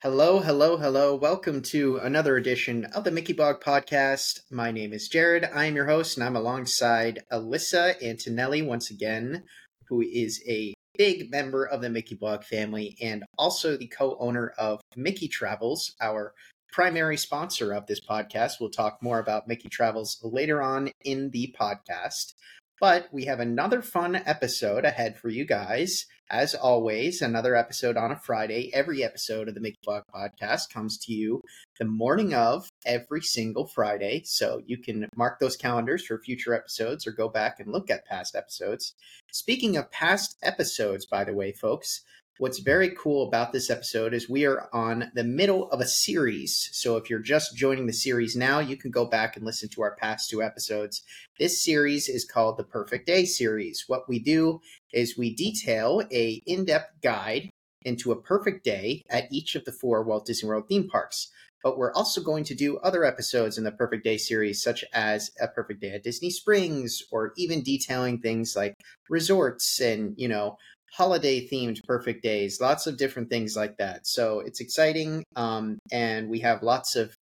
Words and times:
Hello, 0.00 0.38
hello, 0.38 0.76
hello. 0.76 1.16
Welcome 1.16 1.60
to 1.62 1.96
another 1.96 2.36
edition 2.36 2.84
of 2.84 3.02
the 3.02 3.10
Mickey 3.10 3.32
Blog 3.32 3.60
Podcast. 3.60 4.42
My 4.48 4.70
name 4.70 4.92
is 4.92 5.08
Jared. 5.08 5.44
I 5.52 5.64
am 5.64 5.74
your 5.74 5.86
host, 5.86 6.16
and 6.16 6.24
I'm 6.24 6.36
alongside 6.36 7.24
Elyssa 7.32 8.00
Antonelli 8.00 8.62
once 8.62 8.92
again, 8.92 9.42
who 9.88 10.00
is 10.00 10.40
a 10.48 10.72
big 10.96 11.32
member 11.32 11.64
of 11.64 11.80
the 11.80 11.90
Mickey 11.90 12.14
Blog 12.14 12.44
family 12.44 12.96
and 13.02 13.24
also 13.36 13.76
the 13.76 13.88
co 13.88 14.16
owner 14.20 14.52
of 14.56 14.80
Mickey 14.94 15.26
Travels, 15.26 15.96
our 16.00 16.32
primary 16.70 17.16
sponsor 17.16 17.72
of 17.72 17.88
this 17.88 18.00
podcast. 18.00 18.60
We'll 18.60 18.70
talk 18.70 19.02
more 19.02 19.18
about 19.18 19.48
Mickey 19.48 19.68
Travels 19.68 20.20
later 20.22 20.62
on 20.62 20.92
in 21.04 21.30
the 21.30 21.52
podcast. 21.60 22.34
But 22.80 23.08
we 23.12 23.24
have 23.24 23.40
another 23.40 23.82
fun 23.82 24.14
episode 24.14 24.84
ahead 24.84 25.18
for 25.18 25.28
you 25.28 25.44
guys. 25.44 26.06
As 26.30 26.54
always, 26.54 27.22
another 27.22 27.56
episode 27.56 27.96
on 27.96 28.12
a 28.12 28.18
Friday. 28.18 28.70
Every 28.74 29.02
episode 29.02 29.48
of 29.48 29.54
the 29.54 29.62
Mickey 29.62 29.78
Blog 29.82 30.02
podcast 30.14 30.68
comes 30.70 30.98
to 31.06 31.12
you 31.14 31.40
the 31.78 31.86
morning 31.86 32.34
of 32.34 32.68
every 32.84 33.22
single 33.22 33.66
Friday. 33.66 34.20
So 34.26 34.60
you 34.66 34.76
can 34.76 35.08
mark 35.16 35.40
those 35.40 35.56
calendars 35.56 36.04
for 36.04 36.18
future 36.18 36.52
episodes 36.52 37.06
or 37.06 37.12
go 37.12 37.30
back 37.30 37.60
and 37.60 37.72
look 37.72 37.88
at 37.88 38.04
past 38.04 38.36
episodes. 38.36 38.94
Speaking 39.32 39.78
of 39.78 39.90
past 39.90 40.36
episodes, 40.42 41.06
by 41.06 41.24
the 41.24 41.32
way, 41.32 41.50
folks, 41.50 42.02
What's 42.38 42.60
very 42.60 42.90
cool 42.90 43.26
about 43.26 43.52
this 43.52 43.68
episode 43.68 44.14
is 44.14 44.30
we 44.30 44.46
are 44.46 44.68
on 44.72 45.10
the 45.12 45.24
middle 45.24 45.68
of 45.72 45.80
a 45.80 45.86
series. 45.88 46.68
So 46.72 46.96
if 46.96 47.10
you're 47.10 47.18
just 47.18 47.56
joining 47.56 47.86
the 47.86 47.92
series 47.92 48.36
now, 48.36 48.60
you 48.60 48.76
can 48.76 48.92
go 48.92 49.04
back 49.04 49.36
and 49.36 49.44
listen 49.44 49.68
to 49.70 49.82
our 49.82 49.96
past 49.96 50.30
two 50.30 50.40
episodes. 50.40 51.02
This 51.40 51.60
series 51.60 52.08
is 52.08 52.24
called 52.24 52.56
the 52.56 52.62
Perfect 52.62 53.08
Day 53.08 53.24
series. 53.24 53.86
What 53.88 54.08
we 54.08 54.20
do 54.20 54.60
is 54.92 55.18
we 55.18 55.34
detail 55.34 56.00
a 56.12 56.40
in-depth 56.46 57.02
guide 57.02 57.50
into 57.82 58.12
a 58.12 58.22
perfect 58.22 58.64
day 58.64 59.02
at 59.10 59.32
each 59.32 59.56
of 59.56 59.64
the 59.64 59.72
four 59.72 60.04
Walt 60.04 60.24
Disney 60.24 60.48
World 60.48 60.68
theme 60.68 60.88
parks. 60.88 61.32
But 61.64 61.76
we're 61.76 61.92
also 61.92 62.22
going 62.22 62.44
to 62.44 62.54
do 62.54 62.78
other 62.78 63.04
episodes 63.04 63.58
in 63.58 63.64
the 63.64 63.72
Perfect 63.72 64.04
Day 64.04 64.16
series, 64.16 64.62
such 64.62 64.84
as 64.92 65.32
a 65.40 65.48
perfect 65.48 65.80
day 65.80 65.90
at 65.90 66.04
Disney 66.04 66.30
Springs, 66.30 67.02
or 67.10 67.32
even 67.36 67.64
detailing 67.64 68.20
things 68.20 68.54
like 68.54 68.76
resorts 69.08 69.80
and, 69.80 70.14
you 70.16 70.28
know, 70.28 70.56
holiday 70.92 71.46
themed 71.46 71.82
perfect 71.84 72.22
days, 72.22 72.60
lots 72.60 72.86
of 72.86 72.96
different 72.96 73.30
things 73.30 73.56
like 73.56 73.76
that. 73.78 74.06
So 74.06 74.40
it's 74.40 74.60
exciting. 74.60 75.24
Um, 75.36 75.78
and 75.92 76.28
we 76.28 76.40
have 76.40 76.62
lots 76.62 76.96
of 76.96 77.14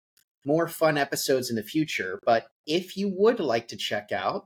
more 0.46 0.68
fun 0.68 0.98
episodes 0.98 1.50
in 1.50 1.56
the 1.56 1.64
future. 1.64 2.20
But 2.26 2.48
if 2.68 2.96
you 2.96 3.12
would 3.18 3.40
like 3.40 3.68
to 3.70 3.78
check 3.78 4.12
out 4.12 4.46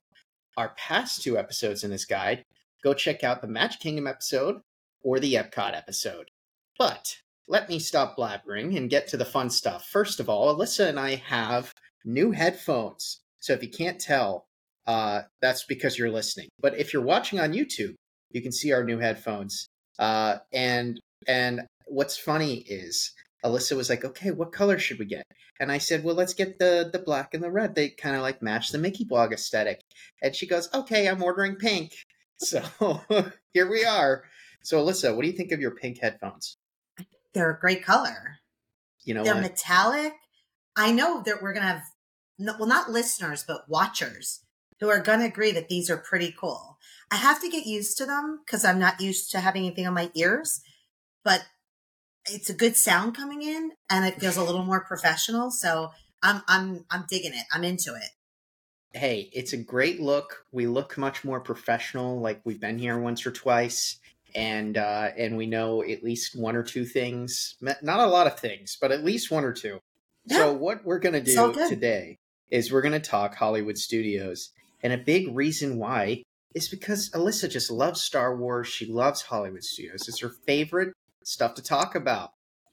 our 0.56 0.70
past 0.76 1.22
two 1.22 1.38
episodes 1.38 1.84
in 1.84 1.90
this 1.90 2.04
guide, 2.04 2.44
go 2.82 2.94
check 2.94 3.22
out 3.22 3.42
the 3.42 3.48
Magic 3.48 3.80
Kingdom 3.80 4.06
episode 4.06 4.60
or 5.02 5.20
the 5.20 5.34
Epcot 5.34 5.76
episode. 5.76 6.28
But 6.78 7.18
let 7.46 7.68
me 7.68 7.78
stop 7.78 8.16
blabbering 8.16 8.76
and 8.76 8.88
get 8.88 9.08
to 9.08 9.16
the 9.16 9.24
fun 9.24 9.50
stuff. 9.50 9.86
First 9.86 10.20
of 10.20 10.28
all, 10.28 10.54
Elyssa 10.56 10.88
and 10.88 10.98
I 10.98 11.16
have 11.16 11.72
new 12.04 12.30
headphones. 12.30 13.20
So 13.40 13.52
if 13.52 13.62
you 13.62 13.68
can't 13.68 14.00
tell, 14.00 14.46
uh, 14.86 15.22
that's 15.40 15.64
because 15.64 15.98
you're 15.98 16.10
listening. 16.10 16.48
But 16.60 16.78
if 16.78 16.92
you're 16.92 17.02
watching 17.02 17.38
on 17.40 17.52
YouTube, 17.52 17.94
you 18.30 18.42
can 18.42 18.52
see 18.52 18.72
our 18.72 18.84
new 18.84 18.98
headphones. 18.98 19.68
Uh, 19.98 20.38
and 20.52 21.00
and 21.26 21.62
what's 21.86 22.16
funny 22.16 22.56
is 22.56 23.12
Elyssa 23.44 23.76
was 23.76 23.90
like, 23.90 24.04
"Okay, 24.04 24.30
what 24.30 24.52
color 24.52 24.78
should 24.78 24.98
we 24.98 25.06
get?" 25.06 25.24
And 25.58 25.70
I 25.70 25.78
said, 25.78 26.04
"Well, 26.04 26.14
let's 26.14 26.34
get 26.34 26.58
the 26.58 26.88
the 26.92 26.98
black 26.98 27.34
and 27.34 27.42
the 27.42 27.50
red. 27.50 27.74
They 27.74 27.90
kind 27.90 28.16
of 28.16 28.22
like 28.22 28.42
match 28.42 28.70
the 28.70 28.78
Mickey 28.78 29.04
blog 29.04 29.32
aesthetic." 29.32 29.80
And 30.22 30.34
she 30.34 30.46
goes, 30.46 30.68
"Okay, 30.72 31.08
I'm 31.08 31.22
ordering 31.22 31.56
pink." 31.56 31.92
So 32.42 32.62
here 33.52 33.70
we 33.70 33.84
are. 33.84 34.24
So 34.62 34.82
Elyssa, 34.82 35.14
what 35.14 35.20
do 35.20 35.28
you 35.28 35.36
think 35.36 35.52
of 35.52 35.60
your 35.60 35.72
pink 35.72 35.98
headphones? 36.00 36.56
They're 37.34 37.50
a 37.50 37.60
great 37.60 37.84
color. 37.84 38.38
You 39.04 39.12
know, 39.12 39.24
they're 39.24 39.34
what? 39.34 39.42
metallic. 39.42 40.14
I 40.74 40.90
know 40.90 41.22
that 41.26 41.42
we're 41.42 41.52
gonna 41.52 41.66
have 41.66 41.82
well, 42.38 42.66
not 42.66 42.90
listeners, 42.90 43.44
but 43.46 43.68
watchers 43.68 44.40
who 44.80 44.88
are 44.88 45.00
gonna 45.00 45.26
agree 45.26 45.52
that 45.52 45.68
these 45.68 45.90
are 45.90 45.98
pretty 45.98 46.34
cool. 46.38 46.78
I 47.10 47.16
have 47.16 47.40
to 47.40 47.48
get 47.48 47.66
used 47.66 47.98
to 47.98 48.06
them 48.06 48.40
because 48.44 48.64
I'm 48.64 48.78
not 48.78 49.00
used 49.00 49.30
to 49.32 49.40
having 49.40 49.66
anything 49.66 49.86
on 49.86 49.94
my 49.94 50.10
ears, 50.14 50.60
but 51.24 51.44
it's 52.26 52.50
a 52.50 52.54
good 52.54 52.76
sound 52.76 53.16
coming 53.16 53.42
in 53.42 53.72
and 53.88 54.04
it 54.04 54.20
feels 54.20 54.36
a 54.36 54.44
little 54.44 54.64
more 54.64 54.84
professional. 54.84 55.50
So 55.50 55.90
I'm 56.22 56.42
I'm 56.46 56.84
I'm 56.90 57.04
digging 57.08 57.34
it. 57.34 57.44
I'm 57.52 57.64
into 57.64 57.94
it. 57.94 58.10
Hey, 58.92 59.30
it's 59.32 59.52
a 59.52 59.56
great 59.56 60.00
look. 60.00 60.44
We 60.52 60.66
look 60.66 60.98
much 60.98 61.24
more 61.24 61.40
professional, 61.40 62.20
like 62.20 62.40
we've 62.44 62.60
been 62.60 62.78
here 62.78 62.98
once 62.98 63.24
or 63.24 63.30
twice, 63.30 63.98
and 64.34 64.76
uh, 64.76 65.10
and 65.16 65.36
we 65.36 65.46
know 65.46 65.82
at 65.82 66.02
least 66.04 66.38
one 66.38 66.56
or 66.56 66.62
two 66.62 66.84
things. 66.84 67.56
Not 67.60 68.00
a 68.00 68.06
lot 68.06 68.26
of 68.26 68.38
things, 68.38 68.76
but 68.80 68.92
at 68.92 69.04
least 69.04 69.30
one 69.30 69.44
or 69.44 69.52
two. 69.52 69.78
Yeah. 70.26 70.38
So 70.38 70.52
what 70.52 70.84
we're 70.84 70.98
gonna 70.98 71.20
do 71.20 71.54
today 71.68 72.18
is 72.50 72.72
we're 72.72 72.82
gonna 72.82 73.00
talk 73.00 73.36
Hollywood 73.36 73.78
Studios, 73.78 74.50
and 74.82 74.92
a 74.92 74.98
big 74.98 75.34
reason 75.34 75.78
why 75.78 76.22
is 76.54 76.68
because 76.68 77.10
Elyssa 77.10 77.50
just 77.50 77.70
loves 77.70 78.00
Star 78.00 78.36
Wars. 78.36 78.68
She 78.68 78.86
loves 78.86 79.22
Hollywood 79.22 79.64
Studios. 79.64 80.08
It's 80.08 80.20
her 80.20 80.32
favorite 80.46 80.94
stuff 81.24 81.54
to 81.54 81.62
talk 81.62 81.94
about. 81.94 82.32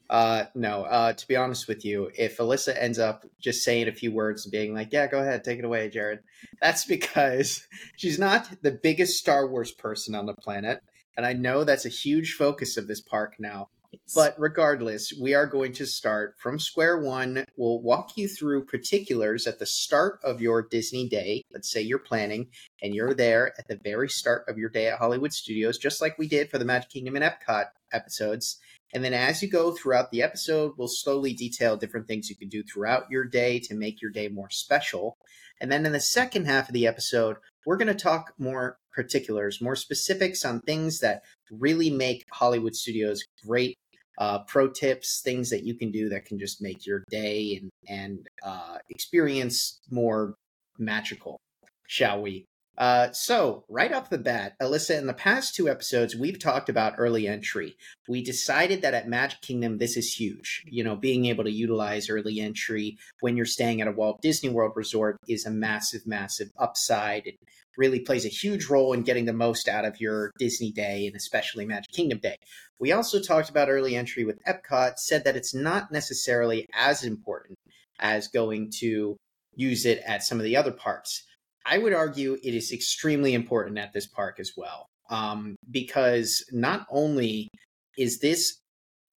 Uh, 0.09 0.45
no, 0.55 0.83
uh, 0.83 1.13
to 1.13 1.27
be 1.27 1.35
honest 1.35 1.67
with 1.67 1.83
you, 1.83 2.09
if 2.17 2.37
Elyssa 2.37 2.75
ends 2.81 2.97
up 2.97 3.25
just 3.39 3.63
saying 3.63 3.87
a 3.87 3.91
few 3.91 4.11
words 4.11 4.45
and 4.45 4.51
being 4.51 4.73
like, 4.73 4.93
yeah, 4.93 5.05
go 5.07 5.19
ahead, 5.19 5.43
take 5.43 5.59
it 5.59 5.65
away, 5.65 5.89
Jared, 5.89 6.19
that's 6.61 6.85
because 6.85 7.67
she's 7.97 8.17
not 8.17 8.47
the 8.61 8.71
biggest 8.71 9.17
Star 9.17 9.47
Wars 9.47 9.71
person 9.71 10.15
on 10.15 10.25
the 10.25 10.33
planet. 10.33 10.81
And 11.17 11.25
I 11.25 11.33
know 11.33 11.63
that's 11.63 11.85
a 11.85 11.89
huge 11.89 12.33
focus 12.33 12.77
of 12.77 12.87
this 12.87 13.01
park 13.01 13.35
now. 13.39 13.69
But 14.15 14.35
regardless, 14.37 15.13
we 15.19 15.33
are 15.33 15.45
going 15.45 15.73
to 15.73 15.85
start 15.85 16.35
from 16.39 16.59
square 16.59 16.99
one. 16.99 17.45
We'll 17.57 17.81
walk 17.81 18.17
you 18.17 18.27
through 18.27 18.65
particulars 18.65 19.47
at 19.47 19.59
the 19.59 19.65
start 19.65 20.19
of 20.23 20.41
your 20.41 20.61
Disney 20.61 21.07
day. 21.07 21.43
Let's 21.51 21.71
say 21.71 21.81
you're 21.81 21.99
planning 21.99 22.47
and 22.81 22.93
you're 22.93 23.13
there 23.13 23.53
at 23.57 23.67
the 23.67 23.79
very 23.83 24.09
start 24.09 24.45
of 24.47 24.57
your 24.57 24.69
day 24.69 24.87
at 24.87 24.99
Hollywood 24.99 25.33
Studios, 25.33 25.77
just 25.77 26.01
like 26.01 26.17
we 26.17 26.27
did 26.27 26.49
for 26.49 26.57
the 26.57 26.65
Magic 26.65 26.89
Kingdom 26.89 27.15
and 27.15 27.25
Epcot 27.25 27.65
episodes. 27.91 28.59
And 28.93 29.03
then 29.03 29.13
as 29.13 29.41
you 29.41 29.49
go 29.49 29.71
throughout 29.71 30.11
the 30.11 30.23
episode, 30.23 30.73
we'll 30.77 30.87
slowly 30.87 31.33
detail 31.33 31.75
different 31.75 32.07
things 32.07 32.29
you 32.29 32.35
can 32.35 32.49
do 32.49 32.63
throughout 32.63 33.09
your 33.09 33.25
day 33.25 33.59
to 33.59 33.75
make 33.75 34.01
your 34.01 34.11
day 34.11 34.29
more 34.29 34.49
special. 34.49 35.17
And 35.59 35.71
then 35.71 35.85
in 35.85 35.91
the 35.91 35.99
second 35.99 36.45
half 36.45 36.69
of 36.69 36.73
the 36.73 36.87
episode, 36.87 37.37
we're 37.65 37.77
going 37.77 37.87
to 37.87 37.95
talk 37.95 38.33
more 38.37 38.77
particulars, 38.93 39.61
more 39.61 39.75
specifics 39.75 40.45
on 40.45 40.61
things 40.61 40.99
that 40.99 41.21
really 41.51 41.89
make 41.89 42.23
Hollywood 42.31 42.75
Studios 42.75 43.23
great. 43.45 43.77
Uh, 44.19 44.39
pro 44.47 44.67
tips, 44.67 45.21
things 45.23 45.47
that 45.51 45.63
you 45.63 45.75
can 45.75 45.91
do 45.91 46.09
that 46.09 46.25
can 46.25 46.39
just 46.39 46.59
make 46.59 46.87
your 46.87 47.03
day 47.11 47.59
and 47.61 47.69
and 47.87 48.27
uh, 48.43 48.77
experience 48.89 49.79
more 49.91 50.33
magical, 50.79 51.39
shall 51.87 52.21
we? 52.21 52.45
Uh, 52.77 53.11
so, 53.11 53.63
right 53.69 53.91
off 53.91 54.11
the 54.11 54.19
bat, 54.19 54.53
Elyssa, 54.61 54.97
in 54.97 55.07
the 55.07 55.13
past 55.13 55.55
two 55.55 55.67
episodes, 55.67 56.15
we've 56.15 56.37
talked 56.37 56.69
about 56.69 56.93
early 56.99 57.27
entry. 57.27 57.75
We 58.07 58.23
decided 58.23 58.83
that 58.83 58.93
at 58.93 59.07
Magic 59.07 59.41
Kingdom, 59.41 59.79
this 59.79 59.97
is 59.97 60.13
huge. 60.13 60.63
You 60.67 60.83
know, 60.83 60.95
being 60.95 61.25
able 61.25 61.43
to 61.45 61.51
utilize 61.51 62.07
early 62.07 62.39
entry 62.39 62.97
when 63.21 63.35
you're 63.35 63.47
staying 63.47 63.81
at 63.81 63.87
a 63.87 63.91
Walt 63.91 64.21
Disney 64.21 64.49
World 64.49 64.73
resort 64.75 65.17
is 65.27 65.45
a 65.45 65.51
massive, 65.51 66.05
massive 66.05 66.49
upside. 66.59 67.25
It 67.25 67.39
really 67.77 67.99
plays 67.99 68.25
a 68.25 68.29
huge 68.29 68.67
role 68.67 68.93
in 68.93 69.01
getting 69.01 69.25
the 69.25 69.33
most 69.33 69.67
out 69.67 69.85
of 69.85 69.99
your 69.99 70.31
Disney 70.37 70.71
day 70.71 71.07
and 71.07 71.15
especially 71.15 71.65
Magic 71.65 71.91
Kingdom 71.91 72.19
day. 72.19 72.37
We 72.79 72.91
also 72.91 73.19
talked 73.19 73.49
about 73.49 73.69
early 73.69 73.95
entry 73.95 74.23
with 74.23 74.39
Epcot, 74.45 74.99
said 74.99 75.23
that 75.23 75.35
it's 75.35 75.55
not 75.55 75.91
necessarily 75.91 76.67
as 76.75 77.03
important 77.03 77.57
as 77.99 78.27
going 78.27 78.69
to 78.79 79.17
use 79.55 79.85
it 79.85 80.03
at 80.05 80.23
some 80.23 80.37
of 80.37 80.43
the 80.43 80.55
other 80.55 80.71
parks. 80.71 81.23
I 81.67 81.77
would 81.77 81.93
argue 81.93 82.37
it 82.41 82.53
is 82.53 82.71
extremely 82.71 83.33
important 83.33 83.77
at 83.77 83.91
this 83.91 84.07
park 84.07 84.39
as 84.39 84.53
well, 84.55 84.87
um, 85.09 85.55
because 85.69 86.45
not 86.51 86.87
only 86.89 87.49
is 87.97 88.19
this 88.19 88.59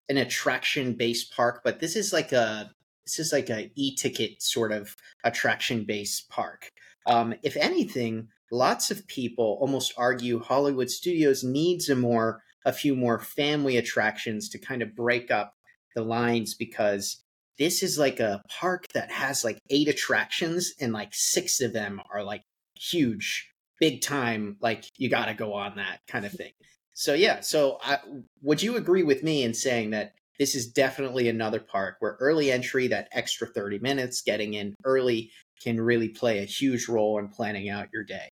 an 0.10 0.18
attraction 0.18 0.94
based 0.94 1.32
park, 1.32 1.62
but 1.64 1.80
this 1.80 1.96
is 1.96 2.12
like 2.12 2.32
a 2.32 2.72
this 3.06 3.20
is 3.20 3.32
like 3.32 3.50
a 3.50 3.72
e-ticket 3.76 4.42
sort 4.42 4.72
of 4.72 4.96
attraction 5.24 5.84
based 5.84 6.30
park. 6.30 6.70
Um, 7.06 7.34
if 7.44 7.56
anything, 7.56 8.28
lots 8.52 8.92
of 8.92 9.08
people 9.08 9.58
almost 9.62 9.94
argue 9.98 10.40
Hollywood 10.40 10.90
Studios 10.90 11.44
needs 11.44 11.90
a 11.90 11.96
more 11.96 12.42
a 12.66 12.74
few 12.74 12.96
more 12.96 13.20
family 13.20 13.78
attractions 13.78 14.50
to 14.50 14.58
kind 14.58 14.82
of 14.82 14.96
break 14.96 15.32
up 15.32 15.54
the 15.96 16.04
lines 16.04 16.56
because 16.56 17.24
this 17.60 17.84
is 17.84 18.00
like 18.00 18.20
a 18.20 18.42
park 18.50 18.88
that 18.94 19.12
has 19.12 19.44
like 19.44 19.60
eight 19.70 19.88
attractions 19.88 20.74
and 20.80 20.94
like 20.94 21.10
six 21.12 21.62
of 21.62 21.74
them 21.74 22.02
are 22.12 22.24
like 22.24 22.42
huge 22.76 23.52
big 23.80 24.02
time 24.02 24.58
like 24.62 24.86
you 24.98 25.10
got 25.10 25.26
to 25.26 25.34
go 25.34 25.54
on 25.54 25.76
that 25.76 26.00
kind 26.08 26.26
of 26.26 26.32
thing. 26.32 26.52
So 26.94 27.14
yeah 27.14 27.42
so 27.42 27.78
I, 27.84 28.00
would 28.42 28.64
you 28.64 28.78
agree 28.78 29.04
with 29.04 29.24
me 29.24 29.44
in 29.44 29.54
saying 29.54 29.92
that 29.92 30.14
this 30.40 30.56
is 30.56 30.72
definitely 30.72 31.28
another 31.28 31.60
park 31.60 31.98
where 32.00 32.18
early 32.22 32.50
entry 32.50 32.88
that 32.88 33.10
extra 33.12 33.46
30 33.46 33.80
minutes 33.80 34.22
getting 34.22 34.54
in 34.54 34.74
early 34.86 35.32
can 35.62 35.82
really 35.82 36.08
play 36.10 36.40
a 36.40 36.46
huge 36.46 36.88
role 36.88 37.20
in 37.20 37.28
planning 37.28 37.70
out 37.70 37.90
your 37.94 38.06
day? 38.06 38.30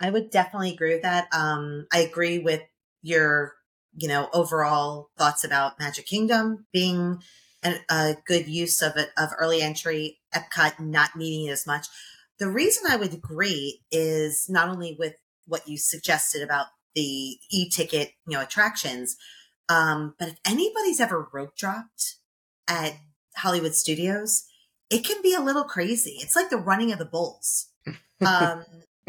I 0.00 0.10
would 0.10 0.30
definitely 0.30 0.72
agree 0.72 0.94
with 0.94 1.02
that. 1.02 1.28
Um, 1.32 1.86
i 1.92 2.00
agree 2.00 2.40
with 2.40 2.62
your 3.02 3.54
you 3.98 4.08
know, 4.08 4.28
overall 4.32 5.10
thoughts 5.18 5.44
about 5.44 5.78
Magic 5.78 6.06
Kingdom 6.06 6.66
being 6.72 7.20
an, 7.62 7.80
a 7.90 8.16
good 8.26 8.48
use 8.48 8.82
of 8.82 8.96
it, 8.96 9.10
of 9.16 9.30
early 9.38 9.60
entry, 9.60 10.18
Epcot 10.34 10.78
not 10.80 11.16
needing 11.16 11.46
it 11.46 11.52
as 11.52 11.66
much. 11.66 11.86
The 12.38 12.48
reason 12.48 12.84
I 12.88 12.96
would 12.96 13.12
agree 13.12 13.80
is 13.90 14.46
not 14.48 14.68
only 14.68 14.96
with 14.98 15.14
what 15.46 15.66
you 15.66 15.76
suggested 15.76 16.42
about 16.42 16.66
the 16.94 17.36
e-ticket, 17.50 18.12
you 18.26 18.36
know, 18.36 18.42
attractions, 18.42 19.16
um, 19.68 20.14
but 20.18 20.28
if 20.28 20.36
anybody's 20.46 21.00
ever 21.00 21.28
rope 21.32 21.56
dropped 21.56 22.16
at 22.68 22.94
Hollywood 23.36 23.74
Studios, 23.74 24.44
it 24.90 25.04
can 25.04 25.20
be 25.22 25.34
a 25.34 25.40
little 25.40 25.64
crazy. 25.64 26.16
It's 26.20 26.36
like 26.36 26.50
the 26.50 26.56
running 26.56 26.92
of 26.92 26.98
the 26.98 27.04
bulls. 27.04 27.66
Um, 28.20 28.64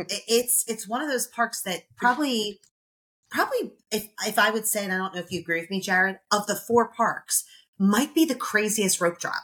it's 0.07 0.63
it's 0.68 0.88
one 0.88 1.01
of 1.01 1.10
those 1.10 1.25
parks 1.25 1.63
that 1.63 1.81
probably 1.98 2.60
probably 3.31 3.72
if 3.92 4.07
if 4.25 4.38
I 4.38 4.51
would 4.51 4.68
say, 4.68 4.84
and 4.84 4.94
I 4.94 4.98
don't 4.98 5.16
know 5.16 5.22
if 5.22 5.31
you 5.31 5.40
agree 5.40 5.60
with 5.60 5.72
me, 5.72 5.81
Jared, 5.81 6.19
of 6.31 6.48
the 6.48 6.56
four 6.56 6.92
parks, 6.92 7.44
might 7.79 8.13
be 8.13 8.25
the 8.25 8.35
craziest 8.35 8.99
rope 8.99 9.19
drop 9.19 9.41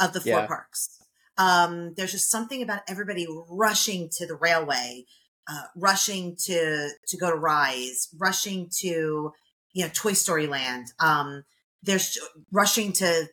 of 0.00 0.12
the 0.12 0.20
four 0.20 0.32
yeah. 0.32 0.46
parks. 0.46 0.98
Um, 1.36 1.94
there's 1.96 2.12
just 2.12 2.30
something 2.30 2.62
about 2.62 2.82
everybody 2.88 3.26
rushing 3.48 4.08
to 4.16 4.26
the 4.26 4.34
railway, 4.34 5.04
uh, 5.48 5.64
rushing 5.76 6.36
to 6.46 6.90
to 7.06 7.16
go 7.16 7.30
to 7.30 7.36
Rise, 7.36 8.08
rushing 8.18 8.68
to 8.80 9.32
you 9.72 9.84
know 9.84 9.90
Toy 9.94 10.14
Story 10.14 10.46
Land. 10.46 10.86
Um, 10.98 11.44
there's 11.82 12.18
rushing 12.50 12.92
to 12.94 13.28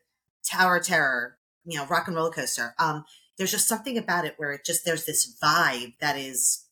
Tower 0.45 0.79
Terror, 0.79 1.37
you 1.65 1.77
know, 1.77 1.85
Rock 1.87 2.07
and 2.07 2.15
Roller 2.15 2.31
Coaster. 2.31 2.75
Um, 2.77 3.05
there's 3.37 3.51
just 3.51 3.67
something 3.67 3.97
about 3.97 4.25
it 4.25 4.35
where 4.37 4.51
it 4.51 4.65
just 4.65 4.85
there's 4.85 5.05
this 5.05 5.35
vibe 5.41 5.95
that 5.99 6.17
is 6.17 6.65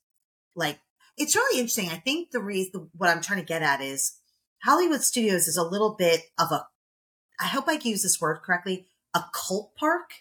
like 0.55 0.79
it's 1.17 1.35
really 1.35 1.59
interesting. 1.59 1.89
I 1.89 1.95
think 1.95 2.31
the 2.31 2.41
reason 2.41 2.89
what 2.95 3.09
I'm 3.09 3.21
trying 3.21 3.39
to 3.39 3.45
get 3.45 3.63
at 3.63 3.81
is 3.81 4.17
Hollywood 4.63 5.01
Studios 5.01 5.47
is 5.47 5.57
a 5.57 5.63
little 5.63 5.95
bit 5.95 6.21
of 6.39 6.51
a 6.51 6.67
I 7.44 7.48
hope 7.48 7.66
I 7.68 7.74
use 7.74 8.04
this 8.04 8.22
word 8.22 8.40
correctly, 8.42 8.88
a 9.13 9.25
cult 9.34 9.75
park. 9.75 10.12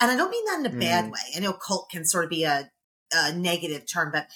And 0.00 0.10
I 0.10 0.16
don't 0.16 0.30
mean 0.30 0.44
that 0.44 0.60
in 0.60 0.66
a 0.66 0.76
mm. 0.76 0.80
bad 0.80 1.10
way. 1.10 1.20
I 1.34 1.40
know 1.40 1.54
cult 1.54 1.88
can 1.90 2.04
sort 2.04 2.24
of 2.24 2.30
be 2.30 2.44
a, 2.44 2.70
a 3.12 3.32
negative 3.32 3.84
term, 3.90 4.10
but 4.12 4.28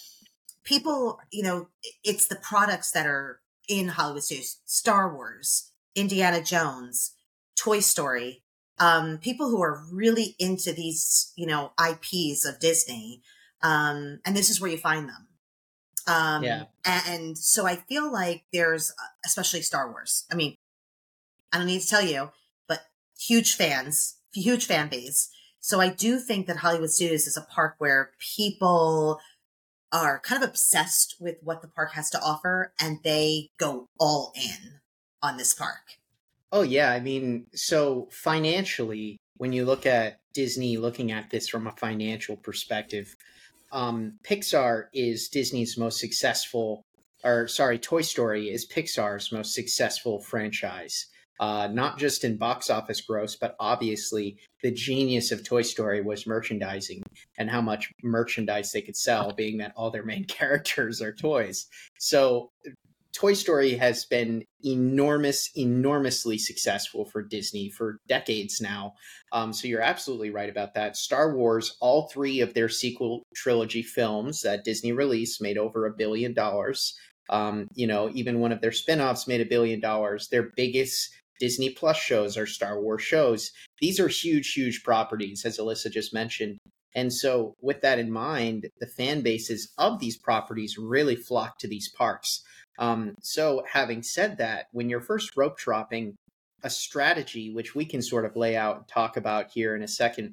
people, 0.64 1.20
you 1.30 1.42
know, 1.42 1.68
it's 2.02 2.26
the 2.26 2.36
products 2.36 2.90
that 2.92 3.06
are 3.06 3.40
in 3.68 3.88
Hollywood 3.88 4.24
Studios, 4.24 4.60
Star 4.64 5.14
Wars, 5.14 5.70
Indiana 5.94 6.42
Jones, 6.42 7.14
Toy 7.54 7.80
Story, 7.80 8.42
um, 8.78 9.18
people 9.18 9.50
who 9.50 9.62
are 9.62 9.84
really 9.92 10.34
into 10.38 10.72
these, 10.72 11.32
you 11.36 11.46
know, 11.46 11.72
IPs 11.78 12.46
of 12.46 12.58
Disney. 12.58 13.22
Um, 13.62 14.20
and 14.24 14.34
this 14.34 14.48
is 14.48 14.60
where 14.60 14.70
you 14.70 14.78
find 14.78 15.08
them. 15.08 15.28
Um, 16.08 16.42
yeah. 16.42 16.64
And 16.84 17.38
so 17.38 17.66
I 17.66 17.76
feel 17.76 18.10
like 18.10 18.44
there's, 18.52 18.92
especially 19.24 19.62
Star 19.62 19.90
Wars. 19.90 20.24
I 20.32 20.34
mean, 20.34 20.56
I 21.52 21.58
don't 21.58 21.66
need 21.66 21.80
to 21.82 21.88
tell 21.88 22.04
you, 22.04 22.30
but 22.66 22.80
huge 23.18 23.54
fans, 23.54 24.16
huge 24.32 24.66
fan 24.66 24.88
base. 24.88 25.30
So 25.60 25.80
I 25.80 25.90
do 25.90 26.18
think 26.18 26.46
that 26.46 26.56
Hollywood 26.56 26.90
Studios 26.90 27.26
is 27.26 27.36
a 27.36 27.42
park 27.42 27.76
where 27.78 28.10
people 28.18 29.20
are 29.92 30.18
kind 30.20 30.42
of 30.42 30.48
obsessed 30.48 31.16
with 31.20 31.36
what 31.42 31.60
the 31.60 31.68
park 31.68 31.92
has 31.92 32.08
to 32.10 32.20
offer 32.20 32.72
and 32.80 32.98
they 33.04 33.50
go 33.58 33.88
all 34.00 34.32
in 34.34 34.80
on 35.22 35.36
this 35.36 35.54
park. 35.54 35.98
Oh 36.50 36.62
yeah, 36.62 36.90
I 36.90 37.00
mean, 37.00 37.46
so 37.54 38.08
financially, 38.10 39.18
when 39.36 39.52
you 39.52 39.64
look 39.64 39.86
at 39.86 40.20
Disney 40.34 40.76
looking 40.76 41.12
at 41.12 41.30
this 41.30 41.48
from 41.48 41.66
a 41.66 41.72
financial 41.72 42.36
perspective, 42.36 43.14
um, 43.70 44.18
Pixar 44.22 44.86
is 44.92 45.28
Disney's 45.28 45.78
most 45.78 45.98
successful, 45.98 46.82
or 47.24 47.48
sorry, 47.48 47.78
Toy 47.78 48.02
Story 48.02 48.50
is 48.50 48.66
Pixar's 48.66 49.32
most 49.32 49.54
successful 49.54 50.20
franchise. 50.20 51.06
Uh, 51.42 51.66
not 51.72 51.98
just 51.98 52.22
in 52.22 52.36
box 52.36 52.70
office 52.70 53.00
gross, 53.00 53.34
but 53.34 53.56
obviously 53.58 54.38
the 54.62 54.70
genius 54.70 55.32
of 55.32 55.42
Toy 55.42 55.62
Story 55.62 56.00
was 56.00 56.24
merchandising 56.24 57.02
and 57.36 57.50
how 57.50 57.60
much 57.60 57.90
merchandise 58.00 58.70
they 58.70 58.80
could 58.80 58.96
sell, 58.96 59.32
being 59.32 59.58
that 59.58 59.72
all 59.74 59.90
their 59.90 60.04
main 60.04 60.24
characters 60.28 61.02
are 61.02 61.12
toys. 61.12 61.66
So 61.98 62.52
Toy 63.12 63.32
Story 63.32 63.74
has 63.74 64.04
been 64.04 64.44
enormous, 64.64 65.50
enormously 65.56 66.38
successful 66.38 67.06
for 67.06 67.24
Disney 67.24 67.70
for 67.70 67.98
decades 68.06 68.60
now. 68.60 68.94
Um, 69.32 69.52
so 69.52 69.66
you're 69.66 69.82
absolutely 69.82 70.30
right 70.30 70.48
about 70.48 70.74
that. 70.74 70.96
Star 70.96 71.34
Wars, 71.34 71.76
all 71.80 72.06
three 72.06 72.38
of 72.38 72.54
their 72.54 72.68
sequel 72.68 73.24
trilogy 73.34 73.82
films 73.82 74.42
that 74.42 74.62
Disney 74.62 74.92
released 74.92 75.42
made 75.42 75.58
over 75.58 75.86
a 75.86 75.92
billion 75.92 76.34
dollars. 76.34 76.96
Um, 77.30 77.66
you 77.74 77.86
know, 77.86 78.10
even 78.14 78.40
one 78.40 78.52
of 78.52 78.60
their 78.60 78.72
spin-offs 78.72 79.26
made 79.26 79.40
a 79.40 79.46
billion 79.46 79.80
dollars. 79.80 80.28
Their 80.28 80.50
biggest 80.54 81.10
Disney 81.40 81.70
Plus 81.70 81.96
shows 81.96 82.36
or 82.36 82.46
Star 82.46 82.80
Wars 82.80 83.02
shows. 83.02 83.50
These 83.80 83.98
are 84.00 84.08
huge, 84.08 84.52
huge 84.52 84.82
properties, 84.84 85.44
as 85.44 85.58
Elyssa 85.58 85.90
just 85.90 86.14
mentioned. 86.14 86.58
And 86.94 87.12
so, 87.12 87.54
with 87.60 87.80
that 87.80 87.98
in 87.98 88.10
mind, 88.10 88.68
the 88.78 88.86
fan 88.86 89.22
bases 89.22 89.72
of 89.78 89.98
these 89.98 90.18
properties 90.18 90.76
really 90.78 91.16
flock 91.16 91.58
to 91.58 91.68
these 91.68 91.90
parks. 91.96 92.42
Um, 92.78 93.14
so, 93.22 93.64
having 93.70 94.02
said 94.02 94.38
that, 94.38 94.66
when 94.72 94.90
you're 94.90 95.00
first 95.00 95.36
rope 95.36 95.58
dropping, 95.58 96.16
a 96.62 96.70
strategy 96.70 97.52
which 97.52 97.74
we 97.74 97.84
can 97.84 98.02
sort 98.02 98.24
of 98.24 98.36
lay 98.36 98.56
out 98.56 98.76
and 98.76 98.88
talk 98.88 99.16
about 99.16 99.50
here 99.52 99.74
in 99.74 99.82
a 99.82 99.88
second 99.88 100.32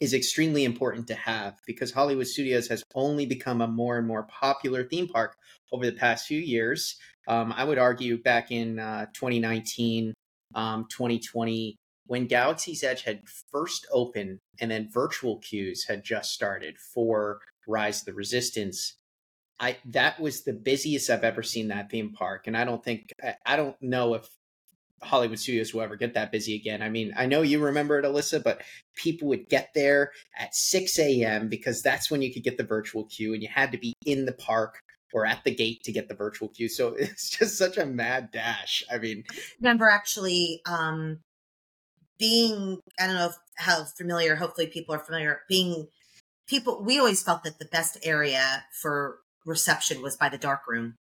is 0.00 0.12
extremely 0.12 0.64
important 0.64 1.06
to 1.08 1.14
have 1.14 1.54
because 1.66 1.92
Hollywood 1.92 2.26
Studios 2.26 2.68
has 2.68 2.82
only 2.94 3.26
become 3.26 3.60
a 3.60 3.66
more 3.66 3.96
and 3.96 4.06
more 4.06 4.24
popular 4.24 4.84
theme 4.84 5.08
park 5.08 5.36
over 5.72 5.86
the 5.86 5.92
past 5.92 6.26
few 6.26 6.40
years. 6.40 6.96
Um, 7.28 7.52
I 7.56 7.64
would 7.64 7.78
argue 7.78 8.22
back 8.22 8.50
in 8.50 8.78
uh, 8.78 9.06
2019, 9.14 10.14
um, 10.54 10.86
2020, 10.90 11.76
when 12.06 12.26
Galaxy's 12.26 12.84
Edge 12.84 13.02
had 13.02 13.22
first 13.50 13.86
opened 13.92 14.38
and 14.60 14.70
then 14.70 14.88
virtual 14.92 15.38
queues 15.38 15.86
had 15.88 16.04
just 16.04 16.30
started 16.30 16.76
for 16.94 17.40
Rise 17.66 18.00
of 18.00 18.06
the 18.06 18.14
Resistance, 18.14 18.94
I 19.58 19.78
that 19.86 20.20
was 20.20 20.44
the 20.44 20.52
busiest 20.52 21.10
I've 21.10 21.24
ever 21.24 21.42
seen 21.42 21.68
that 21.68 21.90
theme 21.90 22.12
park, 22.12 22.46
and 22.46 22.56
I 22.56 22.64
don't 22.64 22.84
think 22.84 23.10
I 23.44 23.56
don't 23.56 23.76
know 23.80 24.14
if 24.14 24.28
Hollywood 25.02 25.38
studios 25.38 25.74
will 25.74 25.82
ever 25.82 25.96
get 25.96 26.14
that 26.14 26.32
busy 26.32 26.54
again. 26.54 26.82
I 26.82 26.88
mean, 26.88 27.12
I 27.16 27.26
know 27.26 27.42
you 27.42 27.62
remember 27.62 27.98
it, 27.98 28.04
Elyssa, 28.04 28.42
but 28.42 28.62
people 28.94 29.28
would 29.28 29.48
get 29.48 29.70
there 29.74 30.12
at 30.38 30.54
6 30.54 30.98
a.m. 30.98 31.48
because 31.48 31.82
that's 31.82 32.10
when 32.10 32.22
you 32.22 32.32
could 32.32 32.44
get 32.44 32.56
the 32.56 32.64
virtual 32.64 33.04
queue, 33.04 33.34
and 33.34 33.42
you 33.42 33.48
had 33.48 33.72
to 33.72 33.78
be 33.78 33.94
in 34.04 34.26
the 34.26 34.32
park 34.32 34.78
or 35.16 35.24
at 35.24 35.42
the 35.44 35.50
gate 35.50 35.82
to 35.82 35.92
get 35.92 36.08
the 36.08 36.14
virtual 36.14 36.48
queue. 36.48 36.68
So 36.68 36.88
it's 36.98 37.30
just 37.30 37.56
such 37.56 37.78
a 37.78 37.86
mad 37.86 38.30
dash. 38.30 38.84
I 38.92 38.98
mean, 38.98 39.24
I 39.30 39.36
remember 39.60 39.88
actually 39.88 40.60
um, 40.66 41.20
being, 42.18 42.78
I 43.00 43.06
don't 43.06 43.16
know 43.16 43.28
if, 43.28 43.36
how 43.56 43.84
familiar, 43.84 44.36
hopefully 44.36 44.66
people 44.66 44.94
are 44.94 44.98
familiar, 44.98 45.40
being 45.48 45.88
people, 46.46 46.84
we 46.84 46.98
always 46.98 47.22
felt 47.22 47.44
that 47.44 47.58
the 47.58 47.64
best 47.64 47.96
area 48.02 48.64
for 48.82 49.20
reception 49.46 50.02
was 50.02 50.16
by 50.16 50.28
the 50.28 50.36
dark 50.36 50.68
room. 50.68 50.96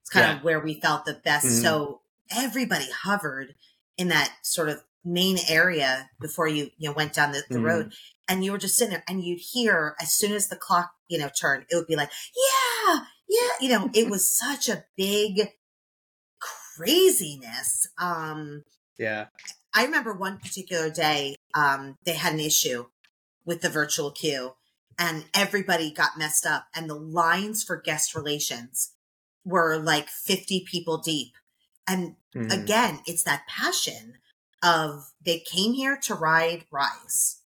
It's 0.00 0.08
kind 0.08 0.26
yeah. 0.26 0.38
of 0.38 0.42
where 0.42 0.58
we 0.58 0.80
felt 0.80 1.04
the 1.04 1.20
best. 1.22 1.44
Mm-hmm. 1.44 1.62
So 1.62 2.00
everybody 2.34 2.86
hovered 2.90 3.54
in 3.98 4.08
that 4.08 4.32
sort 4.42 4.70
of 4.70 4.82
main 5.04 5.36
area 5.48 6.10
before 6.20 6.48
you 6.48 6.70
you 6.78 6.88
know 6.88 6.92
went 6.92 7.12
down 7.12 7.30
the, 7.30 7.42
the 7.48 7.56
mm-hmm. 7.56 7.64
road 7.64 7.92
and 8.26 8.44
you 8.44 8.50
were 8.50 8.58
just 8.58 8.74
sitting 8.74 8.90
there 8.90 9.04
and 9.06 9.22
you'd 9.22 9.38
hear 9.38 9.94
as 10.00 10.12
soon 10.12 10.32
as 10.32 10.48
the 10.48 10.56
clock 10.56 10.90
you 11.06 11.16
know 11.16 11.30
turned 11.40 11.64
it 11.70 11.76
would 11.76 11.86
be 11.86 11.94
like 11.94 12.10
yeah 12.34 13.04
yeah 13.28 13.48
you 13.60 13.68
know 13.68 13.90
it 13.94 14.08
was 14.08 14.30
such 14.30 14.68
a 14.68 14.84
big 14.96 15.48
craziness 16.76 17.86
um 17.98 18.62
yeah. 18.98 19.26
I 19.74 19.84
remember 19.84 20.14
one 20.14 20.38
particular 20.38 20.90
day 20.90 21.36
um 21.54 21.96
they 22.04 22.14
had 22.14 22.34
an 22.34 22.40
issue 22.40 22.86
with 23.44 23.60
the 23.60 23.68
virtual 23.68 24.10
queue 24.10 24.52
and 24.98 25.26
everybody 25.34 25.92
got 25.92 26.18
messed 26.18 26.46
up 26.46 26.66
and 26.74 26.88
the 26.88 26.94
lines 26.94 27.62
for 27.62 27.80
guest 27.80 28.14
relations 28.14 28.92
were 29.44 29.78
like 29.78 30.08
50 30.08 30.64
people 30.70 30.98
deep 30.98 31.32
and 31.86 32.16
mm. 32.34 32.52
again 32.52 33.00
it's 33.06 33.22
that 33.24 33.46
passion 33.48 34.14
of 34.62 35.12
they 35.24 35.38
came 35.38 35.74
here 35.74 35.98
to 36.02 36.14
ride 36.14 36.64
rise 36.72 37.42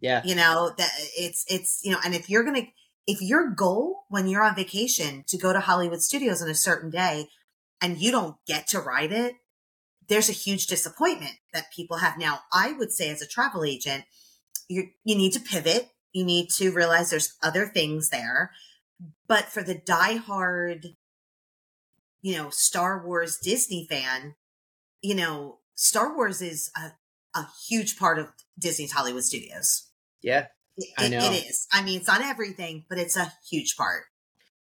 yeah. 0.00 0.22
You 0.24 0.34
know 0.34 0.72
that 0.76 0.90
it's 1.16 1.44
it's 1.48 1.80
you 1.82 1.92
know 1.92 1.98
and 2.04 2.14
if 2.14 2.30
you're 2.30 2.44
gonna 2.44 2.68
if 3.08 3.20
your 3.20 3.50
goal 3.50 4.04
when 4.08 4.28
you're 4.28 4.44
on 4.44 4.54
vacation 4.54 5.24
to 5.26 5.36
go 5.36 5.52
to 5.52 5.60
hollywood 5.60 6.02
studios 6.02 6.40
on 6.40 6.48
a 6.48 6.54
certain 6.54 6.90
day 6.90 7.28
and 7.82 7.98
you 7.98 8.12
don't 8.12 8.36
get 8.46 8.68
to 8.68 8.78
ride 8.78 9.10
it 9.10 9.34
there's 10.08 10.28
a 10.28 10.32
huge 10.32 10.68
disappointment 10.68 11.34
that 11.52 11.72
people 11.74 11.96
have 11.96 12.16
now 12.16 12.40
i 12.52 12.72
would 12.72 12.92
say 12.92 13.10
as 13.10 13.20
a 13.20 13.26
travel 13.26 13.64
agent 13.64 14.04
you 14.68 14.88
you 15.04 15.16
need 15.16 15.32
to 15.32 15.40
pivot 15.40 15.90
you 16.12 16.24
need 16.24 16.50
to 16.50 16.70
realize 16.70 17.10
there's 17.10 17.36
other 17.42 17.66
things 17.66 18.10
there. 18.10 18.52
But 19.26 19.44
for 19.44 19.62
the 19.62 19.76
diehard, 19.76 20.96
you 22.22 22.36
know, 22.36 22.50
Star 22.50 23.04
Wars 23.04 23.38
Disney 23.38 23.86
fan, 23.88 24.34
you 25.02 25.14
know, 25.14 25.58
Star 25.74 26.14
Wars 26.14 26.42
is 26.42 26.70
a, 26.76 27.38
a 27.38 27.46
huge 27.68 27.96
part 27.96 28.18
of 28.18 28.28
Disney's 28.58 28.92
Hollywood 28.92 29.22
Studios. 29.24 29.88
Yeah. 30.22 30.46
It, 30.78 30.88
I 30.96 31.08
know. 31.08 31.32
it 31.32 31.44
is. 31.46 31.66
I 31.72 31.82
mean, 31.82 31.98
it's 31.98 32.08
not 32.08 32.22
everything, 32.22 32.84
but 32.88 32.98
it's 32.98 33.16
a 33.16 33.32
huge 33.50 33.76
part. 33.76 34.04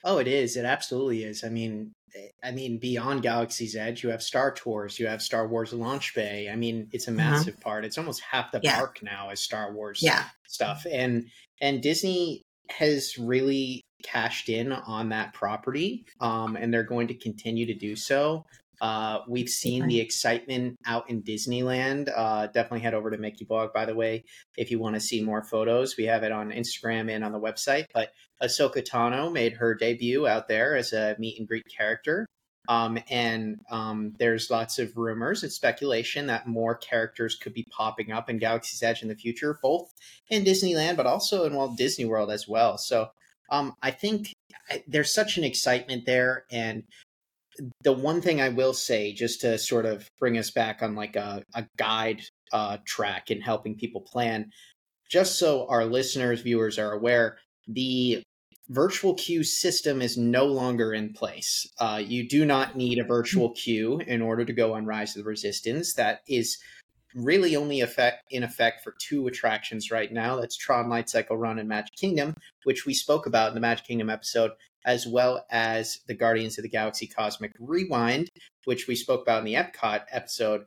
Oh, 0.04 0.18
it 0.18 0.28
is. 0.28 0.58
It 0.58 0.66
absolutely 0.66 1.24
is. 1.24 1.44
I 1.44 1.50
mean, 1.50 1.94
eh, 2.16 2.28
I 2.44 2.52
mean, 2.52 2.80
beyond 2.80 3.22
Galaxy's 3.22 3.76
Edge, 3.76 4.04
you 4.04 4.10
have 4.10 4.22
Star 4.24 4.52
Tours, 4.54 5.00
you 5.00 5.08
have 5.08 5.22
Star 5.22 5.48
Wars 5.48 5.74
Launch 5.74 6.14
Bay. 6.16 6.50
I 6.52 6.56
mean, 6.56 6.90
it's 6.92 7.08
a 7.08 7.12
Mhm. 7.12 7.16
massive 7.18 7.60
part. 7.62 7.86
It's 7.86 7.98
almost 7.98 8.22
half 8.22 8.52
the 8.52 8.60
Yeah. 8.64 8.78
park 8.78 9.00
now 9.04 9.30
is 9.30 9.40
Star 9.40 9.74
Wars 9.74 10.00
Yeah. 10.02 10.28
stuff, 10.48 10.86
and 10.92 11.30
and 11.62 11.82
Disney 11.84 12.42
has 12.72 13.18
really 13.20 13.84
cashed 14.04 14.50
in 14.50 14.72
on 14.72 15.10
that 15.10 15.34
property, 15.34 16.06
um, 16.20 16.56
and 16.56 16.74
they're 16.74 16.84
going 16.84 17.08
to 17.08 17.14
continue 17.14 17.68
to 17.68 17.76
do 17.76 17.96
so. 17.96 18.46
Uh, 18.82 19.20
we've 19.28 19.48
seen 19.48 19.88
the 19.88 20.00
excitement 20.00 20.76
out 20.88 21.08
in 21.08 21.22
Disneyland. 21.22 22.12
Uh, 22.14 22.48
definitely 22.48 22.80
head 22.80 22.96
over 22.96 23.12
to 23.12 23.18
Mickey 23.18 23.46
Blog, 23.46 23.72
by 23.74 23.86
the 23.86 23.94
way, 23.94 24.24
if 24.58 24.72
you 24.72 24.80
want 24.80 24.96
to 24.96 25.00
see 25.00 25.22
more 25.22 25.44
photos. 25.44 25.96
We 25.98 26.06
have 26.06 26.24
it 26.24 26.32
on 26.32 26.50
Instagram 26.50 27.10
and 27.12 27.24
on 27.24 27.32
the 27.32 27.40
website. 27.40 27.86
But 27.94 28.12
Ahsoka 28.42 28.84
Tano 28.84 29.32
made 29.32 29.54
her 29.54 29.76
debut 29.76 30.28
out 30.28 30.48
there 30.48 30.76
as 30.76 30.94
a 30.94 31.16
meet 31.20 31.38
and 31.38 31.48
greet 31.48 31.68
character. 31.78 32.26
Um, 32.68 33.00
and 33.10 33.60
um, 33.70 34.14
there's 34.18 34.50
lots 34.50 34.80
of 34.80 34.98
rumors 34.98 35.44
and 35.44 35.52
speculation 35.52 36.28
that 36.28 36.48
more 36.48 36.76
characters 36.76 37.36
could 37.36 37.54
be 37.54 37.66
popping 37.72 38.12
up 38.12 38.30
in 38.30 38.40
Galaxy's 38.40 38.82
Edge 38.82 39.04
in 39.04 39.10
the 39.10 39.16
future, 39.16 39.60
both 39.62 39.92
in 40.30 40.44
Disneyland, 40.44 40.98
but 40.98 41.06
also 41.06 41.46
in 41.46 41.54
Walt 41.54 41.78
Disney 41.78 42.06
World 42.06 42.32
as 42.32 42.48
well. 42.48 42.78
So 42.78 43.10
um, 43.52 43.74
I 43.82 43.92
think 43.92 44.34
there's 44.88 45.14
such 45.14 45.38
an 45.38 45.44
excitement 45.44 46.06
there. 46.06 46.46
And 46.52 46.84
the 47.84 47.94
one 47.94 48.22
thing 48.22 48.42
I 48.42 48.50
will 48.50 48.74
say, 48.74 49.14
just 49.14 49.42
to 49.42 49.58
sort 49.58 49.86
of 49.86 50.08
bring 50.20 50.38
us 50.38 50.52
back 50.52 50.82
on 50.82 50.96
like 50.96 51.16
a, 51.16 51.44
a 51.54 51.66
guide 51.78 52.22
uh, 52.54 52.78
track 52.86 53.32
in 53.32 53.42
helping 53.42 53.76
people 53.76 54.02
plan, 54.02 54.52
just 55.10 55.38
so 55.38 55.68
our 55.68 55.86
listeners, 55.86 56.42
viewers 56.42 56.80
are 56.80 56.94
aware, 56.94 57.38
the 57.68 58.24
virtual 58.70 59.14
queue 59.16 59.44
system 59.44 60.02
is 60.02 60.18
no 60.18 60.46
longer 60.46 60.94
in 60.94 61.12
place. 61.12 61.68
Uh, 61.80 62.02
you 62.04 62.28
do 62.28 62.46
not 62.46 62.78
need 62.78 63.00
a 63.00 63.04
virtual 63.04 63.52
queue 63.52 64.00
in 64.08 64.22
order 64.22 64.46
to 64.46 64.54
go 64.54 64.74
on 64.74 64.86
Rise 64.86 65.16
of 65.16 65.24
the 65.24 65.30
Resistance. 65.30 65.94
That 65.94 66.22
is 66.28 66.58
really 67.14 67.58
only 67.58 67.82
effect 67.82 68.24
in 68.32 68.44
effect 68.44 68.82
for 68.84 68.96
two 69.02 69.28
attractions 69.28 69.92
right 69.92 70.12
now. 70.14 70.40
That's 70.40 70.56
Tron 70.56 70.90
Light 70.90 71.10
Cycle 71.10 71.38
Run 71.38 71.60
and 71.60 71.68
Magic 71.68 71.94
Kingdom, 71.96 72.34
which 72.64 72.86
we 72.86 72.94
spoke 72.94 73.26
about 73.26 73.50
in 73.50 73.56
the 73.56 73.60
Magic 73.60 73.86
Kingdom 73.86 74.10
episode, 74.10 74.52
as 74.86 75.08
well 75.08 75.46
as 75.52 76.00
the 76.08 76.14
Guardians 76.14 76.58
of 76.58 76.64
the 76.64 76.70
Galaxy 76.70 77.08
Cosmic 77.08 77.52
Rewind, 77.60 78.30
which 78.66 78.88
we 78.88 78.96
spoke 78.96 79.22
about 79.22 79.40
in 79.40 79.46
the 79.46 79.56
Epcot 79.56 80.04
episode. 80.12 80.66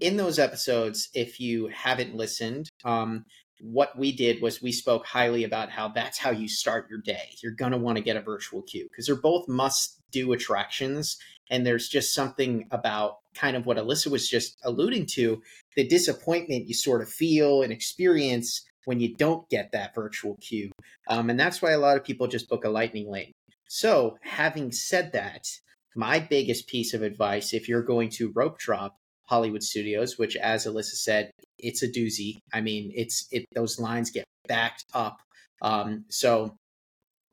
In 0.00 0.16
those 0.16 0.38
episodes, 0.38 1.08
if 1.14 1.40
you 1.40 1.68
haven't 1.68 2.14
listened, 2.14 2.68
um, 2.84 3.24
what 3.60 3.98
we 3.98 4.12
did 4.12 4.40
was 4.40 4.62
we 4.62 4.72
spoke 4.72 5.04
highly 5.04 5.44
about 5.44 5.70
how 5.70 5.88
that's 5.88 6.18
how 6.18 6.30
you 6.30 6.48
start 6.48 6.88
your 6.88 7.00
day. 7.00 7.30
You're 7.42 7.52
going 7.52 7.72
to 7.72 7.78
want 7.78 7.96
to 7.96 8.04
get 8.04 8.16
a 8.16 8.20
virtual 8.20 8.62
queue 8.62 8.86
because 8.88 9.06
they're 9.06 9.16
both 9.16 9.48
must 9.48 9.98
do 10.12 10.32
attractions. 10.32 11.16
And 11.50 11.66
there's 11.66 11.88
just 11.88 12.14
something 12.14 12.66
about 12.70 13.18
kind 13.34 13.56
of 13.56 13.66
what 13.66 13.78
Elyssa 13.78 14.10
was 14.10 14.28
just 14.28 14.58
alluding 14.64 15.06
to 15.14 15.42
the 15.76 15.86
disappointment 15.86 16.68
you 16.68 16.74
sort 16.74 17.02
of 17.02 17.08
feel 17.08 17.62
and 17.62 17.72
experience 17.72 18.64
when 18.84 19.00
you 19.00 19.14
don't 19.16 19.48
get 19.48 19.72
that 19.72 19.94
virtual 19.94 20.36
queue. 20.40 20.70
Um, 21.08 21.30
and 21.30 21.38
that's 21.38 21.60
why 21.60 21.72
a 21.72 21.78
lot 21.78 21.96
of 21.96 22.04
people 22.04 22.26
just 22.26 22.48
book 22.48 22.64
a 22.64 22.70
lightning 22.70 23.10
lane. 23.10 23.32
So, 23.68 24.18
having 24.22 24.72
said 24.72 25.12
that, 25.12 25.46
my 25.94 26.18
biggest 26.18 26.66
piece 26.66 26.94
of 26.94 27.02
advice 27.02 27.52
if 27.52 27.68
you're 27.68 27.82
going 27.82 28.08
to 28.10 28.32
rope 28.34 28.58
drop 28.58 28.96
Hollywood 29.28 29.62
Studios, 29.62 30.18
which, 30.18 30.36
as 30.36 30.66
Elyssa 30.66 30.96
said, 30.96 31.30
it's 31.58 31.82
a 31.82 31.88
doozy. 31.88 32.38
I 32.52 32.60
mean, 32.62 32.92
it's 32.94 33.28
it 33.30 33.44
those 33.54 33.78
lines 33.78 34.10
get 34.10 34.24
backed 34.46 34.84
up. 34.94 35.20
Um, 35.60 36.04
so 36.08 36.56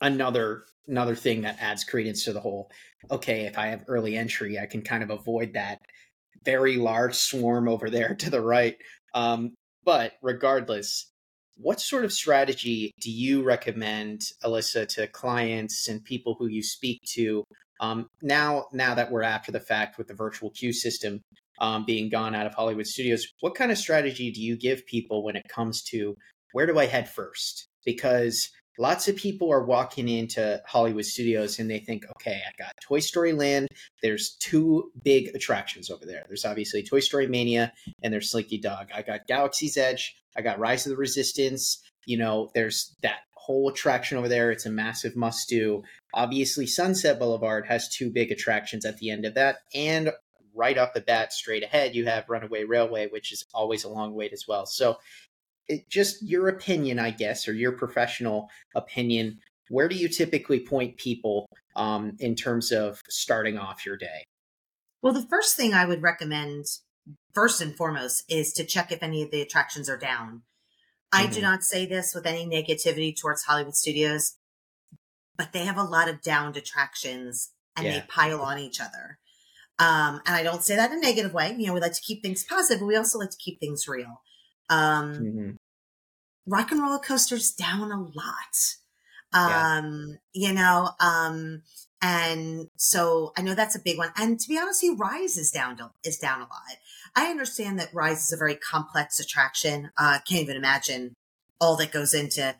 another 0.01 0.65
another 0.87 1.15
thing 1.15 1.41
that 1.41 1.57
adds 1.59 1.83
credence 1.83 2.25
to 2.25 2.33
the 2.33 2.41
whole. 2.41 2.69
Okay, 3.09 3.45
if 3.45 3.57
I 3.57 3.67
have 3.67 3.85
early 3.87 4.17
entry, 4.17 4.59
I 4.59 4.65
can 4.65 4.81
kind 4.81 5.03
of 5.03 5.09
avoid 5.09 5.53
that 5.53 5.79
very 6.43 6.75
large 6.77 7.15
swarm 7.15 7.67
over 7.67 7.89
there 7.89 8.15
to 8.15 8.29
the 8.29 8.41
right. 8.41 8.77
Um, 9.13 9.53
but 9.83 10.13
regardless, 10.21 11.11
what 11.57 11.79
sort 11.79 12.05
of 12.05 12.11
strategy 12.11 12.91
do 12.99 13.11
you 13.11 13.43
recommend, 13.43 14.21
Elyssa, 14.43 14.87
to 14.89 15.07
clients 15.07 15.87
and 15.87 16.03
people 16.03 16.35
who 16.37 16.47
you 16.47 16.61
speak 16.61 17.01
to 17.13 17.43
um, 17.79 18.09
now? 18.21 18.65
Now 18.73 18.95
that 18.95 19.11
we're 19.11 19.23
after 19.23 19.51
the 19.51 19.59
fact 19.59 19.97
with 19.97 20.07
the 20.07 20.13
virtual 20.13 20.51
queue 20.51 20.73
system, 20.73 21.21
um, 21.59 21.85
being 21.85 22.09
gone 22.09 22.35
out 22.35 22.45
of 22.45 22.53
Hollywood 22.53 22.87
studios. 22.87 23.27
What 23.39 23.55
kind 23.55 23.71
of 23.71 23.77
strategy 23.77 24.31
do 24.31 24.41
you 24.41 24.57
give 24.57 24.85
people 24.85 25.23
when 25.23 25.35
it 25.35 25.47
comes 25.47 25.81
to 25.83 26.15
where 26.51 26.65
do 26.65 26.77
I 26.77 26.85
head 26.85 27.09
first? 27.09 27.67
Because 27.85 28.49
lots 28.77 29.07
of 29.07 29.15
people 29.15 29.51
are 29.51 29.63
walking 29.63 30.07
into 30.07 30.61
Hollywood 30.65 31.05
studios 31.05 31.59
and 31.59 31.69
they 31.69 31.79
think, 31.79 32.05
okay, 32.17 32.41
I 32.47 32.51
got 32.61 32.73
Toy 32.81 32.99
Story 32.99 33.33
Land. 33.33 33.67
There's 34.01 34.35
two 34.39 34.91
big 35.03 35.35
attractions 35.35 35.89
over 35.89 36.05
there. 36.05 36.23
There's 36.27 36.45
obviously 36.45 36.83
Toy 36.83 36.99
Story 36.99 37.27
Mania 37.27 37.73
and 38.03 38.13
there's 38.13 38.31
Slinky 38.31 38.57
Dog. 38.57 38.89
I 38.93 39.01
got 39.01 39.27
Galaxy's 39.27 39.77
Edge. 39.77 40.15
I 40.35 40.41
got 40.41 40.59
Rise 40.59 40.85
of 40.85 40.91
the 40.91 40.97
Resistance. 40.97 41.81
You 42.05 42.17
know, 42.17 42.51
there's 42.53 42.95
that 43.01 43.19
whole 43.33 43.69
attraction 43.69 44.17
over 44.17 44.27
there. 44.27 44.51
It's 44.51 44.65
a 44.65 44.71
massive 44.71 45.15
must 45.15 45.47
do. 45.47 45.83
Obviously, 46.13 46.65
Sunset 46.65 47.19
Boulevard 47.19 47.67
has 47.67 47.89
two 47.89 48.09
big 48.09 48.31
attractions 48.31 48.85
at 48.85 48.97
the 48.97 49.11
end 49.11 49.25
of 49.25 49.35
that. 49.35 49.57
And 49.73 50.11
right 50.55 50.77
off 50.77 50.93
the 50.93 51.01
bat, 51.01 51.33
straight 51.33 51.63
ahead, 51.63 51.95
you 51.95 52.05
have 52.05 52.29
Runaway 52.29 52.63
Railway, 52.63 53.07
which 53.07 53.31
is 53.31 53.45
always 53.53 53.83
a 53.83 53.89
long 53.89 54.13
wait 54.13 54.33
as 54.33 54.45
well. 54.47 54.65
So, 54.65 54.97
it, 55.67 55.89
just 55.89 56.21
your 56.23 56.47
opinion, 56.47 56.99
I 56.99 57.11
guess, 57.11 57.47
or 57.47 57.53
your 57.53 57.71
professional 57.71 58.49
opinion. 58.75 59.39
Where 59.69 59.87
do 59.87 59.95
you 59.95 60.09
typically 60.09 60.59
point 60.59 60.97
people 60.97 61.47
um, 61.75 62.15
in 62.19 62.35
terms 62.35 62.71
of 62.71 63.01
starting 63.09 63.57
off 63.57 63.85
your 63.85 63.97
day? 63.97 64.23
Well, 65.01 65.13
the 65.13 65.27
first 65.27 65.55
thing 65.55 65.73
I 65.73 65.85
would 65.85 66.01
recommend, 66.01 66.65
first 67.33 67.61
and 67.61 67.75
foremost, 67.75 68.23
is 68.29 68.53
to 68.53 68.63
check 68.63 68.91
if 68.91 69.01
any 69.01 69.23
of 69.23 69.31
the 69.31 69.41
attractions 69.41 69.89
are 69.89 69.97
down. 69.97 70.43
I 71.11 71.27
do 71.27 71.39
Mhm. 71.39 71.43
not 71.43 71.63
say 71.63 71.85
this 71.85 72.13
with 72.13 72.25
any 72.25 72.45
negativity 72.45 73.15
towards 73.19 73.43
Hollywood 73.43 73.75
studios, 73.75 74.37
but 75.37 75.51
they 75.51 75.65
have 75.65 75.77
a 75.77 75.83
lot 75.83 76.09
of 76.09 76.21
downed 76.21 76.57
attractions 76.57 77.51
and 77.75 77.85
Yeah. 77.85 77.99
they 77.99 78.05
pile 78.07 78.41
on 78.41 78.57
each 78.57 78.79
other. 78.79 79.19
Um, 79.77 80.21
and 80.25 80.35
I 80.35 80.43
don't 80.43 80.63
say 80.63 80.75
that 80.75 80.91
in 80.91 80.99
a 80.99 81.01
negative 81.01 81.33
way. 81.33 81.53
You 81.57 81.67
know, 81.67 81.73
we 81.73 81.81
like 81.81 81.93
to 81.93 82.01
keep 82.01 82.21
things 82.21 82.43
positive, 82.43 82.79
but 82.79 82.85
we 82.87 82.95
also 82.95 83.19
like 83.19 83.31
to 83.31 83.37
keep 83.37 83.59
things 83.59 83.87
real. 83.87 84.21
Um, 84.69 85.13
Mhm. 85.13 85.57
rock 86.47 86.71
and 86.71 86.81
roller 86.81 86.99
coasters 86.99 87.51
down 87.51 87.91
a 87.91 88.01
lot. 88.01 88.75
Yeah. 89.33 89.77
Um, 89.77 90.19
you 90.33 90.53
know, 90.53 90.91
um, 90.99 91.63
and 92.01 92.69
so 92.77 93.33
I 93.35 93.41
know 93.41 93.55
that's 93.55 93.75
a 93.75 93.81
big 93.81 93.97
one. 93.97 94.11
And 94.15 94.39
to 94.39 94.47
be 94.47 94.57
honest, 94.57 94.83
with 94.83 94.91
you, 94.91 94.97
Rise 94.97 95.37
is 95.37 95.51
down 95.51 95.77
to, 95.77 95.91
is 96.03 96.17
down 96.17 96.39
a 96.39 96.43
lot. 96.43 96.77
I 97.15 97.31
understand 97.31 97.79
that 97.79 97.93
Rise 97.93 98.25
is 98.25 98.31
a 98.31 98.37
very 98.37 98.55
complex 98.55 99.19
attraction. 99.19 99.91
Uh, 99.97 100.19
can't 100.27 100.43
even 100.43 100.55
imagine 100.55 101.15
all 101.59 101.75
that 101.77 101.91
goes 101.91 102.13
into 102.13 102.55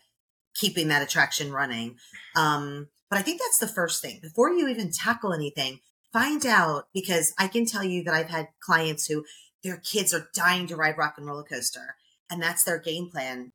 keeping 0.55 0.88
that 0.88 1.01
attraction 1.01 1.51
running. 1.51 1.97
Um, 2.35 2.88
but 3.09 3.19
I 3.19 3.21
think 3.21 3.39
that's 3.39 3.59
the 3.59 3.67
first 3.67 4.01
thing 4.01 4.19
before 4.21 4.50
you 4.51 4.67
even 4.67 4.91
tackle 4.91 5.33
anything. 5.33 5.79
Find 6.12 6.45
out 6.45 6.88
because 6.93 7.33
I 7.38 7.47
can 7.47 7.65
tell 7.65 7.83
you 7.83 8.03
that 8.05 8.13
I've 8.13 8.29
had 8.29 8.47
clients 8.62 9.05
who 9.05 9.25
their 9.65 9.77
kids 9.77 10.13
are 10.13 10.29
dying 10.34 10.67
to 10.67 10.75
ride 10.75 10.98
rock 10.98 11.15
and 11.17 11.25
roller 11.25 11.43
coaster, 11.43 11.95
and 12.29 12.41
that's 12.41 12.63
their 12.63 12.77
game 12.77 13.10
plan. 13.10 13.51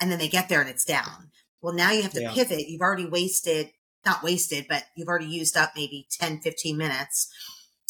And 0.00 0.10
then 0.10 0.18
they 0.18 0.28
get 0.28 0.48
there 0.48 0.60
and 0.60 0.70
it's 0.70 0.84
down. 0.84 1.32
Well, 1.60 1.74
now 1.74 1.90
you 1.90 2.02
have 2.02 2.12
to 2.14 2.22
Yeah. 2.22 2.32
pivot. 2.32 2.68
You've 2.68 2.80
already 2.80 3.04
wasted, 3.04 3.72
not 4.06 4.22
wasted, 4.22 4.66
but 4.68 4.84
you've 4.96 5.08
already 5.08 5.26
used 5.26 5.56
up 5.56 5.72
maybe 5.74 6.06
10, 6.10 6.40
15 6.40 6.76
minutes 6.78 7.28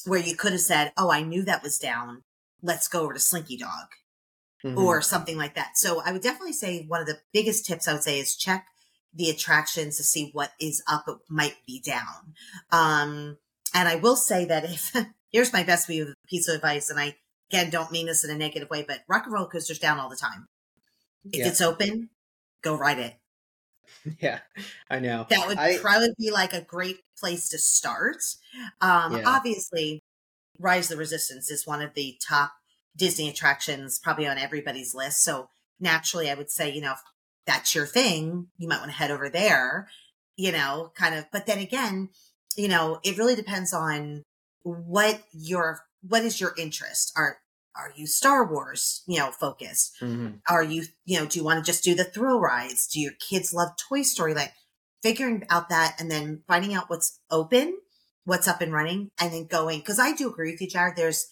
where 0.06 0.18
you 0.18 0.34
could 0.34 0.52
have 0.52 0.60
said, 0.62 0.92
Oh, 0.96 1.12
I 1.12 1.20
knew 1.22 1.44
that 1.44 1.62
was 1.62 1.78
down. 1.78 2.24
Let's 2.62 2.88
go 2.88 3.02
over 3.02 3.12
to 3.12 3.20
Slinky 3.20 3.56
Dog 3.58 3.88
Mhm. 4.64 4.76
or 4.76 5.02
something 5.02 5.36
like 5.36 5.54
that. 5.54 5.76
So 5.76 6.00
I 6.00 6.10
would 6.12 6.22
definitely 6.22 6.54
say 6.54 6.84
one 6.86 7.00
of 7.00 7.06
the 7.06 7.20
biggest 7.32 7.66
tips 7.66 7.86
I 7.86 7.92
would 7.92 8.02
say 8.02 8.18
is 8.18 8.34
check 8.34 8.66
the 9.12 9.30
attractions 9.30 9.96
to 9.98 10.02
see 10.02 10.30
what 10.32 10.52
is 10.58 10.82
up, 10.88 11.04
it 11.06 11.18
might 11.28 11.56
be 11.66 11.80
down. 11.80 12.34
Um, 12.72 13.38
and 13.74 13.88
I 13.88 13.96
will 13.96 14.16
say 14.16 14.44
that 14.46 14.64
if 14.64 14.92
here's 15.30 15.52
my 15.52 15.62
best 15.62 15.86
piece 15.88 16.48
of 16.48 16.54
advice, 16.56 16.90
and 16.90 16.98
I 16.98 17.16
again 17.50 17.70
don't 17.70 17.90
mean 17.92 18.06
this 18.06 18.24
in 18.24 18.30
a 18.30 18.38
negative 18.38 18.70
way, 18.70 18.84
but 18.86 19.00
rock 19.08 19.24
and 19.24 19.32
roller 19.32 19.48
coasters 19.48 19.78
down 19.78 19.98
all 19.98 20.08
the 20.08 20.16
time. 20.16 20.46
If 21.24 21.40
Yeah. 21.40 21.48
it's 21.48 21.60
open, 21.60 22.10
go 22.62 22.74
ride 22.74 22.98
it. 22.98 23.16
yeah, 24.20 24.40
I 24.88 25.00
know. 25.00 25.26
That 25.28 25.48
would 25.48 25.58
I- 25.58 25.78
probably 25.78 26.14
be 26.18 26.30
like 26.30 26.52
a 26.52 26.60
great 26.62 27.00
place 27.18 27.48
to 27.50 27.58
start. 27.58 28.18
Um, 28.80 29.16
Yeah. 29.16 29.22
Obviously, 29.26 30.02
Rise 30.58 30.84
of 30.90 30.90
the 30.90 30.96
Resistance 30.98 31.50
is 31.50 31.66
one 31.66 31.82
of 31.82 31.94
the 31.94 32.18
top 32.26 32.52
Disney 32.96 33.28
attractions, 33.28 33.98
probably 33.98 34.26
on 34.26 34.38
everybody's 34.38 34.94
list. 34.94 35.22
So 35.22 35.48
naturally, 35.78 36.30
I 36.30 36.34
would 36.34 36.50
say, 36.50 36.70
you 36.70 36.80
know, 36.80 36.92
if 36.92 37.00
that's 37.46 37.74
your 37.74 37.86
thing, 37.86 38.48
you 38.58 38.68
might 38.68 38.78
want 38.78 38.90
to 38.90 38.96
head 38.96 39.10
over 39.10 39.28
there, 39.28 39.88
you 40.36 40.52
know, 40.52 40.92
kind 40.94 41.14
of. 41.14 41.26
But 41.32 41.46
then 41.46 41.58
again, 41.58 42.10
you 42.56 42.68
know, 42.68 43.00
it 43.02 43.16
really 43.18 43.34
depends 43.34 43.72
on 43.72 44.22
what 44.62 45.22
your 45.32 45.80
what 46.02 46.24
is 46.24 46.40
your 46.40 46.54
interest. 46.58 47.12
Are 47.16 47.38
are 47.76 47.92
you 47.94 48.06
Star 48.06 48.44
Wars, 48.50 49.02
you 49.06 49.18
know, 49.18 49.30
focused? 49.30 49.96
Mhm. 50.00 50.40
are 50.48 50.62
you 50.62 50.84
you 51.04 51.18
know 51.18 51.26
do 51.26 51.38
you 51.38 51.44
want 51.44 51.64
to 51.64 51.70
just 51.70 51.84
do 51.84 51.94
the 51.94 52.04
thrill 52.04 52.40
rides 52.40 52.86
do 52.88 53.00
your 53.00 53.12
kids 53.28 53.52
love 53.52 53.70
toy 53.76 54.02
story 54.02 54.34
like 54.34 54.52
figuring 55.02 55.44
out 55.50 55.68
that 55.68 55.96
and 55.98 56.10
then 56.10 56.42
finding 56.46 56.74
out 56.74 56.90
what's 56.90 57.20
open, 57.30 57.78
what's 58.24 58.48
up 58.48 58.60
and 58.60 58.72
running, 58.72 59.10
and 59.20 59.32
then 59.32 59.46
going. 59.46 59.78
Because 59.78 59.98
I 59.98 60.12
do 60.12 60.28
agree 60.28 60.52
with 60.52 60.60
you, 60.60 60.68
Jared. 60.68 60.96
There's 60.96 61.26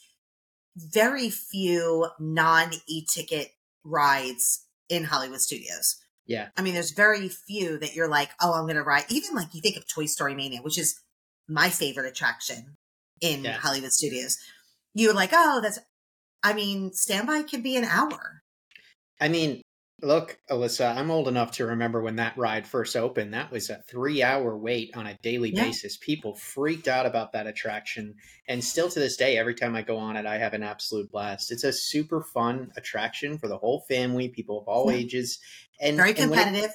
very 0.77 1.31
few 1.31 2.09
non 2.19 2.71
e 2.87 3.05
ticket 3.05 3.49
rides 3.85 4.65
in 4.89 5.05
Hollywood 5.05 5.41
studios. 5.41 5.97
Yeah. 6.27 6.49
I 6.57 6.63
mean, 6.63 6.75
there's 6.75 6.91
very 6.91 7.29
few 7.29 7.79
that 7.79 7.95
you're 7.95 8.09
like, 8.09 8.31
oh, 8.41 8.53
I'm 8.53 8.65
going 8.65 8.77
to 8.77 8.83
ride. 8.83 9.05
Even 9.09 9.35
like 9.35 9.55
you 9.55 9.61
think 9.61 9.77
of 9.77 9.89
Toy 9.89 10.07
Story 10.07 10.35
Mania, 10.35 10.61
which 10.61 10.79
is 10.79 11.01
my 11.49 11.71
favorite 11.71 12.07
attraction 12.07 12.77
in 13.21 13.45
yeah. 13.45 13.53
Hollywood 13.53 13.93
studios. 13.93 14.37
You're 14.95 15.15
like, 15.15 15.31
oh, 15.33 15.61
that's, 15.63 15.79
I 16.43 16.53
mean, 16.53 16.93
standby 16.93 17.43
can 17.43 17.63
be 17.63 17.77
an 17.77 17.85
hour. 17.85 18.43
I 19.21 19.29
mean, 19.29 19.63
Look, 20.01 20.39
Elyssa, 20.49 20.97
I'm 20.97 21.11
old 21.11 21.27
enough 21.27 21.51
to 21.53 21.67
remember 21.67 22.01
when 22.01 22.17
that 22.17 22.39
ride 22.39 22.69
first 22.69 22.95
opened. 22.95 23.35
That 23.35 23.51
was 23.51 23.69
a 23.69 23.83
three 23.91 24.23
hour 24.23 24.57
wait 24.57 24.97
on 24.97 25.09
a 25.09 25.19
daily 25.23 25.51
yeah. 25.53 25.65
basis. 25.65 25.97
People 25.97 26.37
freaked 26.37 26.87
out 26.87 27.05
about 27.05 27.33
that 27.33 27.49
attraction. 27.49 28.15
And 28.47 28.63
still 28.63 28.89
to 28.89 29.01
this 29.01 29.17
day, 29.17 29.37
every 29.37 29.57
time 29.57 29.75
I 29.75 29.83
go 29.83 29.97
on 29.97 30.17
it, 30.17 30.25
I 30.25 30.39
have 30.39 30.55
an 30.55 30.63
absolute 30.63 31.11
blast. 31.11 31.51
It's 31.51 31.65
a 31.65 31.73
super 31.73 32.23
fun 32.23 32.71
attraction 32.77 33.39
for 33.39 33.49
the 33.49 33.59
whole 33.59 33.85
family, 33.89 34.29
people 34.29 34.61
of 34.61 34.69
all 34.69 34.89
yeah. 34.93 34.99
ages. 34.99 35.41
And 35.81 35.97
very 35.97 36.15
competitive. 36.15 36.55
And 36.57 36.65
it, 36.65 36.71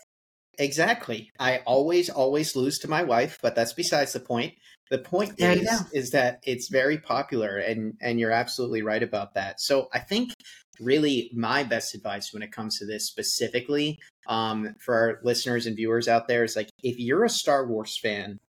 exactly. 0.60 1.32
I 1.40 1.60
always, 1.60 2.10
always 2.10 2.58
lose 2.58 2.78
to 2.80 2.90
my 2.90 3.04
wife, 3.04 3.40
but 3.42 3.56
that's 3.56 3.74
besides 3.74 4.12
the 4.12 4.20
point. 4.20 4.54
The 4.90 5.00
point 5.00 5.38
there 5.38 5.58
is, 5.58 5.84
is 5.94 6.12
that 6.12 6.40
it's 6.44 6.68
very 6.68 6.98
popular 6.98 7.58
and, 7.58 7.96
and 8.02 8.20
you're 8.20 8.32
absolutely 8.32 8.84
right 8.84 9.02
about 9.02 9.34
that. 9.34 9.60
So 9.60 9.90
I 9.94 10.00
think 10.00 10.34
really 10.80 11.32
my 11.34 11.64
best 11.64 11.96
advice 11.96 12.34
when 12.34 12.44
it 12.44 12.52
comes 12.52 12.80
to 12.80 12.86
this 12.86 13.08
specifically 13.08 14.00
um, 14.28 14.76
for 14.80 14.96
our 14.96 15.20
listeners 15.24 15.66
and 15.66 15.76
viewers 15.76 16.08
out 16.08 16.28
there 16.28 16.44
is 16.44 16.56
like 16.56 16.70
if 16.84 17.00
you're 17.00 17.24
a 17.24 17.30
Star 17.30 17.66
Wars 17.66 17.98
fan, 17.98 18.40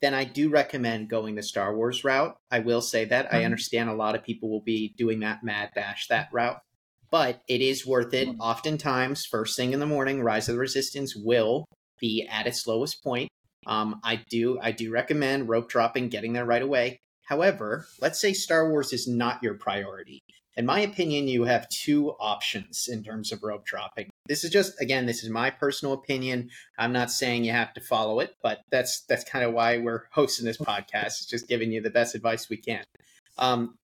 then 0.00 0.14
I 0.14 0.24
do 0.24 0.50
recommend 0.50 1.08
going 1.08 1.34
the 1.34 1.42
Star 1.42 1.74
Wars 1.74 2.04
route. 2.04 2.36
I 2.50 2.60
will 2.60 2.82
say 2.82 3.04
that 3.06 3.26
mm-hmm. 3.26 3.36
I 3.36 3.44
understand 3.44 3.88
a 3.88 3.94
lot 3.94 4.14
of 4.14 4.24
people 4.24 4.50
will 4.50 4.60
be 4.60 4.94
doing 4.96 5.20
that 5.20 5.42
Mad 5.42 5.70
Dash 5.74 6.08
that 6.08 6.28
route, 6.32 6.60
but 7.10 7.42
it 7.48 7.60
is 7.60 7.86
worth 7.86 8.12
it. 8.12 8.28
Mm-hmm. 8.28 8.40
Oftentimes, 8.40 9.24
first 9.24 9.56
thing 9.56 9.72
in 9.72 9.80
the 9.80 9.86
morning, 9.86 10.22
Rise 10.22 10.48
of 10.48 10.54
the 10.54 10.60
Resistance 10.60 11.16
will 11.16 11.64
be 11.98 12.26
at 12.30 12.46
its 12.46 12.66
lowest 12.66 13.02
point. 13.02 13.30
Um, 13.66 14.00
I 14.04 14.22
do 14.30 14.58
I 14.60 14.72
do 14.72 14.90
recommend 14.90 15.48
rope 15.48 15.68
dropping, 15.68 16.08
getting 16.08 16.32
there 16.32 16.46
right 16.46 16.62
away. 16.62 17.00
However, 17.24 17.86
let's 18.00 18.20
say 18.20 18.32
Star 18.32 18.70
Wars 18.70 18.92
is 18.92 19.08
not 19.08 19.42
your 19.42 19.54
priority 19.54 20.22
in 20.56 20.64
my 20.64 20.80
opinion, 20.80 21.28
you 21.28 21.44
have 21.44 21.68
two 21.68 22.12
options 22.18 22.88
in 22.88 23.04
terms 23.04 23.30
of 23.30 23.42
rope 23.42 23.66
dropping. 23.66 24.08
This 24.26 24.42
is 24.42 24.50
just 24.50 24.80
again, 24.80 25.04
this 25.04 25.22
is 25.22 25.28
my 25.28 25.50
personal 25.50 25.92
opinion. 25.92 26.50
I'm 26.78 26.92
not 26.92 27.10
saying 27.10 27.44
you 27.44 27.52
have 27.52 27.74
to 27.74 27.80
follow 27.80 28.20
it, 28.20 28.34
but 28.42 28.60
that's 28.70 29.02
that's 29.02 29.24
kind 29.24 29.44
of 29.44 29.52
why 29.52 29.78
we're 29.78 30.04
hosting 30.12 30.46
this 30.46 30.56
podcast. 30.56 31.06
It's 31.06 31.26
just 31.26 31.48
giving 31.48 31.72
you 31.72 31.82
the 31.82 31.90
best 31.90 32.14
advice 32.14 32.48
we 32.48 32.56
can. 32.56 32.84
Um, 33.38 33.76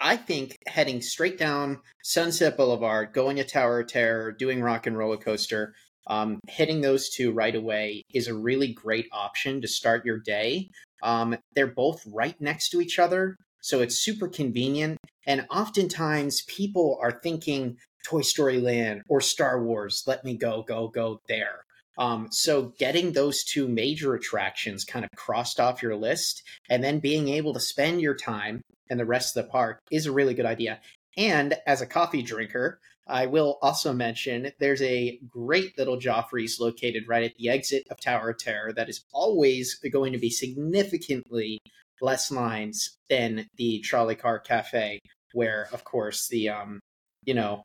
I 0.00 0.16
think 0.16 0.58
heading 0.66 1.00
straight 1.00 1.38
down 1.38 1.80
Sunset 2.02 2.56
Boulevard, 2.56 3.14
going 3.14 3.36
to 3.36 3.44
Tower 3.44 3.80
of 3.80 3.86
Terror, 3.86 4.32
doing 4.32 4.60
Rock 4.60 4.86
and 4.86 4.98
Roller 4.98 5.16
Coaster, 5.16 5.74
um, 6.06 6.40
hitting 6.48 6.80
those 6.80 7.08
two 7.08 7.32
right 7.32 7.54
away 7.54 8.02
is 8.12 8.28
a 8.28 8.34
really 8.34 8.72
great 8.72 9.06
option 9.12 9.60
to 9.60 9.68
start 9.68 10.04
your 10.04 10.18
day. 10.18 10.70
Um, 11.02 11.36
they're 11.54 11.66
both 11.66 12.02
right 12.06 12.40
next 12.40 12.70
to 12.70 12.80
each 12.80 12.98
other, 12.98 13.36
so 13.60 13.80
it's 13.80 13.98
super 13.98 14.28
convenient. 14.28 14.98
And 15.26 15.46
oftentimes 15.50 16.42
people 16.42 16.98
are 17.02 17.20
thinking 17.22 17.76
Toy 18.04 18.22
Story 18.22 18.60
Land 18.60 19.02
or 19.08 19.20
Star 19.20 19.62
Wars, 19.62 20.04
let 20.06 20.24
me 20.24 20.36
go, 20.36 20.62
go, 20.62 20.88
go 20.88 21.20
there. 21.28 21.64
Um, 21.98 22.28
so 22.30 22.74
getting 22.78 23.12
those 23.12 23.42
two 23.42 23.66
major 23.66 24.14
attractions 24.14 24.84
kind 24.84 25.04
of 25.04 25.10
crossed 25.16 25.58
off 25.58 25.82
your 25.82 25.96
list 25.96 26.42
and 26.68 26.84
then 26.84 27.00
being 27.00 27.28
able 27.28 27.54
to 27.54 27.60
spend 27.60 28.00
your 28.00 28.14
time 28.14 28.60
and 28.90 29.00
the 29.00 29.06
rest 29.06 29.36
of 29.36 29.44
the 29.44 29.50
park 29.50 29.80
is 29.90 30.06
a 30.06 30.12
really 30.12 30.34
good 30.34 30.46
idea. 30.46 30.80
And 31.16 31.54
as 31.66 31.80
a 31.80 31.86
coffee 31.86 32.22
drinker, 32.22 32.78
I 33.06 33.26
will 33.26 33.58
also 33.62 33.92
mention 33.92 34.50
there's 34.58 34.82
a 34.82 35.18
great 35.30 35.78
little 35.78 35.96
Joffrey's 35.96 36.58
located 36.58 37.04
right 37.06 37.22
at 37.22 37.36
the 37.36 37.48
exit 37.48 37.84
of 37.90 38.00
Tower 38.00 38.30
of 38.30 38.38
Terror 38.38 38.72
that 38.72 38.88
is 38.88 39.04
always 39.12 39.76
going 39.76 40.12
to 40.12 40.18
be 40.18 40.30
significantly 40.30 41.60
less 42.00 42.30
lines 42.30 42.98
than 43.08 43.46
the 43.56 43.80
Trolley 43.80 44.16
Car 44.16 44.40
Cafe, 44.40 45.00
where 45.32 45.68
of 45.72 45.84
course 45.84 46.28
the 46.28 46.48
um, 46.48 46.80
you 47.24 47.34
know, 47.34 47.62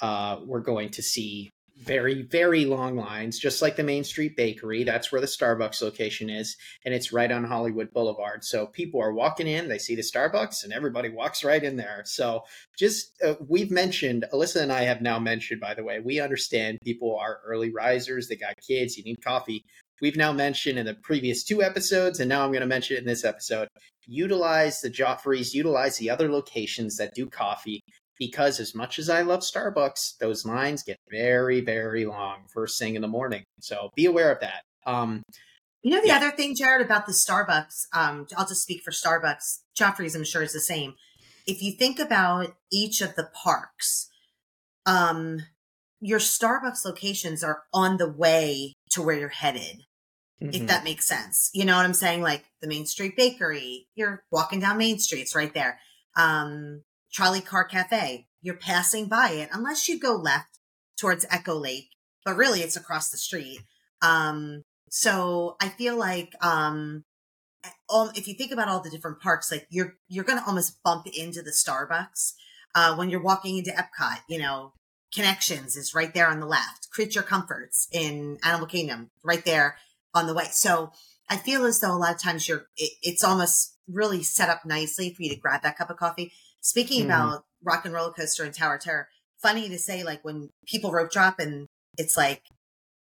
uh, 0.00 0.40
we're 0.44 0.60
going 0.60 0.90
to 0.90 1.02
see 1.02 1.50
very 1.82 2.22
very 2.22 2.64
long 2.64 2.96
lines 2.96 3.38
just 3.38 3.62
like 3.62 3.76
the 3.76 3.82
main 3.82 4.04
street 4.04 4.36
bakery. 4.36 4.84
That's 4.84 5.10
where 5.10 5.20
the 5.20 5.26
starbucks 5.26 5.82
location 5.82 6.30
is 6.30 6.56
and 6.84 6.94
it's 6.94 7.12
right 7.12 7.30
on 7.30 7.44
hollywood 7.44 7.92
boulevard. 7.92 8.44
So 8.44 8.66
people 8.66 9.00
are 9.00 9.12
walking 9.12 9.46
in 9.46 9.68
they 9.68 9.78
see 9.78 9.94
the 9.94 10.02
starbucks 10.02 10.64
and 10.64 10.72
everybody 10.72 11.08
walks 11.08 11.44
right 11.44 11.62
in 11.62 11.76
there. 11.76 12.02
So 12.04 12.44
just 12.78 13.12
uh, 13.22 13.34
we've 13.46 13.70
mentioned 13.70 14.24
elyssa 14.32 14.62
and 14.62 14.72
i 14.72 14.82
have 14.82 15.02
now 15.02 15.18
mentioned 15.18 15.60
by 15.60 15.74
the 15.74 15.84
way 15.84 16.00
we 16.00 16.20
understand 16.20 16.78
people 16.82 17.18
are 17.18 17.40
early 17.44 17.70
risers 17.70 18.28
they 18.28 18.36
got 18.36 18.54
kids 18.66 18.96
you 18.96 19.04
need 19.04 19.22
coffee. 19.22 19.64
We've 20.00 20.16
now 20.16 20.32
mentioned 20.32 20.80
in 20.80 20.86
the 20.86 20.94
previous 20.94 21.44
two 21.44 21.62
episodes, 21.62 22.18
and 22.18 22.28
now 22.28 22.42
I'm 22.42 22.50
going 22.50 22.62
to 22.62 22.66
mention 22.66 22.96
it 22.96 23.00
in 23.00 23.06
this 23.06 23.24
episode. 23.24 23.68
Utilize 24.04 24.80
the 24.80 24.90
Joffreys, 24.90 25.54
utilize 25.54 25.96
the 25.96 26.10
other 26.10 26.28
locations 26.28 26.96
that 26.96 27.14
do 27.14 27.28
coffee, 27.28 27.84
because 28.18 28.60
as 28.60 28.74
much 28.74 28.98
as 28.98 29.08
I 29.08 29.22
love 29.22 29.40
Starbucks, 29.40 30.18
those 30.18 30.44
lines 30.44 30.82
get 30.82 30.98
very, 31.10 31.60
very 31.60 32.04
long 32.04 32.44
first 32.52 32.78
thing 32.78 32.94
in 32.94 33.02
the 33.02 33.08
morning. 33.08 33.44
So 33.60 33.90
be 33.96 34.06
aware 34.06 34.32
of 34.32 34.40
that. 34.40 34.62
Um, 34.86 35.22
you 35.82 35.90
know, 35.90 36.00
the 36.00 36.08
yeah. 36.08 36.16
other 36.16 36.30
thing, 36.30 36.54
Jared, 36.54 36.84
about 36.84 37.06
the 37.06 37.12
Starbucks, 37.12 37.86
um, 37.92 38.26
I'll 38.36 38.46
just 38.46 38.62
speak 38.62 38.82
for 38.82 38.92
Starbucks. 38.92 39.60
Joffrey's, 39.78 40.14
I'm 40.14 40.24
sure, 40.24 40.42
is 40.42 40.52
the 40.52 40.60
same. 40.60 40.94
If 41.46 41.62
you 41.62 41.72
think 41.72 41.98
about 41.98 42.54
each 42.70 43.00
of 43.00 43.16
the 43.16 43.28
parks, 43.34 44.08
um, 44.86 45.40
your 46.00 46.20
Starbucks 46.20 46.84
locations 46.84 47.42
are 47.42 47.64
on 47.74 47.96
the 47.96 48.08
way 48.08 48.74
to 48.90 49.02
where 49.02 49.18
you're 49.18 49.28
headed 49.28 49.82
mm-hmm. 50.42 50.62
if 50.62 50.68
that 50.68 50.84
makes 50.84 51.06
sense. 51.06 51.50
You 51.52 51.64
know 51.64 51.76
what 51.76 51.86
I'm 51.86 51.94
saying? 51.94 52.22
Like 52.22 52.44
the 52.60 52.68
Main 52.68 52.86
Street 52.86 53.16
Bakery, 53.16 53.86
you're 53.94 54.24
walking 54.30 54.60
down 54.60 54.78
Main 54.78 54.98
Street, 54.98 55.22
it's 55.22 55.34
right 55.34 55.52
there. 55.54 55.80
Um, 56.16 56.82
Trolley 57.12 57.40
Car 57.40 57.64
Cafe, 57.64 58.26
you're 58.40 58.56
passing 58.56 59.06
by 59.06 59.30
it, 59.30 59.48
unless 59.52 59.88
you 59.88 59.98
go 59.98 60.14
left 60.14 60.58
towards 60.98 61.26
Echo 61.30 61.54
Lake, 61.54 61.90
but 62.24 62.36
really 62.36 62.60
it's 62.60 62.76
across 62.76 63.10
the 63.10 63.16
street. 63.16 63.60
Um, 64.00 64.62
so 64.90 65.56
I 65.60 65.68
feel 65.68 65.96
like, 65.96 66.34
um, 66.44 67.04
if 68.14 68.26
you 68.26 68.34
think 68.34 68.50
about 68.50 68.68
all 68.68 68.80
the 68.80 68.90
different 68.90 69.20
parks, 69.20 69.52
like 69.52 69.66
you're, 69.70 69.94
you're 70.08 70.24
going 70.24 70.38
to 70.38 70.46
almost 70.46 70.82
bump 70.82 71.06
into 71.06 71.42
the 71.42 71.52
Starbucks, 71.52 72.32
uh, 72.74 72.96
when 72.96 73.10
you're 73.10 73.22
walking 73.22 73.58
into 73.58 73.70
Epcot, 73.70 74.18
you 74.28 74.38
know, 74.38 74.72
Connections 75.14 75.76
is 75.76 75.94
right 75.94 76.14
there 76.14 76.26
on 76.26 76.40
the 76.40 76.46
left. 76.46 76.88
Creature 76.90 77.22
Comforts 77.22 77.86
in 77.92 78.38
Animal 78.42 78.66
Kingdom, 78.66 79.10
right 79.22 79.44
there 79.44 79.76
on 80.14 80.26
the 80.26 80.32
way. 80.32 80.46
So 80.50 80.90
I 81.28 81.36
feel 81.36 81.66
as 81.66 81.80
though 81.80 81.94
a 81.94 81.98
lot 81.98 82.14
of 82.14 82.22
times 82.22 82.48
you're, 82.48 82.66
it, 82.78 82.92
it's 83.02 83.22
almost 83.22 83.76
really 83.86 84.22
set 84.22 84.48
up 84.48 84.64
nicely 84.64 85.12
for 85.12 85.22
you 85.22 85.28
to 85.28 85.36
grab 85.38 85.62
that 85.62 85.76
cup 85.76 85.90
of 85.90 85.98
coffee. 85.98 86.32
Speaking 86.62 87.02
mm-hmm. 87.02 87.10
about 87.10 87.44
Rock 87.62 87.84
and 87.84 87.92
Roller 87.92 88.12
Coaster 88.12 88.44
and 88.44 88.54
Tower 88.54 88.78
Terror, 88.78 89.08
funny 89.42 89.68
to 89.68 89.78
say, 89.78 90.02
like 90.02 90.24
when 90.24 90.48
people 90.66 90.90
rope 90.90 91.10
drop 91.10 91.38
and 91.38 91.66
it's 91.98 92.16
like 92.16 92.42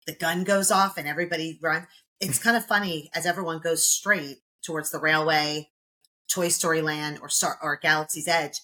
the 0.06 0.14
gun 0.14 0.44
goes 0.44 0.72
off 0.72 0.98
and 0.98 1.08
everybody 1.08 1.58
runs. 1.62 1.86
It's 2.20 2.40
kind 2.40 2.58
of 2.58 2.66
funny 2.66 3.10
as 3.16 3.26
everyone 3.26 3.60
goes 3.60 3.88
straight 3.88 4.40
towards 4.64 4.92
the 4.92 5.00
railway, 5.00 5.70
Toy 6.30 6.50
Story 6.50 6.82
Land, 6.82 7.20
or 7.22 7.30
Star 7.30 7.58
or 7.62 7.78
Galaxy's 7.82 8.28
Edge. 8.28 8.60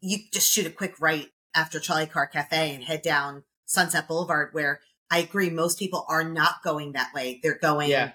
You 0.00 0.18
just 0.32 0.52
shoot 0.52 0.66
a 0.66 0.70
quick 0.70 1.00
right 1.00 1.28
after 1.54 1.80
Trolley 1.80 2.06
Car 2.06 2.26
Cafe 2.26 2.74
and 2.74 2.84
head 2.84 3.02
down 3.02 3.44
Sunset 3.66 4.08
Boulevard, 4.08 4.50
where 4.52 4.80
I 5.10 5.18
agree. 5.18 5.50
Most 5.50 5.78
people 5.78 6.04
are 6.08 6.24
not 6.24 6.62
going 6.62 6.92
that 6.92 7.14
way. 7.14 7.40
They're 7.42 7.58
going 7.58 7.90
yeah. 7.90 8.12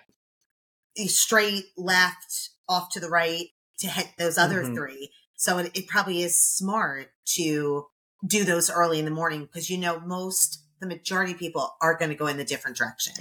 straight 1.08 1.66
left 1.78 2.50
off 2.68 2.90
to 2.92 3.00
the 3.00 3.10
right 3.10 3.48
to 3.80 3.88
hit 3.88 4.10
those 4.18 4.38
other 4.38 4.64
mm-hmm. 4.64 4.76
three. 4.76 5.12
So 5.36 5.58
it, 5.58 5.72
it 5.74 5.88
probably 5.88 6.22
is 6.22 6.42
smart 6.42 7.12
to 7.36 7.88
do 8.26 8.44
those 8.44 8.70
early 8.70 9.00
in 9.00 9.06
the 9.06 9.12
morning 9.12 9.42
because 9.42 9.70
you 9.70 9.78
know 9.78 10.00
most 10.00 10.64
the 10.80 10.88
majority 10.88 11.34
of 11.34 11.40
people 11.40 11.76
are 11.82 11.98
going 11.98 12.10
to 12.10 12.16
go 12.16 12.28
in 12.28 12.38
the 12.38 12.44
different 12.44 12.78
direction. 12.78 13.14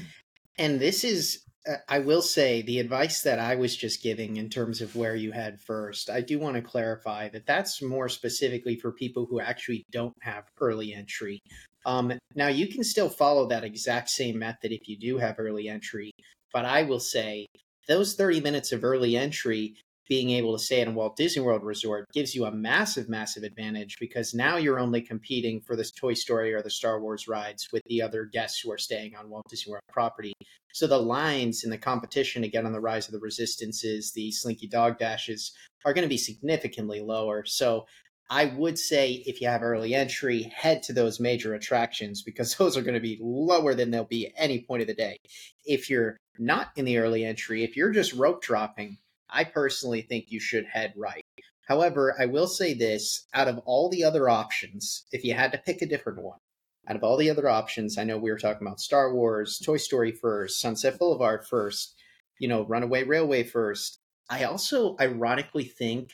And 0.59 0.81
this 0.81 1.05
is 1.05 1.44
uh, 1.68 1.77
I 1.88 2.01
will 2.01 2.22
say 2.22 2.62
the 2.62 2.81
advice 2.81 3.22
that 3.22 3.38
I 3.38 3.55
was 3.55 3.77
just 3.77 4.03
giving 4.03 4.37
in 4.37 4.51
terms 4.51 4.81
of 4.81 4.96
where 4.96 5.14
you 5.14 5.31
head 5.31 5.61
first, 5.61 6.11
I 6.11 6.20
do 6.20 6.38
want 6.38 6.57
to 6.57 6.62
clarify 6.62 7.29
that 7.29 7.46
that's 7.46 7.81
more 7.81 8.09
specifically 8.09 8.77
for 8.77 8.90
people 8.90 9.27
who 9.27 9.40
actually 9.40 9.85
don't 9.92 10.16
have 10.22 10.44
early 10.61 10.92
entry. 10.92 11.40
Um, 11.87 12.18
now, 12.35 12.48
you 12.48 12.68
can 12.68 12.83
still 12.83 13.09
follow 13.09 13.46
that 13.48 13.64
exact 13.64 14.11
same 14.11 14.38
method 14.38 14.72
if 14.72 14.88
you 14.88 14.98
do 14.98 15.18
have 15.18 15.37
early 15.38 15.68
entry, 15.68 16.12
but 16.53 16.64
I 16.64 16.83
will 16.83 17.01
say 17.01 17.46
those 17.88 18.14
30 18.14 18.40
minutes 18.40 18.72
of 18.72 18.85
early 18.85 19.16
entry 19.16 19.77
being 20.12 20.29
able 20.29 20.53
to 20.53 20.62
stay 20.62 20.83
at 20.83 20.88
a 20.88 20.90
Walt 20.90 21.16
Disney 21.16 21.42
World 21.42 21.64
resort 21.64 22.07
gives 22.12 22.35
you 22.35 22.44
a 22.44 22.53
massive, 22.53 23.09
massive 23.09 23.44
advantage 23.44 23.96
because 23.98 24.35
now 24.35 24.59
you're 24.59 24.79
only 24.79 25.01
competing 25.01 25.59
for 25.62 25.75
this 25.75 25.90
Toy 25.90 26.12
Story 26.12 26.53
or 26.53 26.61
the 26.61 26.68
Star 26.68 27.01
Wars 27.01 27.27
rides 27.29 27.70
with 27.72 27.81
the 27.87 28.03
other 28.03 28.27
guests 28.27 28.61
who 28.61 28.70
are 28.70 28.77
staying 28.77 29.16
on 29.16 29.31
Walt 29.31 29.46
Disney 29.48 29.70
World 29.70 29.85
property. 29.90 30.35
So 30.75 30.87
the 30.87 30.98
lines 30.98 31.64
in 31.64 31.70
the 31.70 31.79
competition 31.79 32.42
get 32.42 32.66
on 32.66 32.72
the 32.72 32.79
Rise 32.79 33.09
of 33.09 33.12
the 33.12 33.20
Resistances, 33.20 34.12
the 34.12 34.31
Slinky 34.33 34.66
Dog 34.66 34.98
Dashes, 34.98 35.53
are 35.87 35.94
going 35.94 36.05
to 36.05 36.11
be 36.11 36.18
significantly 36.18 37.01
lower. 37.01 37.46
So 37.46 37.87
I 38.29 38.44
would 38.44 38.79
say 38.79 39.22
if 39.25 39.40
you 39.40 39.48
have 39.48 39.62
early 39.62 39.94
entry, 39.94 40.53
head 40.55 40.83
to 40.83 40.92
those 40.92 41.20
major 41.20 41.55
attractions 41.55 42.20
because 42.22 42.55
those 42.59 42.77
are 42.77 42.83
going 42.83 42.92
to 42.92 43.01
be 43.01 43.18
lower 43.18 43.72
than 43.72 43.90
they'll 43.90 44.05
be 44.05 44.31
any 44.37 44.61
point 44.61 44.83
of 44.83 44.88
the 44.88 44.94
day. 44.94 45.16
If 45.64 45.88
you're 45.88 46.18
not 46.38 46.68
in 46.77 46.85
the 46.85 46.98
early 46.98 47.25
entry, 47.25 47.64
if 47.64 47.79
you're 47.79 47.92
just 47.92 48.12
rope 48.12 48.42
dropping, 48.42 48.98
I 49.33 49.45
personally 49.45 50.03
think 50.03 50.27
you 50.29 50.40
should 50.40 50.66
head 50.66 50.92
right. 50.97 51.25
However, 51.68 52.14
I 52.18 52.27
will 52.27 52.47
say 52.47 52.75
this 52.75 53.27
out 53.33 53.49
of 53.49 53.59
all 53.64 53.88
the 53.88 54.05
other 54.05 54.29
options, 54.29 55.07
if 55.12 55.25
you 55.25 55.35
had 55.35 55.53
to 55.53 55.59
pick 55.59 55.81
a 55.81 55.87
different 55.87 56.23
one, 56.23 56.38
out 56.87 56.97
of 56.97 57.05
all 57.05 57.16
the 57.16 57.31
other 57.31 57.49
options, 57.49 57.97
I 57.97 58.05
know 58.05 58.18
we 58.18 58.31
were 58.31 58.38
talking 58.38 58.66
about 58.66 58.81
Star 58.81 59.14
Wars, 59.14 59.61
Toy 59.64 59.77
Story 59.77 60.12
first, 60.12 60.61
Sunset 60.61 60.99
Boulevard 60.99 61.47
first, 61.47 61.95
you 62.38 62.49
know, 62.49 62.66
Runaway 62.66 63.05
Railway 63.05 63.45
first. 63.45 63.99
I 64.29 64.45
also 64.45 64.97
ironically 65.01 65.64
think 65.64 66.11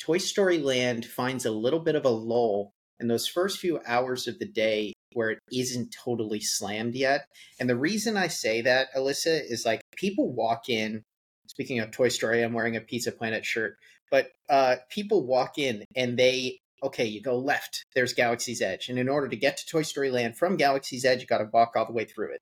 Toy 0.00 0.18
Story 0.18 0.58
Land 0.58 1.04
finds 1.04 1.44
a 1.44 1.50
little 1.50 1.80
bit 1.80 1.94
of 1.94 2.04
a 2.04 2.10
lull 2.10 2.72
in 2.98 3.08
those 3.08 3.28
first 3.28 3.58
few 3.58 3.80
hours 3.86 4.26
of 4.26 4.38
the 4.38 4.48
day 4.48 4.94
where 5.12 5.30
it 5.30 5.38
isn't 5.52 5.94
totally 6.04 6.40
slammed 6.40 6.94
yet. 6.94 7.26
And 7.60 7.68
the 7.68 7.76
reason 7.76 8.16
I 8.16 8.28
say 8.28 8.62
that, 8.62 8.88
Elyssa, 8.96 9.40
is 9.48 9.64
like 9.64 9.80
people 9.96 10.32
walk 10.32 10.68
in 10.68 11.02
speaking 11.48 11.80
of 11.80 11.90
Toy 11.90 12.08
Story, 12.08 12.42
I'm 12.42 12.52
wearing 12.52 12.76
a 12.76 12.80
Pizza 12.80 13.10
Planet 13.10 13.44
shirt. 13.44 13.76
But 14.10 14.28
uh, 14.48 14.76
people 14.88 15.26
walk 15.26 15.58
in 15.58 15.84
and 15.96 16.18
they, 16.18 16.60
okay, 16.82 17.04
you 17.04 17.20
go 17.20 17.38
left, 17.38 17.84
there's 17.94 18.14
Galaxy's 18.14 18.62
Edge. 18.62 18.88
And 18.88 18.98
in 18.98 19.08
order 19.08 19.28
to 19.28 19.36
get 19.36 19.56
to 19.58 19.66
Toy 19.66 19.82
Story 19.82 20.10
Land 20.10 20.36
from 20.36 20.56
Galaxy's 20.56 21.04
Edge, 21.04 21.20
you 21.20 21.26
got 21.26 21.38
to 21.38 21.50
walk 21.52 21.72
all 21.76 21.86
the 21.86 21.92
way 21.92 22.04
through 22.04 22.32
it. 22.32 22.40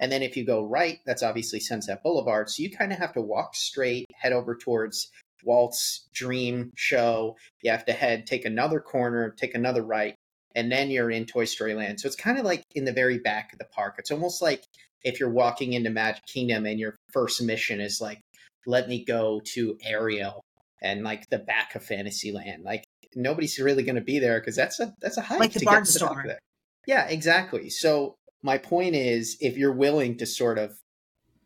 And 0.00 0.10
then 0.10 0.22
if 0.22 0.36
you 0.36 0.44
go 0.44 0.64
right, 0.64 0.98
that's 1.06 1.22
obviously 1.22 1.60
Sunset 1.60 2.02
Boulevard. 2.02 2.50
So 2.50 2.62
you 2.62 2.70
kind 2.70 2.92
of 2.92 2.98
have 2.98 3.12
to 3.14 3.20
walk 3.20 3.54
straight, 3.54 4.06
head 4.14 4.32
over 4.32 4.56
towards 4.56 5.08
Walt's 5.44 6.08
Dream 6.12 6.72
Show. 6.74 7.36
You 7.62 7.70
have 7.70 7.84
to 7.84 7.92
head, 7.92 8.26
take 8.26 8.44
another 8.44 8.80
corner, 8.80 9.30
take 9.38 9.54
another 9.54 9.82
right, 9.82 10.16
and 10.54 10.72
then 10.72 10.90
you're 10.90 11.10
in 11.10 11.26
Toy 11.26 11.44
Story 11.44 11.74
Land. 11.74 12.00
So 12.00 12.06
it's 12.06 12.16
kind 12.16 12.38
of 12.38 12.44
like 12.44 12.64
in 12.74 12.84
the 12.84 12.92
very 12.92 13.18
back 13.18 13.52
of 13.52 13.58
the 13.58 13.66
park. 13.66 13.96
It's 13.98 14.10
almost 14.10 14.42
like 14.42 14.64
if 15.04 15.20
you're 15.20 15.30
walking 15.30 15.74
into 15.74 15.90
Magic 15.90 16.24
Kingdom 16.26 16.66
and 16.66 16.80
your 16.80 16.96
first 17.12 17.42
mission 17.42 17.80
is 17.80 18.00
like 18.00 18.20
let 18.66 18.88
me 18.88 19.04
go 19.04 19.40
to 19.52 19.78
Ariel 19.84 20.44
and 20.82 21.02
like 21.02 21.28
the 21.30 21.38
back 21.38 21.74
of 21.74 21.84
Fantasyland. 21.84 22.64
Like 22.64 22.84
nobody's 23.14 23.58
really 23.58 23.82
going 23.82 23.96
to 23.96 24.00
be 24.00 24.18
there 24.18 24.40
because 24.40 24.56
that's 24.56 24.80
a 24.80 24.94
that's 25.00 25.16
a 25.16 25.22
hike 25.22 25.40
like 25.40 25.52
the 25.52 25.60
to 25.60 25.64
get 25.66 25.84
to 25.84 25.98
the 25.98 26.22
there. 26.26 26.38
Yeah, 26.86 27.06
exactly. 27.06 27.70
So 27.70 28.16
my 28.42 28.58
point 28.58 28.94
is, 28.94 29.36
if 29.40 29.56
you're 29.56 29.72
willing 29.72 30.18
to 30.18 30.26
sort 30.26 30.58
of 30.58 30.76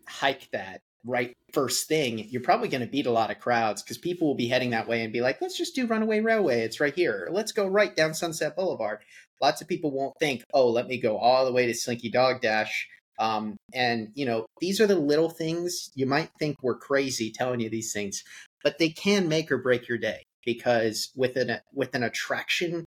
hike 0.08 0.48
that 0.52 0.80
right 1.04 1.32
first 1.52 1.86
thing, 1.86 2.26
you're 2.28 2.42
probably 2.42 2.68
going 2.68 2.80
to 2.80 2.90
beat 2.90 3.06
a 3.06 3.12
lot 3.12 3.30
of 3.30 3.38
crowds 3.38 3.82
because 3.82 3.98
people 3.98 4.26
will 4.26 4.34
be 4.34 4.48
heading 4.48 4.70
that 4.70 4.88
way 4.88 5.02
and 5.02 5.12
be 5.12 5.20
like, 5.20 5.40
let's 5.40 5.56
just 5.56 5.74
do 5.74 5.86
Runaway 5.86 6.20
Railway. 6.20 6.62
It's 6.62 6.80
right 6.80 6.94
here. 6.94 7.28
Let's 7.30 7.52
go 7.52 7.66
right 7.66 7.94
down 7.94 8.14
Sunset 8.14 8.56
Boulevard. 8.56 8.98
Lots 9.40 9.62
of 9.62 9.68
people 9.68 9.92
won't 9.92 10.18
think, 10.18 10.42
oh, 10.52 10.68
let 10.68 10.88
me 10.88 11.00
go 11.00 11.16
all 11.16 11.44
the 11.44 11.52
way 11.52 11.66
to 11.66 11.74
Slinky 11.74 12.10
Dog 12.10 12.40
Dash 12.40 12.88
um, 13.18 13.56
and 13.74 14.08
you 14.14 14.24
know, 14.24 14.46
these 14.60 14.80
are 14.80 14.86
the 14.86 14.96
little 14.96 15.30
things 15.30 15.90
you 15.94 16.06
might 16.06 16.30
think 16.38 16.56
we're 16.62 16.78
crazy 16.78 17.30
telling 17.30 17.60
you 17.60 17.70
these 17.70 17.92
things, 17.92 18.22
but 18.62 18.78
they 18.78 18.90
can 18.90 19.28
make 19.28 19.50
or 19.50 19.58
break 19.58 19.88
your 19.88 19.98
day 19.98 20.22
because 20.44 21.10
with 21.16 21.36
an 21.36 21.58
with 21.72 21.94
an 21.94 22.02
attraction 22.02 22.84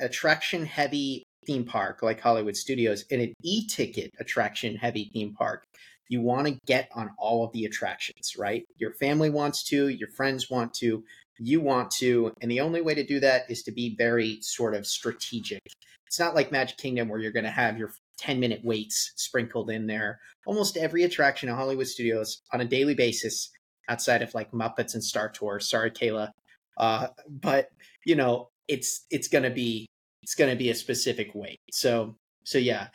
attraction 0.00 0.64
heavy 0.66 1.24
theme 1.46 1.64
park 1.64 2.02
like 2.02 2.20
Hollywood 2.20 2.56
Studios 2.56 3.04
and 3.10 3.20
an 3.20 3.34
e-ticket 3.42 4.10
attraction 4.18 4.76
heavy 4.76 5.10
theme 5.12 5.34
park, 5.34 5.64
you 6.08 6.20
want 6.20 6.46
to 6.46 6.58
get 6.66 6.88
on 6.94 7.10
all 7.18 7.44
of 7.44 7.52
the 7.52 7.64
attractions, 7.64 8.34
right? 8.38 8.64
Your 8.76 8.92
family 8.94 9.30
wants 9.30 9.62
to, 9.64 9.88
your 9.88 10.08
friends 10.08 10.50
want 10.50 10.74
to, 10.74 11.04
you 11.38 11.60
want 11.60 11.90
to, 11.92 12.32
and 12.40 12.50
the 12.50 12.60
only 12.60 12.80
way 12.80 12.94
to 12.94 13.04
do 13.04 13.20
that 13.20 13.50
is 13.50 13.62
to 13.64 13.72
be 13.72 13.94
very 13.96 14.38
sort 14.40 14.74
of 14.74 14.86
strategic. 14.86 15.62
It's 16.06 16.18
not 16.18 16.34
like 16.34 16.52
Magic 16.52 16.78
Kingdom 16.78 17.08
where 17.08 17.18
you're 17.18 17.32
going 17.32 17.44
to 17.44 17.50
have 17.50 17.78
your 17.78 17.90
10 18.18 18.40
minute 18.40 18.64
waits 18.64 19.12
sprinkled 19.16 19.70
in 19.70 19.86
there. 19.86 20.20
Almost 20.46 20.76
every 20.76 21.02
attraction 21.02 21.48
at 21.48 21.56
Hollywood 21.56 21.88
Studios 21.88 22.42
on 22.52 22.60
a 22.60 22.64
daily 22.64 22.94
basis, 22.94 23.50
outside 23.88 24.22
of 24.22 24.34
like 24.34 24.52
Muppets 24.52 24.94
and 24.94 25.04
Star 25.04 25.30
Tours. 25.30 25.68
Sorry, 25.68 25.90
Kayla. 25.90 26.30
Uh, 26.76 27.08
but 27.28 27.68
you 28.04 28.16
know, 28.16 28.48
it's 28.68 29.06
it's 29.10 29.28
gonna 29.28 29.50
be 29.50 29.86
it's 30.22 30.34
gonna 30.34 30.56
be 30.56 30.70
a 30.70 30.74
specific 30.74 31.30
wait. 31.34 31.60
So 31.72 32.16
so 32.44 32.58
yeah. 32.58 32.88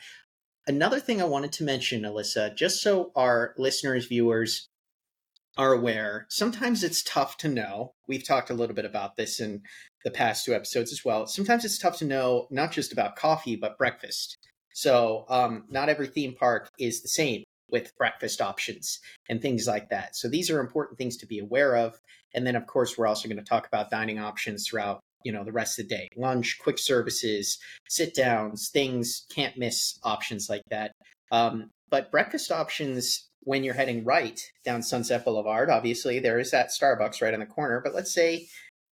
Another 0.66 1.00
thing 1.00 1.20
I 1.20 1.24
wanted 1.24 1.52
to 1.52 1.64
mention, 1.64 2.02
Elyssa, 2.02 2.54
just 2.54 2.82
so 2.82 3.10
our 3.16 3.54
listeners, 3.56 4.06
viewers 4.06 4.68
are 5.56 5.72
aware, 5.72 6.26
sometimes 6.28 6.84
it's 6.84 7.02
tough 7.02 7.36
to 7.38 7.48
know. 7.48 7.94
We've 8.06 8.26
talked 8.26 8.50
a 8.50 8.54
little 8.54 8.76
bit 8.76 8.84
about 8.84 9.16
this 9.16 9.40
in 9.40 9.62
the 10.04 10.10
past 10.10 10.44
two 10.44 10.54
episodes 10.54 10.92
as 10.92 11.04
well. 11.04 11.26
Sometimes 11.26 11.64
it's 11.64 11.78
tough 11.78 11.98
to 11.98 12.04
know 12.04 12.46
not 12.50 12.72
just 12.72 12.92
about 12.92 13.16
coffee, 13.16 13.56
but 13.56 13.78
breakfast. 13.78 14.38
So 14.74 15.24
um, 15.28 15.64
not 15.70 15.88
every 15.88 16.06
theme 16.06 16.34
park 16.34 16.70
is 16.78 17.02
the 17.02 17.08
same 17.08 17.44
with 17.70 17.96
breakfast 17.96 18.40
options 18.40 19.00
and 19.28 19.40
things 19.40 19.66
like 19.66 19.90
that. 19.90 20.16
So 20.16 20.28
these 20.28 20.50
are 20.50 20.60
important 20.60 20.98
things 20.98 21.16
to 21.18 21.26
be 21.26 21.38
aware 21.38 21.76
of. 21.76 22.00
And 22.34 22.46
then 22.46 22.56
of 22.56 22.66
course 22.66 22.96
we're 22.96 23.06
also 23.06 23.28
going 23.28 23.38
to 23.38 23.44
talk 23.44 23.66
about 23.66 23.90
dining 23.90 24.18
options 24.18 24.66
throughout 24.66 25.00
you 25.24 25.32
know 25.32 25.44
the 25.44 25.52
rest 25.52 25.78
of 25.78 25.88
the 25.88 25.94
day 25.94 26.08
lunch 26.16 26.58
quick 26.62 26.78
services 26.78 27.58
sit 27.88 28.14
downs 28.14 28.70
things 28.72 29.26
can't 29.34 29.58
miss 29.58 29.98
options 30.02 30.48
like 30.48 30.62
that 30.70 30.92
um, 31.30 31.70
but 31.90 32.10
breakfast 32.10 32.50
options 32.50 33.28
when 33.42 33.62
you're 33.64 33.74
heading 33.74 34.04
right 34.04 34.40
down 34.64 34.82
sunset 34.82 35.24
boulevard 35.24 35.68
obviously 35.68 36.18
there 36.18 36.38
is 36.38 36.50
that 36.50 36.70
starbucks 36.70 37.20
right 37.20 37.34
on 37.34 37.40
the 37.40 37.46
corner 37.46 37.80
but 37.82 37.94
let's 37.94 38.12
say 38.14 38.46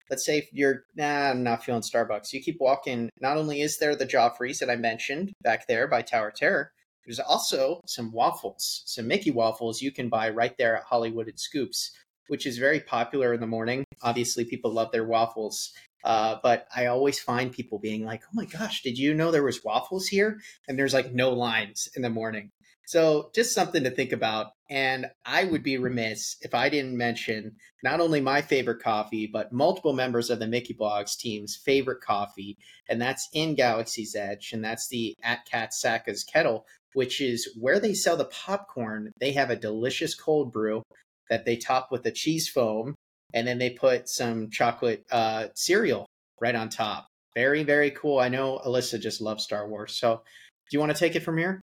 let's 0.09 0.25
say 0.25 0.47
you're 0.51 0.83
nah, 0.95 1.29
I'm 1.31 1.43
not 1.43 1.63
feeling 1.63 1.81
Starbucks, 1.81 2.33
you 2.33 2.41
keep 2.41 2.57
walking. 2.59 3.09
Not 3.19 3.37
only 3.37 3.61
is 3.61 3.77
there 3.77 3.95
the 3.95 4.05
Joffrey's 4.05 4.59
that 4.59 4.69
I 4.69 4.75
mentioned 4.75 5.33
back 5.41 5.67
there 5.67 5.87
by 5.87 6.01
Tower 6.01 6.31
Terror, 6.35 6.71
there's 7.05 7.19
also 7.19 7.81
some 7.87 8.11
waffles, 8.11 8.83
some 8.85 9.07
Mickey 9.07 9.31
waffles 9.31 9.81
you 9.81 9.91
can 9.91 10.09
buy 10.09 10.29
right 10.29 10.55
there 10.57 10.77
at 10.77 10.83
Hollywood 10.83 11.27
and 11.27 11.39
Scoops, 11.39 11.91
which 12.27 12.45
is 12.45 12.57
very 12.57 12.79
popular 12.79 13.33
in 13.33 13.39
the 13.39 13.47
morning. 13.47 13.83
Obviously, 14.03 14.45
people 14.45 14.71
love 14.71 14.91
their 14.91 15.05
waffles. 15.05 15.71
Uh, 16.03 16.37
but 16.41 16.67
I 16.73 16.85
always 16.85 17.19
find 17.19 17.51
people 17.51 17.79
being 17.79 18.05
like, 18.05 18.21
"Oh 18.25 18.31
my 18.33 18.45
gosh, 18.45 18.81
did 18.83 18.97
you 18.97 19.13
know 19.13 19.31
there 19.31 19.43
was 19.43 19.63
waffles 19.63 20.07
here?" 20.07 20.39
And 20.67 20.77
there's 20.77 20.93
like 20.93 21.11
no 21.11 21.31
lines 21.31 21.89
in 21.95 22.01
the 22.01 22.09
morning. 22.09 22.51
So 22.85 23.31
just 23.35 23.53
something 23.53 23.83
to 23.83 23.91
think 23.91 24.11
about. 24.11 24.51
And 24.69 25.07
I 25.25 25.45
would 25.45 25.63
be 25.63 25.77
remiss 25.77 26.37
if 26.41 26.53
I 26.53 26.69
didn't 26.69 26.95
mention 26.95 27.55
not 27.83 27.99
only 27.99 28.21
my 28.21 28.41
favorite 28.41 28.81
coffee, 28.83 29.25
but 29.25 29.51
multiple 29.51 29.93
members 29.93 30.29
of 30.29 30.39
the 30.39 30.47
Mickey 30.47 30.75
Blogs 30.75 31.17
team's 31.17 31.55
favorite 31.55 32.01
coffee. 32.01 32.57
And 32.87 33.01
that's 33.01 33.27
in 33.33 33.55
Galaxy's 33.55 34.15
Edge. 34.15 34.51
And 34.53 34.63
that's 34.63 34.87
the 34.89 35.15
At 35.23 35.45
Kat 35.49 35.73
Saka's 35.73 36.23
Kettle, 36.23 36.65
which 36.93 37.19
is 37.19 37.49
where 37.59 37.79
they 37.79 37.95
sell 37.95 38.15
the 38.15 38.25
popcorn. 38.25 39.11
They 39.19 39.31
have 39.31 39.49
a 39.49 39.55
delicious 39.55 40.13
cold 40.13 40.51
brew 40.51 40.83
that 41.29 41.45
they 41.45 41.55
top 41.55 41.87
with 41.91 42.05
a 42.05 42.11
cheese 42.11 42.47
foam. 42.47 42.93
And 43.33 43.47
then 43.47 43.57
they 43.57 43.71
put 43.71 44.07
some 44.07 44.49
chocolate 44.51 45.03
uh, 45.11 45.47
cereal 45.55 46.05
right 46.39 46.55
on 46.55 46.69
top. 46.69 47.07
Very, 47.35 47.63
very 47.63 47.91
cool. 47.91 48.19
I 48.19 48.29
know 48.29 48.61
Elyssa 48.65 48.99
just 48.99 49.21
loves 49.21 49.43
Star 49.43 49.67
Wars. 49.67 49.97
So 49.97 50.15
do 50.17 50.75
you 50.75 50.79
want 50.79 50.91
to 50.91 50.97
take 50.97 51.15
it 51.15 51.23
from 51.23 51.37
here? 51.37 51.61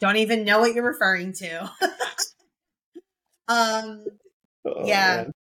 Don't 0.00 0.16
even 0.16 0.44
know 0.44 0.60
what 0.60 0.74
you're 0.74 0.84
referring 0.84 1.34
to. 1.34 1.60
um, 3.48 4.04
oh, 4.64 4.86
yeah. 4.86 5.16
Man. 5.16 5.32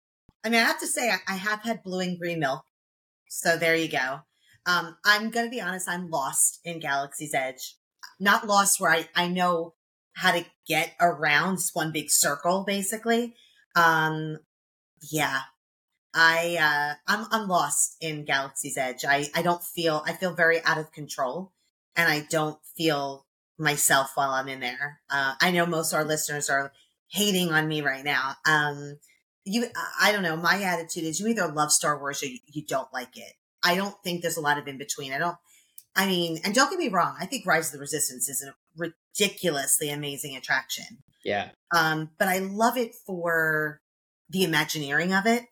I 0.44 0.48
mean, 0.48 0.60
I 0.60 0.64
have 0.64 0.80
to 0.80 0.86
say, 0.86 1.10
I, 1.10 1.18
I 1.28 1.36
have 1.36 1.62
had 1.62 1.82
blue 1.82 2.00
and 2.00 2.18
green 2.18 2.40
milk. 2.40 2.64
So 3.28 3.56
there 3.56 3.76
you 3.76 3.88
go. 3.88 4.20
Um, 4.66 4.96
I'm 5.04 5.30
going 5.30 5.46
to 5.46 5.50
be 5.50 5.60
honest, 5.60 5.88
I'm 5.88 6.10
lost 6.10 6.60
in 6.64 6.80
Galaxy's 6.80 7.34
Edge. 7.34 7.76
Not 8.18 8.46
lost 8.46 8.80
where 8.80 8.90
I, 8.90 9.08
I 9.14 9.28
know 9.28 9.74
how 10.14 10.32
to 10.32 10.44
get 10.66 10.94
around 11.00 11.56
this 11.56 11.70
one 11.72 11.92
big 11.92 12.10
circle, 12.10 12.64
basically. 12.66 13.34
Um, 13.76 14.38
yeah. 15.10 15.40
I, 16.12 16.56
uh, 16.60 16.94
I'm, 17.06 17.26
I'm 17.30 17.48
lost 17.48 17.96
in 18.00 18.24
Galaxy's 18.24 18.76
Edge. 18.76 19.04
I, 19.04 19.26
I 19.36 19.42
don't 19.42 19.62
feel, 19.62 20.02
I 20.04 20.14
feel 20.14 20.34
very 20.34 20.62
out 20.64 20.78
of 20.78 20.90
control 20.90 21.52
and 21.94 22.10
I 22.10 22.26
don't 22.28 22.58
feel 22.76 23.26
myself 23.58 24.12
while 24.14 24.30
I'm 24.30 24.48
in 24.48 24.60
there. 24.60 25.00
Uh, 25.10 25.34
I 25.40 25.50
know 25.50 25.66
most 25.66 25.92
of 25.92 25.98
our 25.98 26.04
listeners 26.04 26.48
are 26.48 26.72
hating 27.08 27.50
on 27.52 27.66
me 27.68 27.80
right 27.82 28.04
now. 28.04 28.34
Um, 28.46 28.98
you, 29.44 29.66
I 30.00 30.12
don't 30.12 30.22
know. 30.22 30.36
My 30.36 30.62
attitude 30.62 31.04
is 31.04 31.20
you 31.20 31.26
either 31.28 31.48
love 31.48 31.72
Star 31.72 31.98
Wars 31.98 32.22
or 32.22 32.26
you, 32.26 32.38
you 32.46 32.64
don't 32.66 32.92
like 32.92 33.16
it. 33.16 33.32
I 33.64 33.74
don't 33.74 33.94
think 34.04 34.22
there's 34.22 34.36
a 34.36 34.42
lot 34.42 34.58
of 34.58 34.68
in 34.68 34.78
between. 34.78 35.12
I 35.12 35.18
don't, 35.18 35.36
I 35.96 36.06
mean, 36.06 36.38
and 36.44 36.54
don't 36.54 36.70
get 36.70 36.78
me 36.78 36.88
wrong. 36.88 37.16
I 37.18 37.26
think 37.26 37.46
Rise 37.46 37.66
of 37.68 37.72
the 37.72 37.78
Resistance 37.80 38.28
is 38.28 38.42
a 38.46 38.54
ridiculously 38.76 39.90
amazing 39.90 40.36
attraction. 40.36 40.98
Yeah. 41.24 41.50
Um, 41.74 42.10
but 42.18 42.28
I 42.28 42.38
love 42.38 42.76
it 42.76 42.94
for 43.06 43.80
the 44.30 44.44
Imagineering 44.44 45.12
of 45.14 45.26
it, 45.26 45.44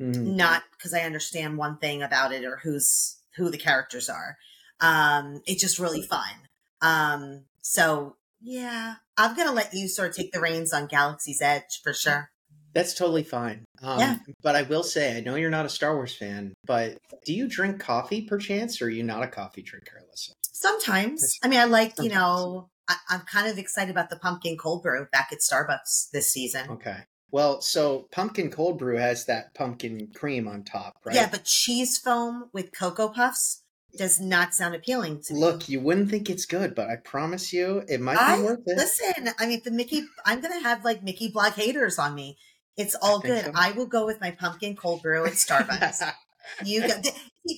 Mhm. 0.00 0.34
not 0.36 0.64
because 0.76 0.92
I 0.92 1.00
understand 1.02 1.56
one 1.56 1.78
thing 1.78 2.02
about 2.02 2.32
it 2.32 2.44
or 2.44 2.58
who's 2.58 3.16
who 3.36 3.50
the 3.50 3.58
characters 3.58 4.08
are. 4.10 4.36
Um, 4.80 5.40
it's 5.46 5.62
just 5.62 5.78
really 5.78 6.02
fun. 6.02 6.45
Um, 6.82 7.44
so 7.62 8.16
yeah, 8.40 8.96
I'm 9.16 9.36
gonna 9.36 9.52
let 9.52 9.72
you 9.74 9.88
sort 9.88 10.10
of 10.10 10.16
take 10.16 10.32
the 10.32 10.40
reins 10.40 10.72
on 10.72 10.86
Galaxy's 10.86 11.40
Edge 11.42 11.80
for 11.82 11.92
sure. 11.92 12.30
That's 12.74 12.92
totally 12.92 13.22
fine. 13.22 13.64
Um, 13.82 13.98
Yeah. 13.98 14.18
But 14.42 14.54
I 14.54 14.62
will 14.62 14.82
say, 14.82 15.16
I 15.16 15.20
know 15.20 15.34
you're 15.34 15.48
not 15.48 15.64
a 15.64 15.70
Star 15.70 15.94
Wars 15.94 16.14
fan, 16.14 16.52
but 16.66 16.98
do 17.24 17.32
you 17.32 17.48
drink 17.48 17.80
coffee 17.80 18.22
perchance, 18.22 18.82
or 18.82 18.86
are 18.86 18.90
you 18.90 19.02
not 19.02 19.22
a 19.22 19.28
coffee 19.28 19.62
drinker, 19.62 19.98
Elyssa? 19.98 20.32
Sometimes, 20.52 21.22
That's- 21.22 21.38
I 21.42 21.48
mean, 21.48 21.60
I 21.60 21.64
like 21.64 21.94
you 22.02 22.10
know, 22.10 22.68
I, 22.86 22.96
I'm 23.08 23.20
kind 23.20 23.48
of 23.48 23.58
excited 23.58 23.90
about 23.90 24.10
the 24.10 24.16
pumpkin 24.16 24.58
cold 24.58 24.82
brew 24.82 25.06
back 25.10 25.30
at 25.32 25.38
Starbucks 25.38 26.10
this 26.12 26.30
season. 26.30 26.68
Okay. 26.70 26.98
Well, 27.30 27.60
so 27.60 28.06
pumpkin 28.12 28.50
cold 28.50 28.78
brew 28.78 28.96
has 28.98 29.24
that 29.24 29.54
pumpkin 29.54 30.12
cream 30.14 30.46
on 30.46 30.62
top, 30.62 30.96
right? 31.04 31.14
Yeah, 31.16 31.28
but 31.30 31.44
cheese 31.44 31.98
foam 31.98 32.50
with 32.52 32.72
cocoa 32.72 33.08
puffs 33.08 33.62
does 33.98 34.20
not 34.20 34.54
sound 34.54 34.74
appealing 34.74 35.22
to 35.24 35.34
me. 35.34 35.40
Look, 35.40 35.68
you 35.68 35.80
wouldn't 35.80 36.10
think 36.10 36.28
it's 36.30 36.46
good, 36.46 36.74
but 36.74 36.88
I 36.88 36.96
promise 36.96 37.52
you, 37.52 37.82
it 37.88 38.00
might 38.00 38.18
I 38.18 38.36
be 38.36 38.42
worth 38.42 38.60
it. 38.66 38.76
listen. 38.76 39.28
I 39.38 39.46
mean, 39.46 39.60
the 39.64 39.70
Mickey. 39.70 40.04
I'm 40.24 40.40
gonna 40.40 40.60
have 40.62 40.84
like 40.84 41.02
Mickey 41.02 41.28
blog 41.28 41.52
haters 41.54 41.98
on 41.98 42.14
me. 42.14 42.36
It's 42.76 42.94
all 43.00 43.20
think 43.20 43.34
good. 43.34 43.44
so. 43.46 43.52
I 43.54 43.72
will 43.72 43.86
go 43.86 44.04
with 44.06 44.20
my 44.20 44.30
pumpkin 44.30 44.76
cold 44.76 45.02
brew 45.02 45.24
at 45.24 45.32
Starbucks. 45.32 46.02
you 46.64 46.80
go, 46.86 46.94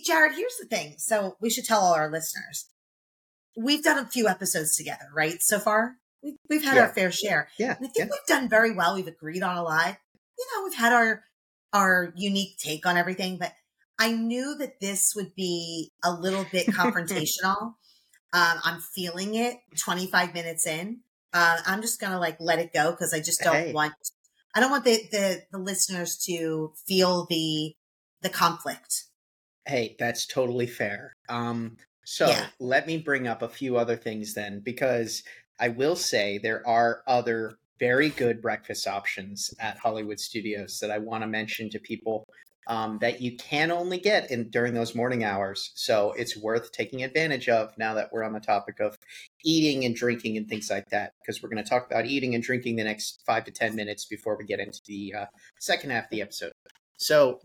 Jared. 0.06 0.34
Here's 0.36 0.56
the 0.60 0.66
thing. 0.68 0.94
So 0.98 1.36
we 1.40 1.50
should 1.50 1.64
tell 1.64 1.80
all 1.80 1.94
our 1.94 2.10
listeners. 2.10 2.66
We've 3.56 3.82
done 3.82 3.98
a 3.98 4.08
few 4.08 4.28
episodes 4.28 4.76
together, 4.76 5.06
right? 5.14 5.38
So 5.40 5.58
far, 5.58 5.96
we, 6.22 6.36
we've 6.48 6.62
had 6.62 6.76
Yeah. 6.76 6.82
our 6.82 6.88
fair 6.94 7.10
share. 7.10 7.48
yeah, 7.58 7.74
And 7.76 7.86
I 7.86 7.88
think 7.90 7.92
yeah. 7.96 8.04
we've 8.04 8.26
done 8.28 8.48
very 8.48 8.72
well. 8.72 8.94
We've 8.94 9.08
agreed 9.08 9.42
on 9.42 9.56
a 9.56 9.62
lot. 9.64 9.96
You 10.38 10.46
know, 10.54 10.64
we've 10.64 10.78
had 10.78 10.92
our 10.92 11.22
our 11.72 12.12
unique 12.16 12.56
take 12.58 12.86
on 12.86 12.96
everything, 12.96 13.36
but 13.38 13.52
I 13.98 14.12
knew 14.12 14.56
that 14.58 14.80
this 14.80 15.14
would 15.16 15.34
be 15.34 15.90
a 16.04 16.12
little 16.12 16.44
bit 16.44 16.66
confrontational. 16.72 17.74
Um, 18.32 18.58
I'm 18.62 18.80
feeling 18.80 19.34
it 19.34 19.56
25 19.78 20.34
minutes 20.34 20.66
in. 20.66 21.00
Uh, 21.32 21.58
I'm 21.66 21.82
just 21.82 22.00
gonna 22.00 22.18
like 22.18 22.36
let 22.40 22.58
it 22.58 22.72
go 22.72 22.90
because 22.90 23.12
I 23.12 23.20
just 23.20 23.42
don't 23.42 23.54
Hey. 23.54 23.72
want 23.72 23.94
I 24.54 24.60
don't 24.60 24.70
want 24.70 24.84
the, 24.84 25.02
the 25.10 25.42
the 25.52 25.58
listeners 25.58 26.16
to 26.26 26.72
feel 26.86 27.26
the 27.28 27.74
the 28.22 28.28
conflict. 28.28 29.04
Hey, 29.66 29.96
that's 29.98 30.26
totally 30.26 30.66
fair. 30.66 31.12
Um, 31.28 31.76
so 32.04 32.28
Yeah. 32.28 32.46
let 32.58 32.86
me 32.86 32.98
bring 32.98 33.26
up 33.26 33.42
a 33.42 33.48
few 33.48 33.76
other 33.76 33.96
things 33.96 34.34
then, 34.34 34.60
because 34.64 35.22
I 35.60 35.68
will 35.68 35.96
say 35.96 36.38
there 36.38 36.66
are 36.66 37.02
other 37.06 37.58
very 37.78 38.08
good 38.08 38.40
breakfast 38.40 38.88
options 38.88 39.52
at 39.60 39.78
Hollywood 39.78 40.18
Studios 40.18 40.78
that 40.80 40.90
I 40.90 40.98
want 40.98 41.22
to 41.22 41.28
mention 41.28 41.70
to 41.70 41.78
people 41.78 42.26
um, 42.68 42.98
that 43.00 43.20
you 43.20 43.36
can 43.36 43.70
only 43.70 43.98
get 43.98 44.30
in 44.30 44.50
during 44.50 44.74
those 44.74 44.94
morning 44.94 45.24
hours. 45.24 45.72
So 45.74 46.12
it's 46.12 46.36
worth 46.36 46.70
taking 46.70 47.02
advantage 47.02 47.48
of 47.48 47.76
now 47.78 47.94
that 47.94 48.10
we're 48.12 48.22
on 48.22 48.34
the 48.34 48.40
topic 48.40 48.78
of 48.78 48.96
eating 49.42 49.84
and 49.84 49.96
drinking 49.96 50.36
and 50.36 50.46
things 50.46 50.70
like 50.70 50.88
that, 50.90 51.12
because 51.20 51.42
we're 51.42 51.48
going 51.48 51.64
to 51.64 51.68
talk 51.68 51.86
about 51.86 52.06
eating 52.06 52.34
and 52.34 52.44
drinking 52.44 52.76
the 52.76 52.84
next 52.84 53.22
five 53.26 53.44
to 53.46 53.50
ten 53.50 53.74
minutes 53.74 54.04
before 54.04 54.36
we 54.36 54.44
get 54.44 54.60
into 54.60 54.80
the 54.86 55.14
uh, 55.14 55.26
second 55.58 55.90
half 55.90 56.04
of 56.04 56.10
the 56.10 56.22
episode. 56.22 56.52
So 56.98 57.40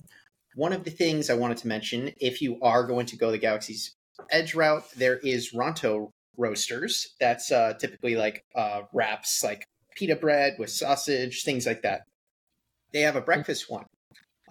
one 0.56 0.74
of 0.74 0.84
the 0.84 0.92
things 0.92 1.30
I 1.30 1.36
wanted 1.36 1.58
to 1.58 1.68
mention, 1.68 2.12
if 2.20 2.42
you 2.42 2.60
are 2.62 2.86
going 2.86 3.06
to 3.08 3.18
go 3.18 3.32
the 3.32 3.38
Galaxy's 3.38 3.94
Edge 4.30 4.54
route, 4.54 4.84
there 4.96 5.18
is 5.18 5.54
Ronto 5.54 6.10
Roasters. 6.38 7.16
That's 7.20 7.52
uh, 7.52 7.74
typically 7.80 8.16
like 8.16 8.44
uh, 8.56 8.82
wraps, 8.94 9.44
like 9.44 9.64
pita 9.96 10.16
bread 10.16 10.56
with 10.60 10.70
sausage, 10.70 11.44
things 11.44 11.66
like 11.66 11.82
that. 11.82 12.02
They 12.92 13.02
have 13.02 13.16
a 13.16 13.22
breakfast 13.22 13.72
one 13.72 13.86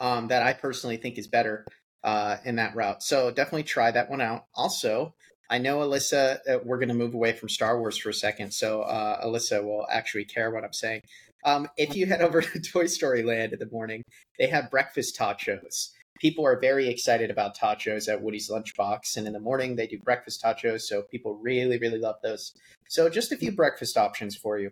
um, 0.02 0.28
that 0.28 0.42
I 0.42 0.52
personally 0.52 0.98
think 0.98 1.16
is 1.16 1.28
better 1.28 1.64
uh, 2.04 2.36
in 2.44 2.56
that 2.56 2.74
route. 2.74 3.02
So 3.02 3.30
definitely 3.30 3.62
try 3.62 3.90
that 3.92 4.10
one 4.10 4.20
out. 4.20 4.46
Also, 4.54 5.14
I 5.48 5.58
know 5.58 5.78
Elyssa, 5.78 6.38
uh, 6.48 6.58
we're 6.64 6.78
going 6.78 6.88
to 6.88 6.94
move 6.94 7.14
away 7.14 7.32
from 7.32 7.48
Star 7.48 7.78
Wars 7.78 7.96
for 7.96 8.10
a 8.10 8.14
second, 8.14 8.52
so 8.52 8.82
uh, 8.82 9.24
Elyssa 9.24 9.62
will 9.62 9.86
actually 9.90 10.24
care 10.24 10.50
what 10.50 10.64
I'm 10.64 10.72
saying. 10.72 11.02
Um, 11.44 11.68
if 11.76 11.94
you 11.94 12.06
head 12.06 12.20
over 12.20 12.42
to 12.42 12.60
Toy 12.60 12.86
Story 12.86 13.22
Land 13.22 13.52
in 13.52 13.60
the 13.60 13.68
morning, 13.70 14.02
they 14.38 14.48
have 14.48 14.70
breakfast 14.70 15.16
tachos. 15.16 15.90
People 16.20 16.46
are 16.46 16.58
very 16.58 16.88
excited 16.88 17.30
about 17.30 17.56
tachos 17.56 18.12
at 18.12 18.22
Woody's 18.22 18.50
Lunchbox, 18.50 19.16
and 19.16 19.26
in 19.26 19.32
the 19.32 19.40
morning 19.40 19.76
they 19.76 19.86
do 19.86 19.98
breakfast 20.00 20.42
tachos, 20.42 20.82
so 20.82 21.02
people 21.02 21.36
really, 21.36 21.78
really 21.78 21.98
love 21.98 22.16
those. 22.24 22.52
So 22.88 23.08
just 23.08 23.30
a 23.30 23.36
few 23.36 23.52
breakfast 23.52 23.96
options 23.96 24.36
for 24.36 24.58
you. 24.58 24.70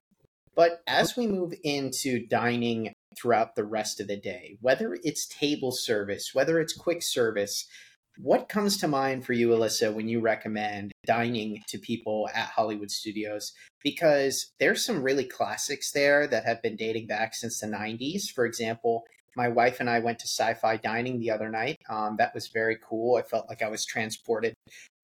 But 0.57 0.83
as 0.87 1.17
we 1.17 1.27
move 1.29 1.55
into 1.63 2.27
dining 2.27 2.93
throughout 3.17 3.55
the 3.55 3.65
rest 3.65 4.01
of 4.01 4.09
the 4.09 4.17
day, 4.17 4.57
whether 4.61 4.97
it's 5.03 5.27
table 5.27 5.73
service, 5.73 6.31
whether 6.35 6.61
it's 6.61 6.73
quick 6.73 7.03
service, 7.03 7.67
what 8.19 8.49
comes 8.49 8.77
to 8.79 8.89
mind 8.89 9.25
for 9.25 9.33
you, 9.33 9.49
Elyssa, 9.49 9.95
when 9.95 10.09
you 10.09 10.21
recommend 10.21 10.93
dining 11.07 11.63
to 11.69 11.79
people 11.79 12.29
at 12.35 12.51
Hollywood 12.51 12.91
Studios? 12.91 13.53
Because 13.83 14.51
there's 14.59 14.85
some 14.85 15.03
really 15.03 15.25
classics 15.25 15.93
there 15.93 16.27
that 16.27 16.45
have 16.45 16.61
been 16.63 16.77
dating 16.77 17.07
back 17.07 17.35
since 17.35 17.61
the 17.61 17.67
90s. 17.67 18.31
For 18.31 18.45
example, 18.45 19.05
my 19.37 19.49
wife 19.49 19.81
and 19.81 19.89
I 19.89 20.01
went 20.01 20.19
to 20.19 20.27
sci 20.27 20.55
fi 20.55 20.77
dining 20.77 21.19
the 21.19 21.31
other 21.31 21.49
night. 21.49 21.77
Um, 21.89 22.17
that 22.19 22.35
was 22.35 22.49
very 22.49 22.77
cool. 22.87 23.17
I 23.17 23.23
felt 23.23 23.49
like 23.49 23.63
I 23.63 23.69
was 23.69 23.87
transported 23.87 24.55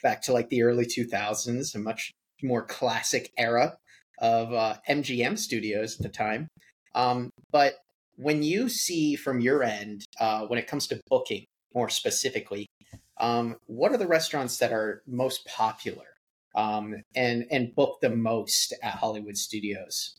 back 0.03 0.21
to 0.23 0.33
like 0.33 0.51
the 0.51 0.63
early 0.63 0.85
2000s, 0.85 1.75
a 1.75 1.79
much 1.79 2.13
more 2.43 2.67
classic 2.67 3.33
era 3.39 3.79
of 4.19 4.53
uh, 4.53 4.75
MGM 4.89 5.39
studios 5.39 5.97
at 5.97 6.03
the 6.03 6.09
time. 6.09 6.49
Um, 6.95 7.31
but 7.51 7.77
when 8.17 8.43
you 8.43 8.69
see 8.69 9.17
from 9.17 9.41
your 9.41 9.63
end, 9.63 10.05
uh, 10.21 10.47
when 10.47 10.59
it 10.59 10.67
comes 10.67 10.87
to 10.89 11.01
booking 11.09 11.45
more 11.75 11.89
specifically, 11.89 12.67
um, 13.19 13.57
what 13.67 13.93
are 13.93 13.99
the 13.99 14.07
restaurants 14.07 14.59
that 14.59 14.73
are 14.73 15.03
most 15.07 15.47
popular 15.47 16.07
um, 16.55 17.03
and 17.15 17.47
and 17.51 17.75
book 17.75 17.99
the 18.01 18.11
most 18.11 18.75
at 18.83 18.95
Hollywood 18.95 19.37
studios? 19.37 20.17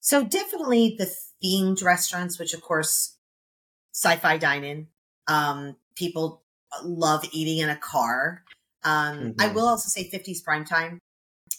So 0.00 0.24
definitely 0.24 0.96
the 0.98 1.12
themed 1.42 1.82
restaurants, 1.82 2.38
which 2.38 2.54
of 2.54 2.62
course 2.62 3.16
sci-fi 3.94 4.38
dining. 4.38 4.88
Um, 5.26 5.76
people 5.96 6.42
love 6.82 7.24
eating 7.32 7.58
in 7.58 7.70
a 7.70 7.76
car. 7.76 8.44
Um, 8.84 9.32
I 9.38 9.48
Mhm. 9.48 9.54
will 9.54 9.68
also 9.68 9.88
say 9.88 10.08
50s 10.08 10.40
prime 10.40 10.64
time 10.64 10.98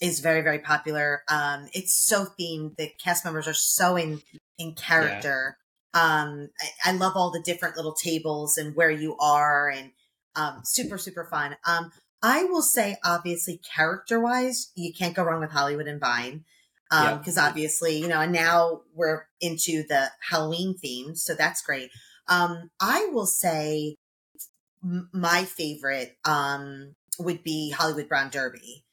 is 0.01 0.21
very, 0.21 0.41
very 0.41 0.59
popular. 0.59 1.23
Um, 1.29 1.69
it's 1.73 1.93
so 1.93 2.25
themed. 2.39 2.77
The 2.77 2.89
cast 3.03 3.25
members 3.25 3.47
are 3.47 3.53
so 3.53 3.95
in 3.97 4.21
in 4.57 4.75
character. 4.75 5.57
Um, 5.93 6.49
I, 6.85 6.91
I 6.91 6.91
love 6.93 7.13
all 7.15 7.31
the 7.31 7.41
different 7.41 7.75
little 7.75 7.93
tables 7.93 8.57
and 8.57 8.75
where 8.75 8.91
you 8.91 9.17
are 9.17 9.69
and 9.69 9.91
um, 10.35 10.61
super, 10.63 10.97
super 10.97 11.25
fun. 11.25 11.57
Um, 11.65 11.91
I 12.21 12.43
will 12.43 12.61
say, 12.61 12.97
obviously, 13.03 13.59
character 13.75 14.19
wise, 14.19 14.71
you 14.75 14.93
can't 14.93 15.15
go 15.15 15.23
wrong 15.23 15.41
with 15.41 15.51
Hollywood 15.51 15.87
and 15.87 15.99
Vine. 15.99 16.43
Yeah. 16.91 17.11
Um, 17.11 17.17
because 17.19 17.37
obviously, 17.37 17.97
you 17.99 18.07
know, 18.07 18.19
and 18.19 18.31
now 18.31 18.81
we're 18.95 19.25
into 19.41 19.83
the 19.87 20.09
Halloween 20.27 20.75
theme, 20.75 21.15
so 21.15 21.35
that's 21.35 21.61
great. 21.61 21.91
Um, 22.27 22.71
I 22.79 23.09
will 23.11 23.27
say 23.27 23.97
m- 24.83 25.09
my 25.13 25.43
favorite 25.43 26.17
um 26.25 26.95
would 27.19 27.43
be 27.43 27.69
Hollywood 27.71 28.09
Brown 28.09 28.29
Derby. 28.29 28.83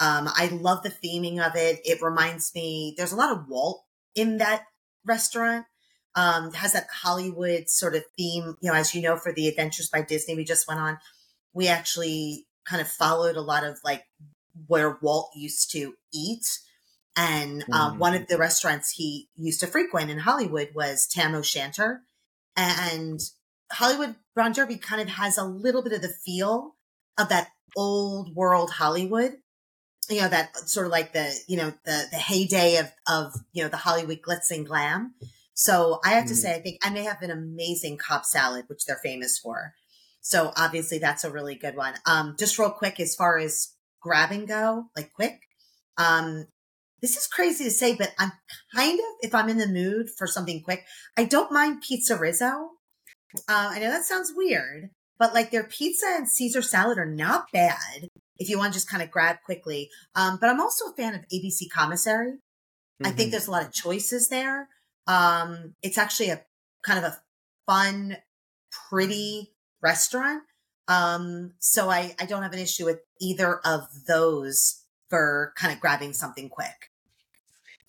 Um, 0.00 0.28
I 0.28 0.48
love 0.52 0.82
the 0.82 0.90
theming 0.90 1.38
of 1.38 1.56
it. 1.56 1.80
It 1.84 2.02
reminds 2.02 2.54
me, 2.54 2.94
there's 2.98 3.12
a 3.12 3.16
lot 3.16 3.32
of 3.32 3.48
Walt 3.48 3.84
in 4.14 4.38
that 4.38 4.64
restaurant. 5.06 5.64
Um, 6.16 6.52
has 6.54 6.72
that 6.72 6.88
Hollywood 7.02 7.68
sort 7.68 7.94
of 7.94 8.02
theme, 8.16 8.56
you 8.60 8.70
know, 8.70 8.74
as 8.74 8.94
you 8.94 9.02
know, 9.02 9.16
for 9.16 9.32
the 9.32 9.48
Adventures 9.48 9.90
by 9.90 10.00
Disney 10.02 10.34
we 10.34 10.44
just 10.44 10.66
went 10.66 10.80
on, 10.80 10.98
we 11.52 11.68
actually 11.68 12.46
kind 12.64 12.80
of 12.80 12.88
followed 12.88 13.36
a 13.36 13.42
lot 13.42 13.64
of 13.64 13.78
like 13.84 14.04
where 14.66 14.98
Walt 15.02 15.30
used 15.36 15.70
to 15.72 15.94
eat. 16.12 16.46
And 17.16 17.64
um, 17.72 17.94
Mhm. 17.94 17.98
one 17.98 18.14
of 18.14 18.26
the 18.28 18.38
restaurants 18.38 18.90
he 18.92 19.28
used 19.36 19.60
to 19.60 19.66
frequent 19.66 20.10
in 20.10 20.18
Hollywood 20.18 20.70
was 20.74 21.06
Tam 21.06 21.34
O'Shanter. 21.34 22.02
And 22.56 23.20
Hollywood 23.72 24.16
Brown 24.34 24.52
Derby 24.52 24.78
kind 24.78 25.00
of 25.02 25.08
has 25.08 25.36
a 25.38 25.44
little 25.44 25.82
bit 25.82 25.92
of 25.92 26.02
the 26.02 26.08
feel 26.24 26.76
of 27.18 27.28
that 27.28 27.48
old 27.76 28.34
world 28.34 28.70
Hollywood. 28.70 29.36
You 30.08 30.22
know, 30.22 30.28
that 30.28 30.56
sort 30.56 30.86
of 30.86 30.92
like 30.92 31.12
the, 31.12 31.34
you 31.48 31.56
know, 31.56 31.72
the 31.84 32.06
the 32.10 32.16
heyday 32.16 32.76
of 32.76 32.92
of, 33.08 33.34
you 33.52 33.62
know, 33.62 33.68
the 33.68 33.76
Hollywood 33.76 34.22
glitz 34.22 34.50
and 34.50 34.66
glam. 34.66 35.14
So 35.56 36.00
I 36.04 36.10
have 36.10 36.26
to 36.28 36.34
Mhm. 36.34 36.36
say, 36.36 36.54
I 36.54 36.60
think, 36.60 36.78
and 36.84 36.96
they 36.96 37.04
have 37.04 37.22
an 37.22 37.30
amazing 37.32 37.98
Cobb 37.98 38.26
salad, 38.26 38.66
which 38.68 38.84
they're 38.86 39.00
famous 39.02 39.38
for. 39.38 39.74
So 40.20 40.52
obviously 40.56 40.98
that's 40.98 41.24
a 41.24 41.30
really 41.32 41.56
good 41.56 41.76
one. 41.76 41.94
Um, 42.06 42.36
just 42.38 42.58
real 42.58 42.70
quick, 42.70 43.00
as 43.00 43.14
far 43.16 43.38
as 43.38 43.74
grab 44.02 44.32
and 44.32 44.46
go, 44.48 44.90
like 44.96 45.12
quick, 45.14 45.40
um, 45.98 46.48
this 47.02 47.16
is 47.16 47.26
crazy 47.26 47.64
to 47.64 47.70
say, 47.70 47.96
but 47.96 48.14
I'm 48.18 48.32
kind 48.74 48.98
of, 49.00 49.06
if 49.22 49.34
I'm 49.34 49.48
in 49.48 49.58
the 49.58 49.68
mood 49.68 50.10
for 50.18 50.26
something 50.26 50.62
quick, 50.62 50.84
I 51.16 51.24
don't 51.24 51.52
mind 51.52 51.82
PizzeRizzo. 51.84 52.68
Uh, 53.48 53.70
I 53.72 53.78
know 53.80 53.90
that 53.90 54.04
sounds 54.04 54.32
weird, 54.34 54.90
but 55.18 55.34
like 55.34 55.50
their 55.50 55.64
pizza 55.64 56.06
and 56.08 56.28
Caesar 56.28 56.62
salad 56.62 56.98
are 56.98 57.06
not 57.06 57.52
bad 57.52 58.08
if 58.38 58.48
you 58.50 58.58
want 58.58 58.72
to 58.72 58.76
just 58.78 58.90
kind 58.90 59.02
of 59.02 59.10
grab 59.10 59.38
quickly. 59.44 59.90
Um, 60.14 60.38
but 60.40 60.50
I'm 60.50 60.60
also 60.60 60.86
a 60.90 60.94
fan 60.96 61.14
of 61.14 61.22
ABC 61.32 61.68
Commissary. 61.72 62.38
I 63.04 63.10
think 63.12 63.28
Mhm. 63.28 63.32
there's 63.32 63.48
a 63.48 63.50
lot 63.52 63.64
of 63.66 63.72
choices 63.72 64.28
there. 64.28 64.68
Um, 65.06 65.74
it's 65.82 65.98
actually 65.98 66.30
a 66.30 66.42
kind 66.82 66.98
of 66.98 67.04
a 67.04 67.20
fun, 67.66 68.16
pretty 68.88 69.52
restaurant. 69.80 70.42
Um, 70.88 71.52
so 71.58 71.90
I, 71.90 72.14
I 72.20 72.26
don't 72.26 72.42
have 72.42 72.52
an 72.52 72.58
issue 72.60 72.84
with 72.84 73.00
either 73.20 73.58
of 73.64 73.88
those 74.06 74.84
for 75.08 75.52
kind 75.56 75.72
of 75.72 75.80
grabbing 75.80 76.12
something 76.12 76.48
quick. 76.48 76.90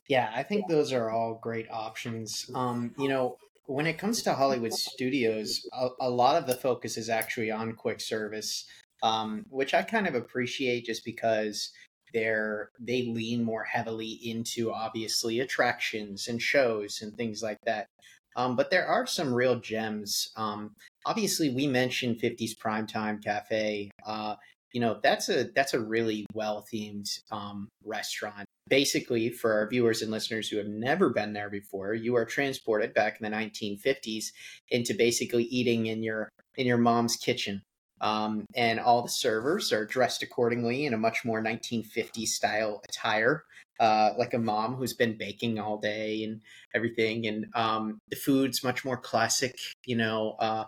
Yeah, 0.08 0.32
I 0.34 0.44
think 0.44 0.68
those 0.68 0.94
are 0.94 1.10
all 1.10 1.40
great 1.42 1.70
options. 1.70 2.50
Um, 2.56 2.94
you 2.98 3.10
know, 3.10 3.38
when 3.66 3.86
it 3.86 3.98
comes 3.98 4.22
to 4.24 4.34
Hollywood 4.34 4.74
studios, 4.74 5.68
a, 5.74 5.90
a 6.02 6.10
lot 6.10 6.38
of 6.38 6.48
the 6.48 6.56
focus 6.56 6.98
is 6.98 7.10
actually 7.10 7.52
on 7.52 7.74
quick 7.74 8.00
service, 8.00 8.66
um, 9.04 9.46
which 9.50 9.74
I 9.74 9.84
kind 9.84 10.08
of 10.08 10.16
appreciate 10.16 10.86
just 10.86 11.04
because 11.04 11.72
they're 12.14 12.70
they 12.80 13.04
lean 13.04 13.44
more 13.44 13.64
heavily 13.64 14.20
into 14.24 14.72
obviously 14.72 15.40
attractions 15.40 16.28
and 16.28 16.42
shows 16.42 17.02
and 17.02 17.16
things 17.16 17.42
like 17.42 17.60
that. 17.66 17.88
Um, 18.36 18.56
but 18.56 18.70
there 18.70 18.86
are 18.86 19.08
some 19.08 19.34
real 19.34 19.60
gems. 19.60 20.30
Um, 20.36 20.76
obviously, 21.06 21.50
we 21.50 21.66
mentioned 21.66 22.22
50s 22.22 22.52
Primetime 22.64 23.24
Cafe. 23.24 23.90
Uh, 24.06 24.36
you 24.74 24.82
know 24.82 25.00
that's 25.02 25.30
a 25.30 25.46
that's 25.56 25.74
a 25.74 25.80
really 25.80 26.26
well 26.34 26.66
themed 26.72 27.10
um, 27.32 27.68
restaurant. 27.84 28.46
Basically, 28.70 29.30
for 29.30 29.54
our 29.54 29.68
viewers 29.68 30.02
and 30.02 30.12
listeners 30.12 30.50
who 30.50 30.58
have 30.58 30.68
never 30.68 31.10
been 31.10 31.34
there 31.34 31.50
before, 31.50 31.94
you 31.94 32.16
are 32.16 32.26
transported 32.26 32.94
back 32.94 33.20
in 33.20 33.30
the 33.30 33.36
1950s 33.36 34.26
into 34.70 34.94
basically 34.94 35.46
eating 35.46 35.88
in 35.88 36.04
your 36.04 36.30
in 36.58 36.68
your 36.68 36.78
mom's 36.78 37.16
kitchen. 37.16 37.62
Um, 38.02 38.46
and 38.56 38.80
all 38.80 39.02
the 39.02 39.10
servers 39.10 39.72
are 39.72 39.86
dressed 39.86 40.24
accordingly 40.24 40.86
in 40.86 40.94
a 40.94 40.98
much 40.98 41.26
more 41.26 41.42
1950s 41.42 42.28
style 42.28 42.82
attire, 42.88 43.44
uh, 43.80 44.12
like 44.18 44.34
a 44.34 44.40
mom 44.40 44.76
who's 44.76 44.94
been 44.94 45.18
baking 45.18 45.60
all 45.60 45.78
day 45.78 46.24
and 46.24 46.42
everything. 46.74 47.26
And 47.28 47.48
um, 47.56 48.00
the 48.10 48.16
food's 48.16 48.64
much 48.64 48.86
more 48.86 48.98
classic, 48.98 49.56
you 49.86 49.96
know, 49.96 50.36
uh, 50.40 50.66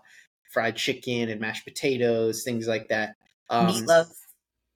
fried 0.51 0.75
chicken 0.75 1.29
and 1.29 1.39
mashed 1.39 1.65
potatoes, 1.65 2.43
things 2.43 2.67
like 2.67 2.87
that. 2.89 3.15
Um, 3.49 3.67
meatloaf. 3.67 4.07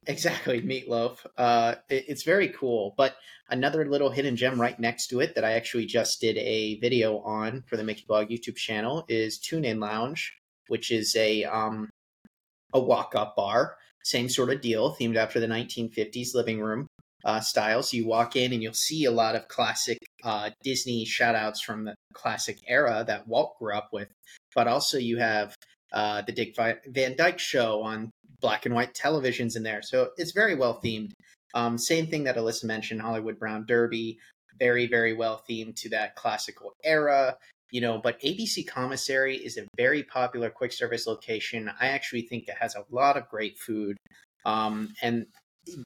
Exactly, 0.06 0.62
meatloaf. 0.62 1.18
Uh, 1.38 1.76
it, 1.89 2.06
it's 2.08 2.24
very 2.24 2.50
cool. 2.50 2.94
But 2.98 3.16
another 3.50 3.86
little 3.86 4.10
hidden 4.10 4.36
gem 4.36 4.60
right 4.60 4.80
next 4.80 5.08
to 5.08 5.22
it 5.22 5.36
that 5.36 5.46
I 5.46 5.54
actually 5.54 5.86
just 5.86 6.22
did 6.22 6.38
a 6.38 6.80
video 6.80 7.20
on 7.20 7.63
for 7.68 7.78
the 7.78 7.84
Mickey 7.84 8.04
Blog 8.08 8.30
YouTube 8.30 8.56
channel 8.56 9.06
is 9.08 9.38
Tune 9.38 9.66
In 9.66 9.80
Lounge, 9.80 10.38
which 10.68 10.92
is 10.92 11.16
a 11.16 11.46
um, 11.46 11.89
a 12.73 12.79
walk 12.79 13.13
up 13.15 13.36
bar. 13.36 13.77
Same 14.03 14.27
sort 14.27 14.49
of 14.49 14.62
deal, 14.62 14.95
themed 14.99 15.15
after 15.15 15.39
the 15.39 15.47
1950s 15.47 16.36
living 16.36 16.59
room 16.59 16.88
uh, 17.25 17.39
style. 17.39 17.83
So 17.83 17.97
you 17.97 18.05
walk 18.05 18.36
in 18.36 18.51
and 18.53 18.62
you'll 18.62 18.73
see 18.73 19.05
a 19.05 19.12
lot 19.12 19.36
of 19.36 19.47
classic 19.47 19.97
uh, 20.23 20.49
Disney 20.63 21.05
shout 21.05 21.36
outs 21.36 21.62
from 21.62 21.86
the 21.86 21.95
classic 22.13 22.57
era 22.67 23.03
that 23.07 23.27
Walt 23.27 23.57
grew 23.59 23.73
up 23.73 23.89
with. 23.93 24.09
But 24.55 24.67
also 24.67 24.97
you 24.97 25.17
have 25.17 25.55
uh, 25.93 26.21
the 26.23 26.31
Dick 26.31 26.55
Van 26.88 27.15
Dyke 27.15 27.39
show 27.39 27.81
on 27.81 28.12
black 28.41 28.65
and 28.65 28.75
white 28.75 28.93
televisions 28.93 29.55
in 29.55 29.63
there. 29.63 29.81
So 29.81 30.09
it's 30.17 30.33
very 30.33 30.55
well 30.55 30.81
themed. 30.83 31.12
Um, 31.53 31.77
same 31.77 32.07
thing 32.07 32.23
that 32.25 32.36
Elyssa 32.36 32.65
mentioned, 32.65 33.01
Hollywood 33.01 33.39
Brown 33.39 33.65
Derby, 33.67 34.17
very, 34.59 34.88
very 34.88 35.13
well 35.13 35.41
themed 35.49 35.75
to 35.77 35.89
that 35.89 36.15
classical 36.15 36.73
era 36.83 37.38
you 37.73 37.81
know, 37.81 37.97
but 37.97 38.21
ABC 38.21 38.67
Commissary 38.67 39.36
is 39.36 39.57
a 39.57 39.65
very 39.75 40.03
popular 40.03 40.51
quick 40.51 40.71
service 40.71 41.07
location. 41.07 41.71
I 41.81 41.88
actually 41.88 42.21
think 42.21 42.47
it 42.47 42.53
has 42.59 42.75
a 42.75 42.86
lot 42.91 43.17
of 43.17 43.27
great 43.29 43.57
food. 43.57 43.97
Um, 44.45 44.93
and 45.01 45.25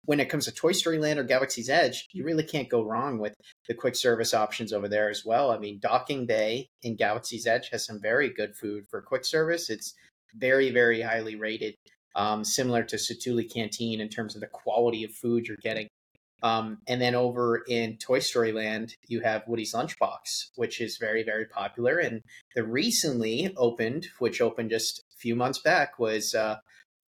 when 0.04 0.20
it 0.20 0.28
comes 0.28 0.44
to 0.46 0.52
Toy 0.52 0.74
Story 0.74 1.00
Land 1.00 1.18
or 1.18 1.24
Galaxy's 1.24 1.70
Edge, 1.70 2.06
you 2.12 2.26
really 2.26 2.44
can't 2.44 2.68
go 2.68 2.84
wrong 2.84 3.20
with 3.20 3.34
the 3.70 3.74
quick 3.74 3.96
service 3.96 4.34
options 4.34 4.74
over 4.74 4.90
there 4.90 5.10
as 5.10 5.24
well. 5.26 5.50
I 5.50 5.60
mean, 5.60 5.80
Docking 5.80 6.26
Bay 6.26 6.68
in 6.84 6.98
Galaxy's 6.98 7.48
Edge 7.48 7.70
has 7.70 7.86
some 7.86 8.02
very 8.02 8.34
good 8.34 8.58
food 8.58 8.84
for 8.90 9.02
quick 9.02 9.24
service. 9.24 9.70
It's 9.70 9.94
very, 10.36 10.72
very 10.72 11.02
highly 11.02 11.38
rated, 11.38 11.76
um, 12.18 12.44
similar 12.44 12.84
to 12.84 12.98
Satu'li 12.98 13.50
Canteen 13.50 14.02
in 14.02 14.10
terms 14.10 14.36
of 14.36 14.42
the 14.42 14.48
quality 14.48 15.06
of 15.06 15.12
food 15.12 15.48
you're 15.48 15.56
getting. 15.62 15.88
Um, 16.44 16.80
and 16.88 17.02
then 17.02 17.16
over 17.16 17.64
in 17.68 17.98
Toy 17.98 18.20
Story 18.20 18.52
Land, 18.52 18.96
you 19.08 19.22
have 19.22 19.48
Woody's 19.48 19.74
Lunchbox, 19.74 20.52
which 20.56 20.80
is 20.80 20.98
very, 20.98 21.24
very 21.24 21.46
popular. 21.46 21.98
And 21.98 22.22
the 22.56 22.64
recently 22.64 23.54
opened, 23.58 24.08
which 24.20 24.40
opened 24.40 24.70
just 24.70 25.00
a 25.00 25.18
few 25.18 25.36
months 25.36 25.60
back, 25.60 25.98
was 25.98 26.36
uh, 26.36 26.58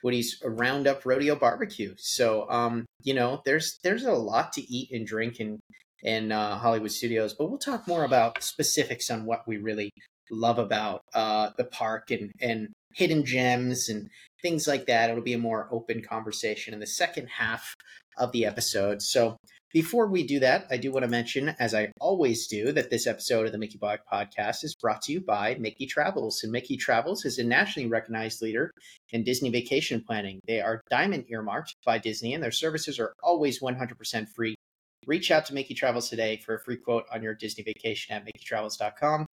Woody's 0.04 0.42
Roundup 0.44 1.06
Rodeo 1.06 1.36
Barbecue. 1.36 1.94
So, 1.98 2.50
um, 2.50 2.86
you 3.04 3.14
know, 3.14 3.42
there's 3.46 3.80
there's 3.84 4.06
a 4.06 4.14
lot 4.14 4.54
to 4.54 4.62
eat 4.62 4.92
and 4.92 5.06
drink 5.06 5.40
in 5.40 5.60
in 6.02 6.32
uh, 6.32 6.58
Hollywood 6.58 6.92
Studios, 6.92 7.34
but 7.34 7.50
we'll 7.50 7.60
talk 7.60 7.88
more 7.88 8.06
about 8.06 8.42
specifics 8.42 9.12
on 9.12 9.26
what 9.26 9.48
we 9.48 9.58
really 9.58 9.92
love 10.32 10.60
about 10.60 11.02
uh, 11.14 11.50
the 11.58 11.66
park 11.66 12.12
and 12.12 12.32
and 12.42 12.70
hidden 12.94 13.26
gems 13.26 13.90
and 13.90 14.10
things 14.42 14.68
like 14.68 14.86
that. 14.88 15.10
It'll 15.10 15.24
be 15.24 15.34
a 15.34 15.40
more 15.40 15.68
open 15.72 16.02
conversation 16.02 16.74
in 16.74 16.80
the 16.80 16.88
second 16.88 17.28
half 17.38 17.74
of 18.18 18.32
the 18.32 18.46
episode. 18.46 19.02
So 19.02 19.38
before 19.72 20.08
we 20.08 20.26
do 20.26 20.40
that, 20.40 20.66
I 20.72 20.78
do 20.78 20.92
want 20.92 21.04
to 21.04 21.10
mention, 21.10 21.56
as 21.60 21.76
I 21.76 21.92
always 22.02 22.48
do, 22.48 22.72
that 22.72 22.90
this 22.90 23.06
episode 23.06 23.46
of 23.46 23.52
the 23.52 23.60
Mickey 23.60 23.78
Blog 23.78 24.00
Podcast 24.12 24.64
is 24.64 24.76
brought 24.76 25.04
to 25.04 25.14
you 25.14 25.22
by 25.22 25.56
Mickey 25.60 25.86
Travels. 25.86 26.42
And 26.42 26.52
Mickey 26.52 26.76
Travels 26.76 27.24
is 27.24 27.38
a 27.38 27.44
nationally 27.44 27.88
recognized 27.88 28.42
leader 28.42 28.72
in 29.12 29.24
Disney 29.24 29.52
vacation 29.52 30.04
planning. 30.06 30.40
They 30.48 30.60
are 30.60 30.82
diamond 30.90 31.26
earmarked 31.30 31.76
by 31.86 32.00
Disney, 32.00 32.34
and 32.34 32.44
their 32.44 32.52
services 32.52 33.00
are 33.00 33.14
always 33.22 33.62
100% 33.62 34.28
free. 34.36 34.56
Reach 35.06 35.30
out 35.30 35.46
to 35.46 35.54
Mickey 35.54 35.76
Travels 35.76 36.10
today 36.10 36.38
for 36.38 36.56
a 36.56 36.60
free 36.60 36.78
quote 36.78 37.06
on 37.14 37.22
your 37.22 37.36
Disney 37.36 37.64
vacation 37.64 38.16
at 38.16 38.26
MickeyTravels.com. 38.26 39.28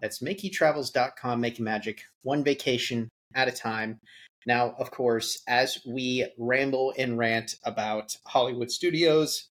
That's 0.00 0.20
MickeyTravels.com, 0.20 1.40
making 1.40 1.64
magic 1.64 2.02
one 2.22 2.44
vacation 2.44 3.08
at 3.34 3.48
a 3.48 3.52
time. 3.52 3.98
Now, 4.46 4.74
of 4.78 4.90
course, 4.90 5.42
as 5.46 5.78
we 5.86 6.26
ramble 6.38 6.94
and 6.96 7.18
rant 7.18 7.56
about 7.64 8.16
Hollywood 8.26 8.70
studios 8.70 9.48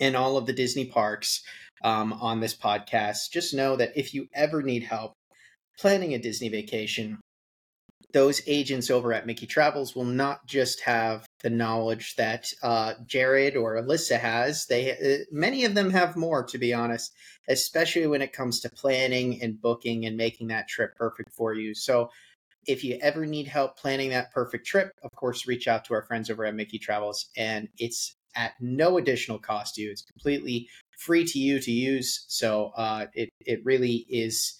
and 0.00 0.16
all 0.16 0.36
of 0.36 0.46
the 0.46 0.52
Disney 0.52 0.86
parks 0.86 1.42
um, 1.82 2.12
on 2.12 2.40
this 2.40 2.54
podcast, 2.56 3.30
just 3.32 3.54
know 3.54 3.76
that 3.76 3.92
if 3.96 4.14
you 4.14 4.28
ever 4.34 4.62
need 4.62 4.84
help 4.84 5.12
planning 5.78 6.14
a 6.14 6.18
Disney 6.18 6.48
vacation, 6.48 7.18
those 8.12 8.42
agents 8.46 8.90
over 8.90 9.12
at 9.12 9.26
Mickey 9.26 9.46
Travels 9.46 9.96
will 9.96 10.04
not 10.04 10.46
just 10.46 10.82
have 10.82 11.26
the 11.44 11.50
knowledge 11.50 12.16
that 12.16 12.50
uh, 12.62 12.94
Jared 13.06 13.54
or 13.54 13.76
Elyssa 13.76 14.18
has. 14.18 14.64
They 14.64 14.92
uh, 14.92 15.24
many 15.30 15.66
of 15.66 15.74
them 15.74 15.90
have 15.90 16.16
more, 16.16 16.42
to 16.42 16.56
be 16.56 16.72
honest, 16.72 17.12
especially 17.48 18.06
when 18.06 18.22
it 18.22 18.32
comes 18.32 18.60
to 18.60 18.70
planning 18.70 19.42
and 19.42 19.60
booking 19.60 20.06
and 20.06 20.16
making 20.16 20.48
that 20.48 20.68
trip 20.68 20.96
perfect 20.96 21.30
for 21.34 21.52
you. 21.52 21.74
So 21.74 22.10
if 22.66 22.82
you 22.82 22.98
ever 23.02 23.26
need 23.26 23.46
help 23.46 23.76
planning 23.76 24.08
that 24.08 24.32
perfect 24.32 24.66
trip, 24.66 24.90
of 25.02 25.10
course, 25.12 25.46
reach 25.46 25.68
out 25.68 25.84
to 25.84 25.94
our 25.94 26.02
friends 26.02 26.30
over 26.30 26.46
at 26.46 26.54
Mickey 26.54 26.78
Travels, 26.78 27.26
and 27.36 27.68
it's 27.76 28.16
at 28.34 28.54
no 28.58 28.96
additional 28.96 29.38
cost 29.38 29.74
to 29.74 29.82
you. 29.82 29.90
It's 29.90 30.02
completely 30.02 30.66
free 30.98 31.26
to 31.26 31.38
you 31.38 31.60
to 31.60 31.70
use, 31.70 32.24
so 32.28 32.72
uh, 32.74 33.04
it 33.12 33.28
it 33.40 33.60
really 33.64 34.06
is 34.08 34.58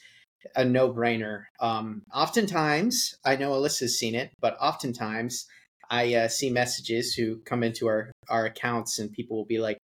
a 0.54 0.66
no 0.66 0.92
brainer. 0.92 1.44
Um, 1.60 2.02
oftentimes, 2.14 3.14
I 3.24 3.36
know 3.36 3.52
Elyssa's 3.52 3.98
seen 3.98 4.14
it, 4.14 4.32
but 4.38 4.58
oftentimes 4.60 5.46
I 5.90 6.14
uh, 6.14 6.28
see 6.28 6.50
messages 6.50 7.14
who 7.14 7.38
come 7.40 7.62
into 7.62 7.86
our 7.86 8.12
our 8.28 8.46
accounts, 8.46 8.98
and 8.98 9.12
people 9.12 9.36
will 9.36 9.44
be 9.44 9.58
like, 9.58 9.78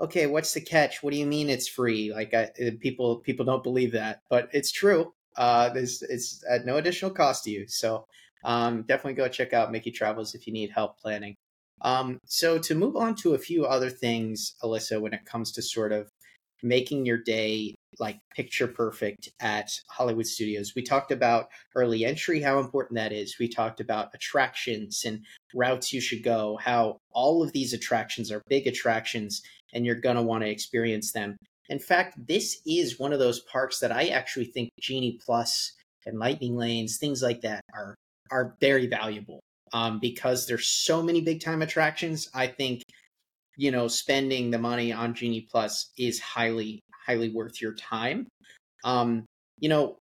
"Okay, 0.00 0.26
what's 0.26 0.54
the 0.54 0.60
catch? 0.60 1.02
What 1.02 1.12
do 1.12 1.18
you 1.18 1.26
mean 1.26 1.50
it's 1.50 1.68
free?" 1.68 2.12
Like 2.12 2.34
I, 2.34 2.50
people 2.80 3.18
people 3.18 3.44
don't 3.44 3.62
believe 3.62 3.92
that, 3.92 4.20
but 4.30 4.48
it's 4.52 4.72
true. 4.72 5.12
Uh, 5.36 5.70
it's 5.74 6.44
at 6.48 6.64
no 6.64 6.76
additional 6.76 7.10
cost 7.10 7.44
to 7.44 7.50
you. 7.50 7.66
So 7.68 8.04
um, 8.44 8.82
definitely 8.82 9.14
go 9.14 9.28
check 9.28 9.52
out 9.52 9.72
Mickey 9.72 9.90
Travels 9.90 10.34
if 10.34 10.46
you 10.46 10.52
need 10.52 10.70
help 10.70 10.98
planning. 10.98 11.34
Um, 11.82 12.18
so 12.26 12.58
to 12.58 12.74
move 12.74 12.96
on 12.96 13.14
to 13.16 13.34
a 13.34 13.38
few 13.38 13.64
other 13.66 13.90
things, 13.90 14.54
Elyssa, 14.62 15.00
when 15.00 15.12
it 15.12 15.24
comes 15.24 15.52
to 15.52 15.62
sort 15.62 15.92
of 15.92 16.08
making 16.62 17.04
your 17.04 17.18
day 17.18 17.74
like 18.00 18.18
picture 18.34 18.66
perfect 18.66 19.28
at 19.40 19.70
Hollywood 19.88 20.26
studios. 20.26 20.72
We 20.74 20.82
talked 20.82 21.12
about 21.12 21.48
early 21.74 22.04
entry, 22.04 22.40
how 22.40 22.58
important 22.58 22.96
that 22.96 23.12
is. 23.12 23.36
We 23.38 23.48
talked 23.48 23.80
about 23.80 24.10
attractions 24.14 25.04
and 25.04 25.24
routes 25.54 25.92
you 25.92 26.00
should 26.00 26.22
go, 26.22 26.58
how 26.62 26.98
all 27.12 27.42
of 27.42 27.52
these 27.52 27.72
attractions 27.72 28.30
are 28.30 28.42
big 28.48 28.66
attractions 28.66 29.42
and 29.72 29.84
you're 29.84 29.94
going 29.94 30.16
to 30.16 30.22
want 30.22 30.44
to 30.44 30.50
experience 30.50 31.12
them. 31.12 31.36
In 31.68 31.78
fact, 31.78 32.14
this 32.26 32.60
is 32.66 32.98
one 32.98 33.12
of 33.12 33.18
those 33.18 33.40
parks 33.40 33.78
that 33.80 33.92
I 33.92 34.08
actually 34.08 34.46
think 34.46 34.70
Genie 34.80 35.18
Plus 35.24 35.72
and 36.06 36.18
Lightning 36.18 36.56
Lanes, 36.56 36.98
things 36.98 37.22
like 37.22 37.40
that, 37.42 37.60
are 37.74 37.94
are 38.30 38.56
very 38.60 38.86
valuable 38.86 39.40
um, 39.72 39.98
because 40.00 40.46
there's 40.46 40.68
so 40.68 41.02
many 41.02 41.20
big 41.20 41.42
time 41.42 41.62
attractions. 41.62 42.28
I 42.34 42.46
think 42.46 42.82
you 43.56 43.70
know 43.70 43.88
spending 43.88 44.50
the 44.50 44.58
money 44.58 44.92
on 44.92 45.14
Genie 45.14 45.46
Plus 45.50 45.90
is 45.98 46.20
highly 46.20 46.80
highly 47.06 47.30
worth 47.30 47.62
your 47.62 47.74
time. 47.74 48.26
Um, 48.84 49.24
you 49.58 49.70
know, 49.70 49.96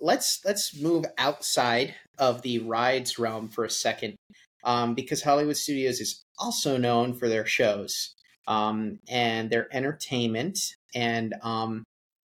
let's 0.00 0.40
let's 0.44 0.80
move 0.80 1.04
outside 1.18 1.94
of 2.18 2.42
the 2.42 2.58
rides 2.58 3.18
realm 3.18 3.48
for 3.48 3.64
a 3.64 3.70
second 3.70 4.16
um, 4.64 4.94
because 4.94 5.22
Hollywood 5.22 5.56
Studios 5.56 6.00
is 6.00 6.22
also 6.38 6.76
known 6.76 7.14
for 7.14 7.28
their 7.28 7.46
shows 7.46 8.14
um, 8.46 8.98
and 9.08 9.50
their 9.50 9.68
entertainment. 9.74 10.58
And 10.94 11.34
um, 11.42 11.84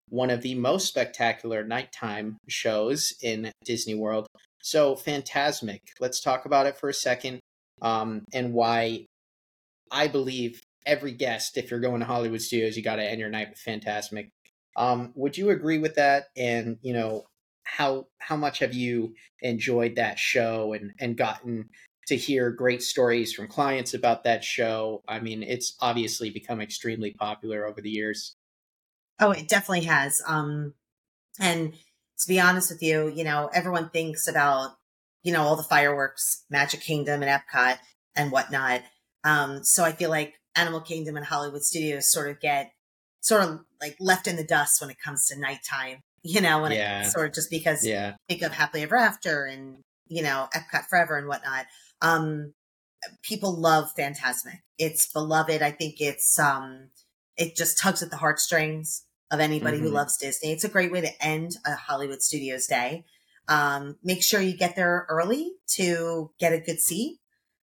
one 0.09 0.29
of 0.29 0.41
the 0.41 0.55
most 0.55 0.87
spectacular 0.87 1.63
nighttime 1.63 2.37
shows 2.47 3.13
in 3.21 3.51
Disney 3.65 3.95
World. 3.95 4.27
So, 4.61 4.95
Fantasmic, 4.95 5.79
let's 5.99 6.21
talk 6.21 6.45
about 6.45 6.65
it 6.65 6.77
for 6.77 6.89
a 6.89 6.93
second 6.93 7.39
um, 7.81 8.25
and 8.33 8.53
why 8.53 9.05
I 9.91 10.07
believe 10.07 10.61
every 10.85 11.11
guest, 11.11 11.57
if 11.57 11.69
you're 11.69 11.79
going 11.79 11.99
to 11.99 12.05
Hollywood 12.05 12.41
Studios, 12.41 12.75
you 12.75 12.83
got 12.83 12.95
to 12.97 13.03
end 13.03 13.19
your 13.19 13.29
night 13.29 13.49
with 13.49 13.59
Fantasmic. 13.59 14.29
Um, 14.75 15.11
would 15.15 15.37
you 15.37 15.49
agree 15.49 15.77
with 15.77 15.95
that? 15.95 16.25
And, 16.35 16.77
you 16.81 16.93
know, 16.93 17.25
how 17.63 18.05
how 18.19 18.37
much 18.37 18.59
have 18.59 18.73
you 18.73 19.13
enjoyed 19.41 19.95
that 19.97 20.17
show 20.17 20.73
and 20.73 20.93
and 20.99 21.17
gotten 21.17 21.69
to 22.07 22.15
hear 22.15 22.49
great 22.49 22.81
stories 22.81 23.33
from 23.33 23.47
clients 23.47 23.93
about 23.93 24.23
that 24.23 24.43
show. 24.43 25.03
I 25.07 25.19
mean, 25.19 25.43
it's 25.43 25.75
obviously 25.81 26.29
become 26.29 26.61
extremely 26.61 27.11
popular 27.11 27.65
over 27.65 27.81
the 27.81 27.89
years. 27.89 28.35
Oh, 29.19 29.31
it 29.31 29.47
definitely 29.49 29.85
has. 29.85 30.21
Um, 30.25 30.73
and 31.39 31.73
to 31.73 32.27
be 32.27 32.39
honest 32.39 32.71
with 32.71 32.81
you, 32.81 33.11
you 33.13 33.23
know, 33.23 33.49
everyone 33.53 33.89
thinks 33.89 34.27
about, 34.27 34.71
you 35.23 35.33
know, 35.33 35.41
all 35.41 35.55
the 35.55 35.63
fireworks, 35.63 36.45
Magic 36.49 36.81
Kingdom 36.81 37.23
and 37.23 37.41
Epcot 37.41 37.77
and 38.15 38.31
whatnot. 38.31 38.81
Um, 39.23 39.63
so 39.63 39.83
I 39.83 39.91
feel 39.91 40.09
like 40.09 40.35
Animal 40.55 40.81
Kingdom 40.81 41.17
and 41.17 41.25
Hollywood 41.25 41.63
Studios 41.63 42.11
sort 42.11 42.29
of 42.29 42.39
get 42.39 42.71
sort 43.19 43.43
of 43.43 43.59
like 43.81 43.97
left 43.99 44.27
in 44.27 44.37
the 44.37 44.43
dust 44.43 44.79
when 44.79 44.89
it 44.89 44.97
comes 45.03 45.27
to 45.27 45.39
nighttime, 45.39 45.99
you 46.23 46.39
know, 46.39 46.61
when 46.61 46.71
yeah. 46.71 47.01
it 47.01 47.11
sort 47.11 47.27
of 47.27 47.33
just 47.33 47.49
because 47.49 47.85
yeah. 47.85 48.15
think 48.29 48.41
of 48.43 48.53
Happily 48.53 48.83
Ever 48.83 48.95
After 48.95 49.45
and, 49.45 49.79
you 50.07 50.23
know, 50.23 50.47
Epcot 50.55 50.85
Forever 50.85 51.17
and 51.17 51.27
whatnot. 51.27 51.65
Um, 52.01 52.53
people 53.23 53.59
love 53.59 53.89
Fantasmic. 53.97 54.61
It's 54.77 55.11
beloved. 55.11 55.61
I 55.61 55.71
think 55.71 55.95
it's, 55.99 56.37
um, 56.39 56.89
it 57.35 57.55
just 57.55 57.79
tugs 57.79 58.01
at 58.01 58.09
the 58.09 58.17
heartstrings 58.17 59.03
of 59.31 59.39
anybody 59.39 59.77
mm-hmm. 59.77 59.87
who 59.87 59.91
loves 59.93 60.17
Disney. 60.17 60.51
It's 60.51 60.63
a 60.63 60.69
great 60.69 60.91
way 60.91 61.01
to 61.01 61.23
end 61.23 61.51
a 61.65 61.75
Hollywood 61.75 62.21
Studios 62.21 62.67
day. 62.67 63.05
Um, 63.47 63.97
make 64.03 64.23
sure 64.23 64.41
you 64.41 64.57
get 64.57 64.75
there 64.75 65.05
early 65.09 65.53
to 65.75 66.31
get 66.39 66.53
a 66.53 66.59
good 66.59 66.79
seat. 66.79 67.19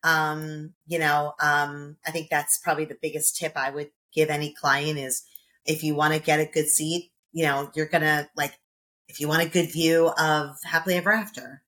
Um, 0.04 0.74
you 0.88 1.00
know, 1.00 1.34
um, 1.42 1.98
I 2.06 2.12
think 2.12 2.30
that's 2.30 2.58
probably 2.58 2.86
the 2.86 2.98
biggest 3.02 3.38
tip 3.38 3.54
I 3.56 3.70
would 3.70 3.92
give 4.14 4.30
any 4.30 4.54
client 4.54 4.98
is 4.98 5.24
if 5.66 5.84
you 5.84 5.96
want 5.96 6.14
to 6.14 6.20
get 6.20 6.40
a 6.40 6.52
good 6.52 6.68
seat, 6.68 7.12
you 7.32 7.46
know, 7.46 7.70
you're 7.76 7.86
gonna 7.86 8.30
like, 8.36 8.54
if 9.08 9.20
you 9.20 9.28
want 9.28 9.44
a 9.44 9.50
good 9.50 9.72
view 9.72 10.08
of 10.18 10.56
Happily 10.64 10.96
Ever 10.96 11.12
After, 11.12 11.62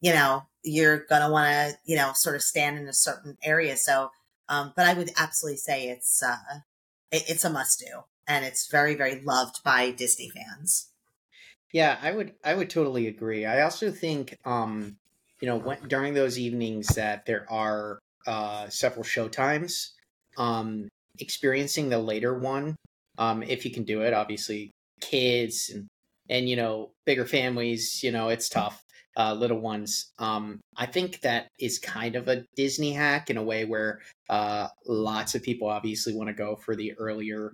you 0.00 0.12
know, 0.12 0.44
you're 0.62 0.98
going 0.98 1.22
to 1.22 1.30
want 1.30 1.50
to, 1.50 1.78
you 1.84 1.96
know, 1.96 2.12
sort 2.14 2.36
of 2.36 2.42
stand 2.42 2.78
in 2.78 2.88
a 2.88 2.92
certain 2.92 3.36
area. 3.42 3.76
So, 3.76 4.10
um, 4.48 4.72
but 4.76 4.86
I 4.86 4.94
would 4.94 5.10
absolutely 5.16 5.58
say 5.58 5.88
it's, 5.88 6.22
uh, 6.22 6.60
it, 7.10 7.24
it's 7.28 7.44
a 7.44 7.50
must 7.50 7.80
do 7.80 8.02
and 8.26 8.44
it's 8.44 8.70
very, 8.70 8.94
very 8.94 9.20
loved 9.22 9.62
by 9.64 9.90
Disney 9.90 10.30
fans. 10.30 10.88
Yeah, 11.72 11.98
I 12.02 12.12
would, 12.12 12.32
I 12.44 12.54
would 12.54 12.68
totally 12.68 13.06
agree. 13.06 13.46
I 13.46 13.62
also 13.62 13.90
think, 13.90 14.36
um, 14.44 14.96
you 15.40 15.48
know, 15.48 15.56
when, 15.56 15.78
during 15.88 16.14
those 16.14 16.38
evenings 16.38 16.88
that 16.88 17.26
there 17.26 17.46
are, 17.50 17.98
uh, 18.26 18.68
several 18.68 19.04
show 19.04 19.28
times, 19.28 19.92
um, 20.36 20.88
experiencing 21.18 21.88
the 21.88 21.98
later 21.98 22.36
one, 22.36 22.76
um, 23.18 23.42
if 23.42 23.64
you 23.64 23.70
can 23.70 23.84
do 23.84 24.02
it, 24.02 24.12
obviously 24.12 24.70
kids 25.00 25.70
and, 25.72 25.86
and, 26.28 26.48
you 26.48 26.56
know, 26.56 26.90
bigger 27.06 27.24
families, 27.24 28.02
you 28.02 28.10
know, 28.12 28.28
it's 28.28 28.48
tough 28.48 28.82
uh, 29.20 29.34
little 29.34 29.60
ones. 29.60 30.12
Um, 30.18 30.60
I 30.76 30.86
think 30.86 31.20
that 31.20 31.48
is 31.58 31.78
kind 31.78 32.16
of 32.16 32.28
a 32.28 32.44
Disney 32.56 32.92
hack 32.92 33.28
in 33.28 33.36
a 33.36 33.42
way 33.42 33.66
where 33.66 34.00
uh, 34.30 34.68
lots 34.86 35.34
of 35.34 35.42
people 35.42 35.68
obviously 35.68 36.14
want 36.14 36.28
to 36.28 36.34
go 36.34 36.56
for 36.56 36.74
the 36.74 36.94
earlier 36.98 37.52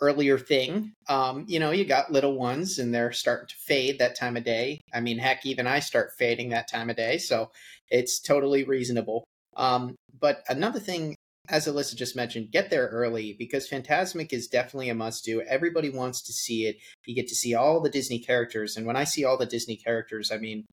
earlier 0.00 0.38
thing. 0.38 0.92
Um, 1.08 1.44
you 1.46 1.60
know, 1.60 1.70
you 1.70 1.84
got 1.84 2.10
little 2.10 2.36
ones 2.36 2.80
and 2.80 2.92
they're 2.92 3.12
starting 3.12 3.46
to 3.46 3.54
fade 3.54 4.00
that 4.00 4.18
time 4.18 4.36
of 4.36 4.42
day. 4.42 4.80
I 4.92 5.00
mean, 5.00 5.18
heck, 5.18 5.46
even 5.46 5.68
I 5.68 5.78
start 5.78 6.10
fading 6.18 6.48
that 6.48 6.68
time 6.68 6.90
of 6.90 6.96
day, 6.96 7.18
so 7.18 7.52
it's 7.90 8.18
totally 8.20 8.64
reasonable. 8.64 9.22
Um, 9.56 9.94
but 10.18 10.42
another 10.48 10.80
thing 10.80 11.14
as 11.48 11.66
Elyssa 11.66 11.94
just 11.94 12.16
mentioned, 12.16 12.50
get 12.50 12.70
there 12.70 12.88
early 12.88 13.36
because 13.38 13.68
Fantasmic 13.68 14.32
is 14.32 14.48
definitely 14.48 14.88
a 14.88 14.94
must 14.94 15.24
do. 15.24 15.42
Everybody 15.42 15.90
wants 15.90 16.22
to 16.22 16.32
see 16.32 16.64
it. 16.64 16.76
You 17.04 17.14
get 17.14 17.28
to 17.28 17.34
see 17.34 17.54
all 17.54 17.80
the 17.80 17.90
Disney 17.90 18.18
characters. 18.18 18.76
And 18.76 18.86
when 18.86 18.96
I 18.96 19.04
see 19.04 19.24
all 19.24 19.36
the 19.36 19.44
Disney 19.44 19.76
characters, 19.76 20.32
I 20.32 20.38
mean, 20.38 20.64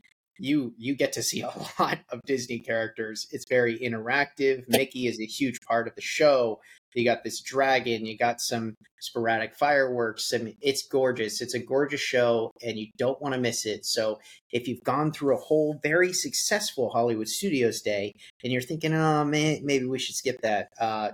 you 0.42 0.74
you 0.78 0.96
get 0.96 1.14
to 1.14 1.24
see 1.24 1.42
a 1.42 1.52
lot 1.80 2.00
of 2.10 2.22
Disney 2.26 2.60
characters. 2.60 3.28
It's 3.32 3.46
very 3.48 3.78
interactive. 3.80 4.64
Mickey 4.68 5.08
is 5.08 5.20
a 5.20 5.26
huge 5.26 5.60
part 5.62 5.88
of 5.88 5.96
the 5.96 6.02
show. 6.02 6.60
You 6.94 7.06
got 7.06 7.24
this 7.24 7.39
dragon, 7.39 8.06
you 8.06 8.18
got 8.18 8.42
some 8.42 8.76
sporadic 9.00 9.56
fireworks. 9.56 10.34
I 10.34 10.39
mean, 10.39 10.58
it's 10.60 10.86
gorgeous. 10.86 11.39
It's 11.39 11.54
a 11.54 11.60
gorgeous 11.60 12.02
show, 12.02 12.52
and 12.62 12.78
you 12.78 12.88
don't 12.98 13.22
want 13.22 13.34
to 13.34 13.39
miss 13.39 13.66
it. 13.66 13.86
So, 13.86 14.20
if 14.52 14.68
you've 14.68 14.84
gone 14.84 15.14
through 15.14 15.36
a 15.36 15.39
whole 15.39 15.80
very 15.82 16.12
successful 16.12 16.89
Hollywood 16.89 17.30
Studios 17.30 17.82
day 17.82 18.12
and 18.44 18.52
you're 18.52 18.62
thinking, 18.62 18.94
oh 18.94 19.24
man, 19.24 19.62
maybe 19.64 19.86
we 19.86 20.00
should 20.00 20.16
skip 20.16 20.42
that, 20.42 20.68
uh, 20.82 21.12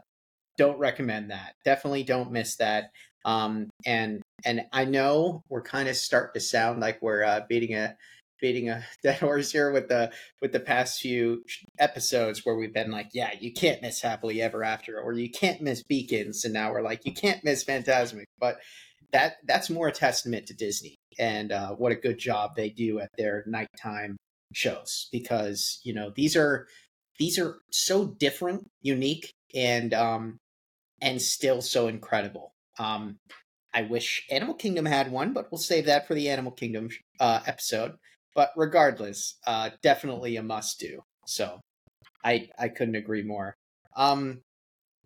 don't 0.58 0.80
recommend 0.80 1.30
that. 1.30 1.54
Definitely 1.64 2.04
don't 2.04 2.32
miss 2.32 2.56
that. 2.56 2.90
Um, 3.24 3.70
and 3.86 4.22
and 4.46 4.62
I 4.72 4.86
know 4.86 5.44
we're 5.50 5.62
kind 5.62 5.90
of 5.90 5.96
starting 5.96 6.34
to 6.34 6.40
sound 6.40 6.80
like 6.80 7.02
we're 7.02 7.24
uh, 7.24 7.42
beating 7.48 7.76
a 7.76 7.96
beating 8.42 8.70
a 8.70 8.84
dead 9.04 9.20
horse 9.20 9.52
here 9.52 9.72
with 9.72 9.88
the 9.88 10.12
with 10.42 10.52
the 10.52 10.60
past 10.60 11.00
few 11.00 11.44
episodes 11.80 12.46
where 12.46 12.56
we've 12.56 12.74
been 12.74 12.92
like, 12.92 13.10
yeah, 13.14 13.32
you 13.40 13.54
can't 13.54 13.82
miss 13.82 14.02
happily 14.02 14.42
ever 14.42 14.64
after, 14.64 15.00
or 15.00 15.14
you 15.14 15.30
can't 15.30 15.62
miss 15.62 15.84
beacons, 15.84 16.44
and 16.46 16.54
now 16.54 16.72
we're 16.72 16.82
like, 16.82 17.06
you 17.06 17.14
can't 17.14 17.44
miss 17.44 17.64
Fantasmic. 17.64 18.26
But 18.40 18.58
that 19.12 19.36
that's 19.46 19.70
more 19.70 19.88
a 19.88 19.92
testament 19.92 20.48
to 20.48 20.54
Disney 20.54 20.98
and 21.18 21.52
uh, 21.52 21.72
what 21.72 21.92
a 21.92 21.96
good 21.96 22.20
job 22.20 22.52
they 22.56 22.70
do 22.70 23.00
at 23.00 23.10
their 23.18 23.44
nighttime 23.48 24.18
shows 24.54 25.08
because 25.12 25.80
you 25.84 25.94
know 25.94 26.12
these 26.16 26.36
are 26.36 26.68
these 27.20 27.40
are 27.40 27.58
so 27.72 28.06
different, 28.06 28.68
unique, 28.82 29.32
and 29.56 29.94
um 29.94 30.38
and 31.02 31.22
still 31.22 31.62
so 31.62 31.88
incredible. 31.88 32.54
Um, 32.80 33.18
I 33.74 33.84
wish 33.84 34.26
Animal 34.32 34.56
Kingdom 34.56 34.86
had 34.86 35.12
one, 35.12 35.34
but 35.34 35.52
we'll 35.52 35.60
save 35.60 35.86
that 35.86 36.08
for 36.08 36.16
the 36.16 36.30
Animal 36.30 36.52
Kingdom 36.52 36.90
uh, 37.20 37.42
episode. 37.46 37.94
But 38.38 38.52
regardless, 38.56 39.40
uh, 39.48 39.72
definitely 39.82 40.38
a 40.38 40.44
must 40.44 40.80
do. 40.80 41.02
So 41.26 41.60
I 42.24 42.50
I 42.60 42.70
couldn't 42.70 42.96
agree 42.96 43.24
more. 43.24 43.56
Um, 43.96 44.42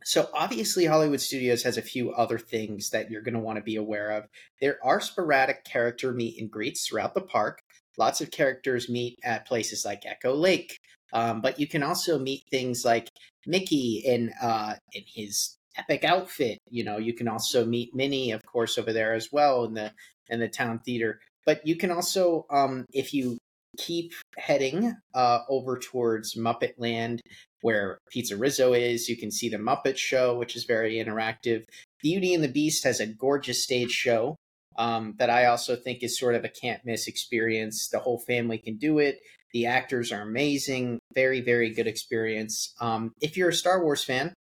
so 0.04 0.28
obviously 0.34 0.86
Hollywood 0.86 1.22
Studios 1.22 1.64
has 1.64 1.78
a 1.78 1.82
few 1.82 2.12
other 2.12 2.38
things 2.38 2.90
that 2.90 3.10
you're 3.10 3.22
going 3.22 3.36
to 3.36 3.40
want 3.40 3.56
to 3.56 3.64
be 3.64 3.78
aware 3.78 4.10
of. 4.10 4.26
There 4.60 4.78
are 4.84 5.00
sporadic 5.00 5.64
character 5.64 6.12
meet 6.12 6.42
and 6.42 6.52
greets 6.52 6.86
throughout 6.86 7.14
the 7.14 7.22
park. 7.22 7.60
Lots 7.98 8.20
of 8.20 8.32
characters 8.32 8.90
meet 8.90 9.18
at 9.24 9.48
places 9.48 9.86
like 9.86 10.06
Echo 10.06 10.36
Lake, 10.36 10.78
um, 11.14 11.40
but 11.40 11.58
you 11.58 11.68
can 11.68 11.84
also 11.84 12.20
meet 12.20 12.44
things 12.52 12.84
like 12.84 13.08
Mickey 13.48 14.02
in 14.06 14.34
uh, 14.42 14.76
in 14.92 15.04
his 15.08 15.56
epic 15.78 16.04
outfit. 16.04 16.58
You 16.70 16.84
know, 16.84 16.98
you 16.98 17.14
can 17.14 17.30
also 17.30 17.66
meet 17.66 17.96
Minnie, 17.96 18.32
of 18.32 18.46
course, 18.46 18.78
over 18.78 18.92
there 18.92 19.14
as 19.14 19.30
well 19.32 19.64
in 19.64 19.74
the 19.74 19.94
in 20.30 20.42
the 20.42 20.50
town 20.50 20.80
theater. 20.80 21.22
But 21.46 21.66
you 21.66 21.76
can 21.76 21.92
also, 21.92 22.46
um, 22.50 22.86
if 22.94 23.14
you 23.14 23.38
keep 23.78 24.14
heading 24.38 24.96
uh, 25.14 25.40
over 25.50 25.80
towards 25.80 26.36
Muppet 26.36 26.74
Land, 26.78 27.22
where 27.62 27.98
PizzeRizzo 28.14 28.78
is, 28.80 29.08
you 29.08 29.18
can 29.18 29.32
see 29.32 29.50
the 29.50 29.58
Muppet 29.58 29.98
Show, 29.98 30.38
which 30.38 30.56
is 30.56 30.66
very 30.66 30.96
interactive. 30.96 31.64
Beauty 32.02 32.34
and 32.34 32.44
the 32.44 32.48
Beast 32.48 32.84
has 32.84 33.00
a 33.00 33.08
gorgeous 33.08 33.64
stage 33.64 33.92
show 33.92 34.36
um, 34.78 35.16
that 35.20 35.30
I 35.30 35.46
also 35.46 35.76
think 35.76 36.02
is 36.02 36.20
sort 36.20 36.36
of 36.36 36.44
a 36.44 36.50
can't 36.50 36.86
miss 36.86 37.08
experience. 37.08 37.90
The 37.90 38.00
whole 38.00 38.20
family 38.20 38.58
can 38.58 38.78
do 38.78 39.00
it. 39.00 39.20
The 39.54 39.66
actors 39.66 40.12
are 40.12 40.22
amazing. 40.22 41.00
Very, 41.14 41.42
very 41.42 41.74
good 41.74 41.88
experience. 41.88 42.74
Um, 42.80 43.12
if 43.22 43.38
you're 43.38 43.50
a 43.50 43.54
Star 43.54 43.84
Wars 43.84 44.04
fan, 44.04 44.34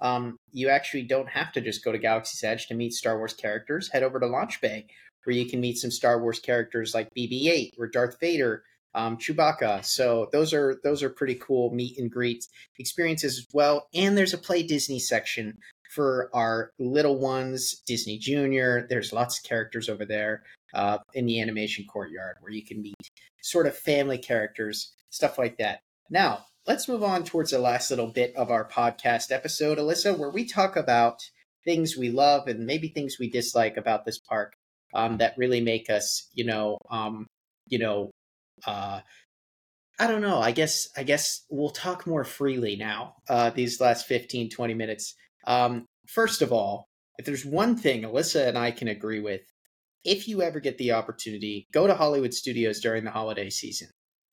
um, 0.00 0.36
you 0.52 0.68
actually 0.68 1.02
don't 1.02 1.28
have 1.28 1.52
to 1.52 1.60
just 1.60 1.84
go 1.84 1.90
to 1.90 1.98
Galaxy's 1.98 2.44
Edge 2.44 2.66
to 2.68 2.74
meet 2.74 2.92
Star 2.92 3.18
Wars 3.18 3.32
characters. 3.32 3.88
Head 3.88 4.02
over 4.02 4.20
to 4.20 4.26
Launch 4.26 4.60
Bay, 4.60 4.86
where 5.24 5.36
you 5.36 5.46
can 5.46 5.60
meet 5.60 5.78
some 5.78 5.90
Star 5.90 6.20
Wars 6.20 6.40
characters 6.40 6.94
like 6.94 7.08
BB-8 7.16 7.72
or 7.78 7.88
Darth 7.88 8.18
Vader, 8.20 8.62
um, 8.94 9.16
Chewbacca. 9.16 9.84
So 9.84 10.28
those 10.32 10.52
are 10.52 10.80
those 10.82 11.02
are 11.02 11.10
pretty 11.10 11.36
cool 11.36 11.70
meet 11.72 11.98
and 11.98 12.10
greet 12.10 12.44
experiences 12.78 13.38
as 13.38 13.46
well. 13.52 13.88
And 13.94 14.16
there's 14.16 14.34
a 14.34 14.38
Play 14.38 14.62
Disney 14.62 14.98
section 14.98 15.58
for 15.94 16.30
our 16.34 16.72
little 16.78 17.18
ones, 17.18 17.82
Disney 17.86 18.18
Junior. 18.18 18.86
There's 18.88 19.12
lots 19.12 19.38
of 19.38 19.44
characters 19.44 19.88
over 19.88 20.04
there 20.04 20.42
uh, 20.74 20.98
in 21.14 21.26
the 21.26 21.40
animation 21.40 21.84
courtyard 21.86 22.36
where 22.40 22.52
you 22.52 22.64
can 22.64 22.82
meet 22.82 22.96
sort 23.42 23.66
of 23.66 23.76
family 23.76 24.18
characters, 24.18 24.92
stuff 25.10 25.38
like 25.38 25.58
that. 25.58 25.80
Now, 26.10 26.44
let's 26.66 26.88
move 26.88 27.02
on 27.02 27.24
towards 27.24 27.50
the 27.50 27.58
last 27.58 27.90
little 27.90 28.08
bit 28.08 28.34
of 28.36 28.50
our 28.50 28.68
podcast 28.68 29.32
episode, 29.32 29.78
Elyssa, 29.78 30.16
where 30.16 30.30
we 30.30 30.44
talk 30.44 30.76
about 30.76 31.20
things 31.64 31.96
we 31.96 32.10
love 32.10 32.48
and 32.48 32.66
maybe 32.66 32.88
things 32.88 33.16
we 33.18 33.30
dislike 33.30 33.76
about 33.76 34.04
this 34.04 34.18
park 34.18 34.54
um, 34.94 35.18
that 35.18 35.34
really 35.36 35.60
make 35.60 35.90
us, 35.90 36.28
you 36.34 36.44
know, 36.44 36.78
um, 36.90 37.26
you 37.66 37.78
know, 37.78 38.10
uh, 38.66 39.00
I 39.98 40.06
don't 40.06 40.22
know. 40.22 40.38
I 40.38 40.52
guess 40.52 40.88
I 40.96 41.02
guess 41.02 41.44
we'll 41.50 41.70
talk 41.70 42.06
more 42.06 42.24
freely 42.24 42.76
now. 42.76 43.14
Uh, 43.28 43.50
these 43.50 43.80
last 43.80 44.06
15, 44.06 44.50
20 44.50 44.74
minutes. 44.74 45.14
Um, 45.46 45.86
first 46.06 46.40
of 46.40 46.52
all, 46.52 46.86
if 47.18 47.26
there's 47.26 47.44
one 47.44 47.76
thing 47.76 48.02
Elyssa 48.02 48.46
and 48.46 48.56
I 48.56 48.70
can 48.70 48.88
agree 48.88 49.20
with, 49.20 49.42
if 50.04 50.28
you 50.28 50.42
ever 50.42 50.60
get 50.60 50.78
the 50.78 50.92
opportunity, 50.92 51.66
go 51.72 51.86
to 51.86 51.94
Hollywood 51.94 52.32
Studios 52.32 52.80
during 52.80 53.04
the 53.04 53.10
holiday 53.10 53.50
season 53.50 53.88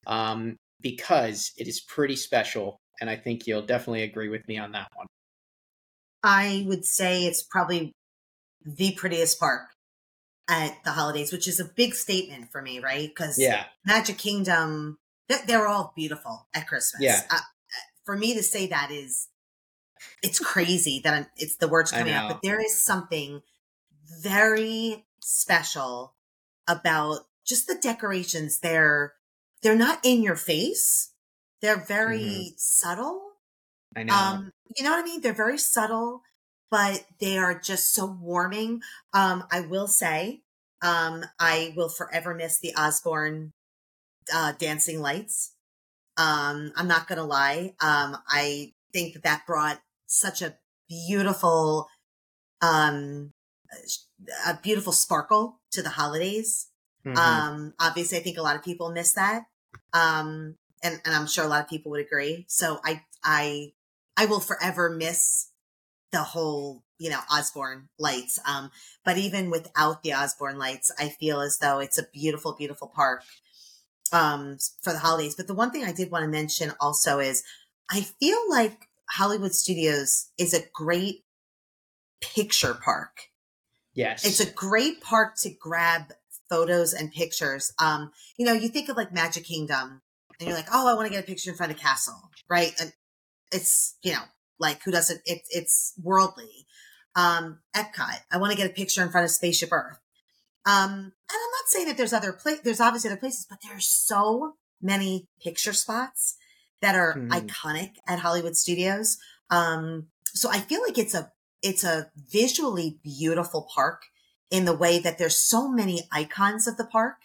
um, 0.06 0.56
because 0.80 1.52
it 1.56 1.66
is 1.66 1.80
pretty 1.80 2.16
special. 2.16 2.78
And 3.00 3.08
I 3.08 3.16
think 3.16 3.46
you'll 3.46 3.66
definitely 3.66 4.02
agree 4.02 4.28
with 4.28 4.46
me 4.46 4.58
on 4.58 4.72
that 4.72 4.88
one. 4.94 5.06
I 6.22 6.64
would 6.66 6.84
say 6.84 7.24
it's 7.24 7.42
probably 7.42 7.92
the 8.64 8.92
prettiest 8.92 9.40
park 9.40 9.62
at 10.48 10.82
the 10.84 10.92
holidays, 10.92 11.32
which 11.32 11.48
is 11.48 11.60
a 11.60 11.64
big 11.64 11.94
statement 11.94 12.50
for 12.50 12.60
me, 12.60 12.78
right? 12.78 13.08
Because 13.08 13.38
yeah. 13.38 13.64
Magic 13.86 14.18
Kingdom, 14.18 14.98
they're 15.46 15.66
all 15.66 15.92
beautiful 15.96 16.48
at 16.54 16.66
Christmas. 16.66 17.02
Yeah. 17.02 17.22
Uh, 17.30 17.38
for 18.04 18.16
me 18.16 18.34
to 18.34 18.42
say 18.42 18.66
that 18.66 18.90
is, 18.90 19.28
it's 20.22 20.38
crazy 20.38 21.00
that 21.04 21.14
I'm, 21.14 21.26
it's 21.36 21.56
the 21.56 21.68
words 21.68 21.90
coming 21.90 22.12
out, 22.12 22.28
but 22.28 22.40
there 22.42 22.60
is 22.60 22.78
something 22.82 23.40
very 24.20 25.06
special 25.20 26.14
about 26.68 27.20
just 27.46 27.66
the 27.66 27.76
decorations. 27.80 28.60
They're 28.60 29.14
they're 29.62 29.74
not 29.74 30.00
in 30.04 30.22
your 30.22 30.36
face. 30.36 31.12
They're 31.62 31.82
very 31.82 32.18
mm-hmm. 32.18 32.54
subtle. 32.56 33.22
I 33.96 34.02
know. 34.02 34.14
Um, 34.14 34.52
you 34.76 34.84
know 34.84 34.90
what 34.90 35.00
I 35.00 35.04
mean? 35.04 35.22
They're 35.22 35.32
very 35.32 35.56
subtle, 35.56 36.22
but 36.74 37.04
they 37.20 37.38
are 37.38 37.56
just 37.56 37.94
so 37.94 38.04
warming. 38.04 38.82
Um, 39.12 39.44
I 39.52 39.60
will 39.60 39.86
say, 39.86 40.42
um, 40.82 41.24
I 41.38 41.72
will 41.76 41.88
forever 41.88 42.34
miss 42.34 42.58
the 42.58 42.74
Osborne 42.74 43.52
uh, 44.34 44.54
dancing 44.58 45.00
lights. 45.00 45.54
Um, 46.16 46.72
I'm 46.74 46.88
not 46.88 47.06
gonna 47.06 47.26
lie. 47.26 47.76
Um, 47.80 48.16
I 48.26 48.72
think 48.92 49.14
that 49.14 49.22
that 49.22 49.46
brought 49.46 49.82
such 50.06 50.42
a 50.42 50.56
beautiful, 50.88 51.86
um, 52.60 53.30
a 54.44 54.58
beautiful 54.60 54.92
sparkle 54.92 55.60
to 55.70 55.80
the 55.80 55.90
holidays. 55.90 56.70
Mm-hmm. 57.06 57.16
Um, 57.16 57.74
obviously, 57.78 58.18
I 58.18 58.22
think 58.22 58.36
a 58.36 58.42
lot 58.42 58.56
of 58.56 58.64
people 58.64 58.90
miss 58.90 59.12
that. 59.12 59.44
Um, 59.92 60.56
and, 60.82 61.00
and 61.04 61.14
I'm 61.14 61.28
sure 61.28 61.44
a 61.44 61.48
lot 61.48 61.62
of 61.62 61.70
people 61.70 61.92
would 61.92 62.04
agree. 62.04 62.46
So 62.48 62.80
I, 62.84 63.02
I, 63.22 63.74
I 64.16 64.26
will 64.26 64.40
forever 64.40 64.90
miss 64.90 65.50
the 66.14 66.22
whole, 66.22 66.84
you 66.98 67.10
know, 67.10 67.18
Osborne 67.30 67.88
lights. 67.98 68.38
Um, 68.48 68.70
but 69.04 69.18
even 69.18 69.50
without 69.50 70.02
the 70.02 70.14
Osborne 70.14 70.58
lights, 70.58 70.92
I 70.98 71.08
feel 71.08 71.40
as 71.40 71.58
though 71.58 71.80
it's 71.80 71.98
a 71.98 72.06
beautiful, 72.12 72.54
beautiful 72.54 72.86
park, 72.86 73.24
um, 74.12 74.58
for 74.80 74.92
the 74.92 75.00
holidays. 75.00 75.34
But 75.34 75.48
the 75.48 75.54
one 75.54 75.72
thing 75.72 75.84
I 75.84 75.92
did 75.92 76.12
want 76.12 76.22
to 76.22 76.28
mention 76.28 76.72
also 76.80 77.18
is 77.18 77.42
I 77.90 78.02
feel 78.02 78.38
like 78.48 78.88
Hollywood 79.10 79.54
Studios 79.54 80.30
is 80.38 80.54
a 80.54 80.64
great 80.72 81.24
picture 82.20 82.74
park. 82.74 83.30
Yes. 83.92 84.24
It's 84.24 84.40
a 84.40 84.50
great 84.50 85.00
park 85.00 85.34
to 85.38 85.50
grab 85.50 86.12
photos 86.48 86.92
and 86.92 87.10
pictures. 87.10 87.72
Um, 87.80 88.12
you 88.36 88.46
know, 88.46 88.52
you 88.52 88.68
think 88.68 88.88
of 88.88 88.96
like 88.96 89.12
Magic 89.12 89.44
Kingdom 89.44 90.00
and 90.38 90.48
you're 90.48 90.56
like, 90.56 90.68
oh, 90.72 90.88
I 90.88 90.94
want 90.94 91.06
to 91.06 91.12
get 91.12 91.24
a 91.24 91.26
picture 91.26 91.50
in 91.50 91.56
front 91.56 91.72
of 91.72 91.78
Castle, 91.78 92.30
right? 92.48 92.72
And 92.80 92.92
it's, 93.52 93.96
you 94.02 94.12
know, 94.12 94.22
like 94.64 94.82
who 94.82 94.90
doesn't, 94.90 95.20
it, 95.24 95.42
it's 95.50 95.94
worldly. 96.02 96.66
Um, 97.14 97.60
Epcot, 97.76 98.22
I 98.32 98.38
want 98.38 98.50
to 98.50 98.56
get 98.56 98.68
a 98.68 98.74
picture 98.74 99.02
in 99.02 99.10
front 99.10 99.24
of 99.24 99.30
Spaceship 99.30 99.70
Earth. 99.70 100.00
Um, 100.66 100.90
and 100.90 101.12
I'm 101.30 101.52
not 101.52 101.68
saying 101.68 101.86
that 101.86 101.96
there's 101.96 102.12
other 102.12 102.32
place, 102.32 102.60
there's 102.64 102.80
obviously 102.80 103.10
other 103.10 103.20
places, 103.20 103.46
but 103.48 103.58
there's 103.62 103.86
so 103.86 104.54
many 104.82 105.28
picture 105.40 105.72
spots 105.72 106.36
that 106.82 106.96
are 106.96 107.12
hmm. 107.12 107.30
iconic 107.30 107.92
at 108.08 108.18
Hollywood 108.18 108.56
Studios. 108.56 109.18
Um, 109.50 110.08
so 110.26 110.50
I 110.50 110.58
feel 110.58 110.82
like 110.82 110.98
it's 110.98 111.14
a 111.14 111.30
it's 111.62 111.84
a 111.84 112.10
visually 112.16 112.98
beautiful 113.02 113.66
park 113.74 114.02
in 114.50 114.64
the 114.66 114.76
way 114.76 114.98
that 114.98 115.16
there's 115.16 115.36
so 115.36 115.68
many 115.68 116.02
icons 116.12 116.66
of 116.66 116.76
the 116.76 116.84
park, 116.84 117.16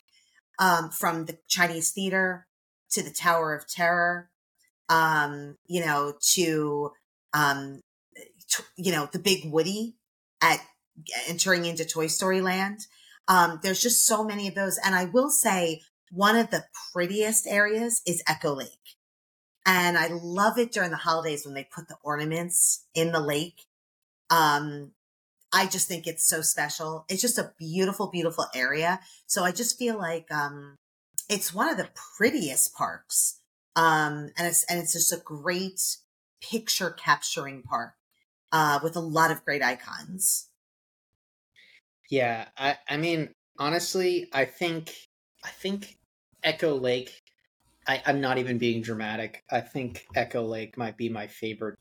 um, 0.59 0.89
from 0.89 1.25
the 1.25 1.37
Chinese 1.47 1.91
theater 1.91 2.47
to 2.91 3.01
the 3.01 3.11
Tower 3.11 3.55
of 3.55 3.67
Terror, 3.67 4.29
um, 4.89 5.57
you 5.65 5.83
know, 5.83 6.13
to, 6.33 6.91
um, 7.33 7.81
you 8.75 8.91
know, 8.91 9.09
the 9.11 9.19
big 9.19 9.51
Woody 9.51 9.95
at 10.41 10.59
entering 11.27 11.65
into 11.65 11.85
Toy 11.85 12.07
Story 12.07 12.41
Land. 12.41 12.81
Um, 13.27 13.59
there's 13.61 13.81
just 13.81 14.05
so 14.05 14.23
many 14.23 14.47
of 14.47 14.55
those. 14.55 14.79
And 14.83 14.95
I 14.95 15.05
will 15.05 15.29
say 15.29 15.81
one 16.11 16.35
of 16.35 16.49
the 16.49 16.65
prettiest 16.91 17.45
areas 17.47 18.01
is 18.05 18.23
Echo 18.27 18.55
Lake. 18.55 18.69
And 19.65 19.97
I 19.97 20.07
love 20.07 20.57
it 20.57 20.71
during 20.71 20.89
the 20.89 20.97
holidays 20.97 21.45
when 21.45 21.53
they 21.53 21.67
put 21.73 21.87
the 21.87 21.97
ornaments 22.03 22.85
in 22.95 23.11
the 23.11 23.19
lake 23.19 23.65
um, 24.29 24.91
I 25.51 25.65
just 25.65 25.87
think 25.87 26.05
it's 26.05 26.27
so 26.27 26.41
special. 26.41 27.05
It's 27.09 27.21
just 27.21 27.37
a 27.37 27.53
beautiful, 27.57 28.09
beautiful 28.11 28.45
area. 28.53 28.99
So 29.25 29.43
I 29.43 29.51
just 29.51 29.77
feel 29.77 29.97
like, 29.97 30.31
um, 30.31 30.75
it's 31.27 31.53
one 31.53 31.69
of 31.69 31.77
the 31.77 31.89
prettiest 32.17 32.75
parks. 32.75 33.39
Um, 33.75 34.29
and 34.37 34.47
it's, 34.47 34.63
and 34.69 34.79
it's 34.79 34.93
just 34.93 35.13
a 35.13 35.21
great 35.23 35.79
picture 36.41 36.91
capturing 36.91 37.63
park, 37.63 37.93
uh, 38.51 38.79
with 38.83 38.95
a 38.95 39.01
lot 39.01 39.31
of 39.31 39.43
great 39.45 39.63
icons. 39.63 40.49
Yeah. 42.09 42.47
I, 42.57 42.77
I 42.87 42.97
mean, 42.97 43.29
honestly, 43.57 44.27
I 44.33 44.45
think, 44.45 44.93
I 45.43 45.49
think 45.49 45.97
Echo 46.43 46.75
Lake, 46.75 47.21
I, 47.87 48.01
I'm 48.05 48.21
not 48.21 48.37
even 48.37 48.57
being 48.57 48.81
dramatic. 48.81 49.43
I 49.51 49.61
think 49.61 50.05
Echo 50.15 50.43
Lake 50.43 50.77
might 50.77 50.97
be 50.97 51.09
my 51.09 51.27
favorite 51.27 51.77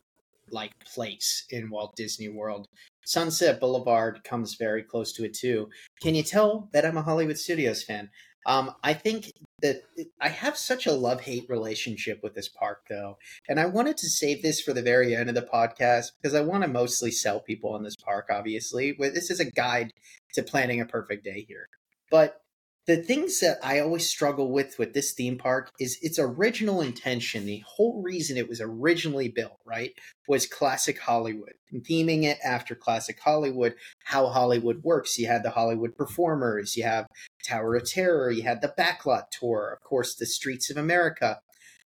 like 0.50 0.72
place 0.84 1.46
in 1.50 1.70
Walt 1.70 1.94
Disney 1.96 2.28
World. 2.28 2.66
Sunset 3.04 3.60
Boulevard 3.60 4.22
comes 4.24 4.54
very 4.54 4.82
close 4.82 5.12
to 5.14 5.24
it 5.24 5.34
too. 5.34 5.68
Can 6.00 6.14
you 6.14 6.22
tell 6.22 6.68
that 6.72 6.84
I'm 6.84 6.96
a 6.96 7.02
Hollywood 7.02 7.38
Studios 7.38 7.82
fan? 7.82 8.10
Um, 8.46 8.74
I 8.82 8.94
think 8.94 9.32
that 9.60 9.82
I 10.20 10.28
have 10.28 10.56
such 10.56 10.86
a 10.86 10.92
love 10.92 11.22
hate 11.22 11.46
relationship 11.48 12.20
with 12.22 12.34
this 12.34 12.48
park, 12.48 12.82
though. 12.88 13.18
And 13.48 13.58
I 13.58 13.66
wanted 13.66 13.96
to 13.98 14.08
save 14.08 14.42
this 14.42 14.60
for 14.60 14.72
the 14.72 14.82
very 14.82 15.14
end 15.14 15.28
of 15.28 15.34
the 15.34 15.42
podcast 15.42 16.12
because 16.20 16.34
I 16.34 16.42
want 16.42 16.62
to 16.62 16.68
mostly 16.68 17.10
sell 17.10 17.40
people 17.40 17.72
on 17.72 17.82
this 17.82 17.96
park, 17.96 18.28
obviously. 18.30 18.96
This 18.98 19.30
is 19.30 19.40
a 19.40 19.50
guide 19.50 19.92
to 20.34 20.42
planning 20.42 20.80
a 20.80 20.86
perfect 20.86 21.24
day 21.24 21.44
here. 21.48 21.66
But 22.10 22.40
the 22.86 22.96
things 22.96 23.40
that 23.40 23.58
I 23.62 23.80
always 23.80 24.08
struggle 24.08 24.50
with 24.50 24.78
with 24.78 24.94
this 24.94 25.12
theme 25.12 25.36
park 25.36 25.70
is 25.78 25.98
its 26.00 26.18
original 26.18 26.80
intention. 26.80 27.44
The 27.44 27.62
whole 27.66 28.02
reason 28.02 28.38
it 28.38 28.48
was 28.48 28.62
originally 28.62 29.28
built, 29.28 29.58
right, 29.66 29.92
was 30.26 30.46
classic 30.46 30.98
Hollywood 30.98 31.52
and 31.70 31.84
theming 31.84 32.24
it 32.24 32.38
after 32.42 32.74
classic 32.74 33.18
Hollywood, 33.22 33.74
how 34.04 34.28
Hollywood 34.28 34.82
works. 34.84 35.18
You 35.18 35.26
had 35.26 35.42
the 35.42 35.50
Hollywood 35.50 35.98
performers, 35.98 36.78
you 36.78 36.84
have 36.84 37.06
Tower 37.48 37.76
of 37.76 37.88
Terror, 37.88 38.30
you 38.30 38.42
had 38.42 38.60
the 38.60 38.74
backlot 38.78 39.30
tour, 39.30 39.76
of 39.76 39.86
course, 39.86 40.14
the 40.14 40.26
Streets 40.26 40.70
of 40.70 40.76
America. 40.76 41.40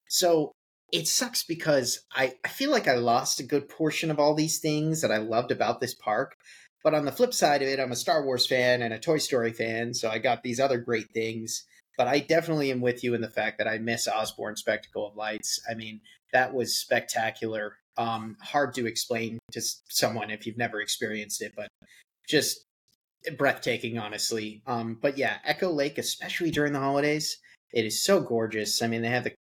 So 0.08 0.52
it 0.92 1.08
sucks 1.08 1.42
because 1.44 2.04
I, 2.14 2.34
I 2.44 2.48
feel 2.48 2.70
like 2.70 2.88
I 2.88 2.96
lost 2.96 3.40
a 3.40 3.44
good 3.44 3.68
portion 3.68 4.10
of 4.10 4.18
all 4.18 4.34
these 4.34 4.58
things 4.58 5.00
that 5.00 5.10
I 5.10 5.18
loved 5.18 5.50
about 5.50 5.80
this 5.80 5.94
park 5.94 6.36
but 6.82 6.94
on 6.94 7.04
the 7.04 7.12
flip 7.12 7.32
side 7.32 7.62
of 7.62 7.68
it, 7.68 7.78
I'm 7.78 7.92
a 7.92 7.96
Star 7.96 8.24
Wars 8.24 8.46
fan 8.46 8.82
and 8.82 8.92
a 8.92 8.98
Toy 8.98 9.18
Story 9.18 9.52
fan, 9.52 9.94
so 9.94 10.10
I 10.10 10.18
got 10.18 10.42
these 10.42 10.58
other 10.58 10.78
great 10.78 11.12
things. 11.12 11.64
But 11.96 12.08
I 12.08 12.20
definitely 12.20 12.70
am 12.70 12.80
with 12.80 13.04
you 13.04 13.14
in 13.14 13.20
the 13.20 13.28
fact 13.28 13.58
that 13.58 13.68
I 13.68 13.78
miss 13.78 14.08
Osborne 14.08 14.56
Spectacle 14.56 15.06
of 15.06 15.16
Lights. 15.16 15.60
I 15.70 15.74
mean, 15.74 16.00
that 16.32 16.54
was 16.54 16.78
spectacular. 16.78 17.76
Um, 17.96 18.36
hard 18.40 18.74
to 18.74 18.86
explain 18.86 19.38
to 19.52 19.60
someone 19.88 20.30
if 20.30 20.46
you've 20.46 20.56
never 20.56 20.80
experienced 20.80 21.42
it, 21.42 21.52
but 21.54 21.68
just 22.26 22.64
breathtaking, 23.36 23.98
honestly. 23.98 24.62
Um, 24.66 24.98
but 25.00 25.18
yeah, 25.18 25.38
Echo 25.44 25.70
Lake, 25.70 25.98
especially 25.98 26.50
during 26.50 26.72
the 26.72 26.80
holidays, 26.80 27.38
it 27.72 27.84
is 27.84 28.04
so 28.04 28.20
gorgeous. 28.20 28.82
I 28.82 28.86
mean, 28.86 29.02
they 29.02 29.08
have 29.08 29.24
the 29.24 29.32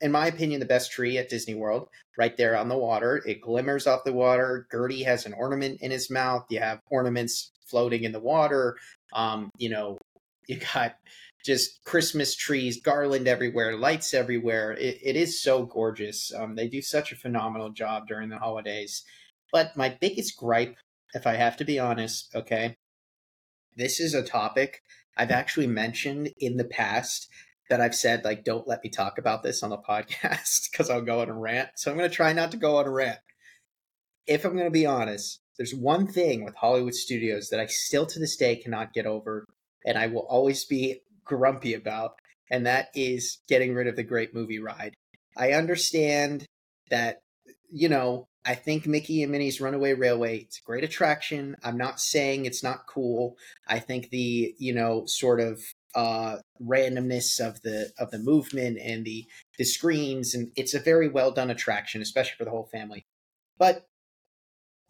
in 0.00 0.12
my 0.12 0.26
opinion, 0.26 0.60
the 0.60 0.66
best 0.66 0.92
tree 0.92 1.18
at 1.18 1.28
Disney 1.28 1.54
World, 1.54 1.88
right 2.18 2.36
there 2.36 2.56
on 2.56 2.68
the 2.68 2.78
water. 2.78 3.22
It 3.26 3.40
glimmers 3.40 3.86
off 3.86 4.04
the 4.04 4.12
water. 4.12 4.66
Gertie 4.70 5.02
has 5.02 5.26
an 5.26 5.32
ornament 5.32 5.80
in 5.80 5.90
his 5.90 6.10
mouth. 6.10 6.46
You 6.50 6.60
have 6.60 6.80
ornaments 6.90 7.52
floating 7.66 8.04
in 8.04 8.12
the 8.12 8.20
water. 8.20 8.76
Um, 9.12 9.50
you 9.56 9.68
know, 9.68 9.98
you 10.48 10.60
got 10.74 10.96
just 11.44 11.82
Christmas 11.84 12.34
trees, 12.34 12.80
garland 12.80 13.28
everywhere, 13.28 13.76
lights 13.76 14.14
everywhere. 14.14 14.72
It, 14.72 14.98
it 15.02 15.16
is 15.16 15.40
so 15.40 15.64
gorgeous. 15.64 16.32
Um, 16.34 16.54
they 16.54 16.68
do 16.68 16.82
such 16.82 17.12
a 17.12 17.16
phenomenal 17.16 17.70
job 17.70 18.08
during 18.08 18.28
the 18.28 18.38
holidays. 18.38 19.04
But 19.52 19.76
my 19.76 19.96
biggest 20.00 20.36
gripe, 20.36 20.76
if 21.14 21.26
I 21.26 21.34
have 21.34 21.56
to 21.58 21.64
be 21.64 21.78
honest, 21.78 22.34
okay, 22.34 22.76
this 23.76 24.00
is 24.00 24.14
a 24.14 24.22
topic 24.22 24.82
I've 25.16 25.30
actually 25.30 25.66
mentioned 25.66 26.30
in 26.38 26.56
the 26.56 26.64
past 26.64 27.28
that 27.68 27.80
I've 27.80 27.94
said 27.94 28.24
like 28.24 28.44
don't 28.44 28.68
let 28.68 28.82
me 28.82 28.90
talk 28.90 29.18
about 29.18 29.42
this 29.42 29.62
on 29.62 29.70
the 29.70 29.78
podcast 29.78 30.68
because 30.70 30.90
I'll 30.90 31.02
go 31.02 31.20
on 31.20 31.28
a 31.28 31.38
rant. 31.38 31.70
So 31.76 31.90
I'm 31.90 31.96
going 31.96 32.08
to 32.08 32.14
try 32.14 32.32
not 32.32 32.50
to 32.52 32.56
go 32.56 32.76
on 32.76 32.86
a 32.86 32.90
rant. 32.90 33.18
If 34.26 34.44
I'm 34.44 34.52
going 34.52 34.64
to 34.64 34.70
be 34.70 34.86
honest, 34.86 35.40
there's 35.56 35.74
one 35.74 36.06
thing 36.06 36.44
with 36.44 36.54
Hollywood 36.56 36.94
studios 36.94 37.48
that 37.50 37.60
I 37.60 37.66
still 37.66 38.06
to 38.06 38.18
this 38.18 38.36
day 38.36 38.56
cannot 38.56 38.92
get 38.92 39.06
over 39.06 39.46
and 39.84 39.96
I 39.96 40.08
will 40.08 40.26
always 40.28 40.64
be 40.64 41.00
grumpy 41.24 41.74
about 41.74 42.12
and 42.50 42.66
that 42.66 42.88
is 42.94 43.38
getting 43.48 43.74
rid 43.74 43.86
of 43.86 43.96
the 43.96 44.02
great 44.02 44.34
movie 44.34 44.60
ride. 44.60 44.94
I 45.36 45.52
understand 45.52 46.46
that 46.90 47.20
you 47.70 47.88
know, 47.88 48.28
I 48.46 48.54
think 48.54 48.86
Mickey 48.86 49.22
and 49.22 49.32
Minnie's 49.32 49.60
Runaway 49.60 49.94
Railway, 49.94 50.38
it's 50.38 50.60
a 50.60 50.62
great 50.62 50.84
attraction. 50.84 51.56
I'm 51.64 51.76
not 51.76 52.00
saying 52.00 52.46
it's 52.46 52.62
not 52.62 52.86
cool. 52.86 53.36
I 53.66 53.80
think 53.80 54.10
the, 54.10 54.54
you 54.58 54.72
know, 54.72 55.04
sort 55.06 55.40
of 55.40 55.60
uh 55.94 56.36
randomness 56.62 57.40
of 57.40 57.62
the 57.62 57.90
of 57.98 58.10
the 58.10 58.18
movement 58.18 58.78
and 58.78 59.04
the 59.06 59.24
the 59.56 59.64
screens 59.64 60.34
and 60.34 60.52
it's 60.54 60.74
a 60.74 60.80
very 60.80 61.08
well 61.08 61.32
done 61.32 61.50
attraction, 61.50 62.02
especially 62.02 62.36
for 62.38 62.44
the 62.44 62.50
whole 62.50 62.68
family. 62.70 63.04
But 63.58 63.86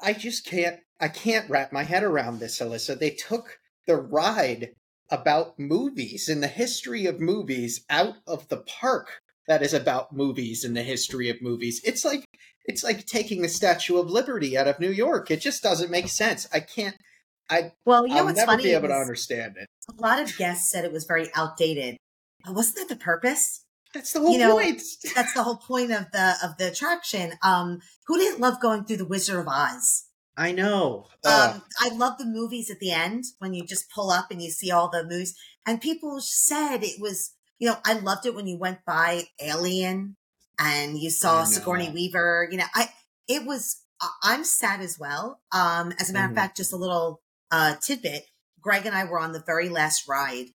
I 0.03 0.13
just 0.13 0.45
can't 0.45 0.81
I 1.01 1.09
can't 1.09 1.49
wrap 1.49 1.73
my 1.73 1.85
head 1.85 2.03
around 2.03 2.41
this, 2.41 2.61
Elyssa. 2.61 2.99
They 2.99 3.11
took 3.11 3.59
the 3.87 3.97
ride 3.97 4.75
about 5.11 5.59
movies 5.59 6.29
and 6.29 6.43
the 6.43 6.49
history 6.49 7.07
of 7.07 7.21
movies 7.21 7.85
out 7.89 8.17
of 8.27 8.49
the 8.49 8.59
park 8.59 9.21
that 9.47 9.63
is 9.63 9.73
about 9.73 10.15
movies 10.15 10.65
and 10.65 10.77
the 10.77 10.83
history 10.83 11.31
of 11.31 11.41
movies. 11.41 11.81
It's 11.85 12.05
like 12.05 12.25
it's 12.67 12.85
like 12.85 13.07
taking 13.07 13.43
the 13.43 13.49
Statue 13.49 13.97
of 13.97 14.11
Liberty 14.11 14.57
out 14.57 14.69
of 14.69 14.81
New 14.81 14.91
York. 14.91 15.31
It 15.31 15.41
just 15.41 15.63
doesn't 15.63 15.91
make 15.91 16.09
sense. 16.09 16.49
I 16.53 16.61
can't. 16.61 16.97
I 17.49 17.73
well, 17.85 18.07
you 18.07 18.15
know 18.15 18.21
I'll 18.21 18.25
what's 18.27 18.39
never 18.39 18.53
funny 18.53 18.65
be 18.65 18.73
able 18.73 18.89
to 18.89 18.95
understand 18.95 19.57
it. 19.57 19.69
A 19.97 20.03
lot 20.03 20.21
of 20.21 20.37
guests 20.37 20.71
said 20.71 20.85
it 20.85 20.93
was 20.93 21.05
very 21.05 21.29
outdated. 21.35 21.97
But 22.45 22.55
wasn't 22.55 22.89
that 22.89 22.95
the 22.95 23.03
purpose? 23.03 23.65
That's 23.95 24.13
the 24.13 24.21
whole 24.21 24.33
You 24.33 24.39
know, 24.39 24.53
point. 24.53 24.83
That's 25.15 25.33
the 25.33 25.43
whole 25.43 25.57
point 25.57 25.93
of 25.93 26.11
the 26.13 26.35
of 26.43 26.57
the 26.59 26.69
attraction. 26.73 27.35
Um, 27.43 27.81
who 28.07 28.19
didn't 28.19 28.41
love 28.41 28.61
going 28.61 28.85
through 28.85 28.99
the 28.99 29.07
Wizard 29.07 29.39
of 29.39 29.49
Oz? 29.49 30.07
I 30.37 30.53
know. 30.53 31.07
Ugh. 31.25 31.55
Um, 31.55 31.63
I 31.81 31.95
love 31.95 32.19
the 32.19 32.27
movies 32.27 32.71
at 32.71 32.79
the 32.79 32.91
end 32.91 33.25
when 33.39 33.55
you 33.55 33.65
just 33.65 33.91
pull 33.95 34.11
up 34.11 34.31
and 34.31 34.43
you 34.43 34.51
see 34.51 34.71
all 34.71 34.91
the 34.91 35.03
movies. 35.03 35.35
And 35.65 35.81
people 35.81 36.21
said 36.21 36.83
it 36.83 37.01
was, 37.01 37.33
you 37.59 37.69
know, 37.69 37.79
I 37.87 37.95
loved 37.95 38.27
it 38.27 38.35
when 38.35 38.47
you 38.47 38.59
went 38.59 38.85
by 38.85 39.25
Alien 39.41 40.17
and 40.59 40.99
you 40.99 41.11
saw. 41.11 41.45
Sigourney 41.45 41.91
Weaver. 41.91 42.49
You 42.51 42.59
know, 42.59 42.65
I 42.75 42.89
it 43.29 43.45
was. 43.45 43.83
I- 44.01 44.11
I'm 44.23 44.45
sad 44.45 44.81
as 44.81 44.99
well. 44.99 45.41
Um, 45.53 45.93
as 45.99 46.11
a 46.11 46.13
matter 46.13 46.29
Mhm. 46.29 46.31
of 46.33 46.37
fact, 46.37 46.57
just 46.57 46.73
a 46.73 46.77
little 46.77 47.21
uh 47.51 47.77
tidbit. 47.77 48.27
Greg 48.61 48.85
and 48.87 48.95
I 48.97 49.05
were 49.05 49.19
on 49.21 49.33
the 49.33 49.43
very 49.47 49.69
last 49.69 50.09
ride 50.09 50.47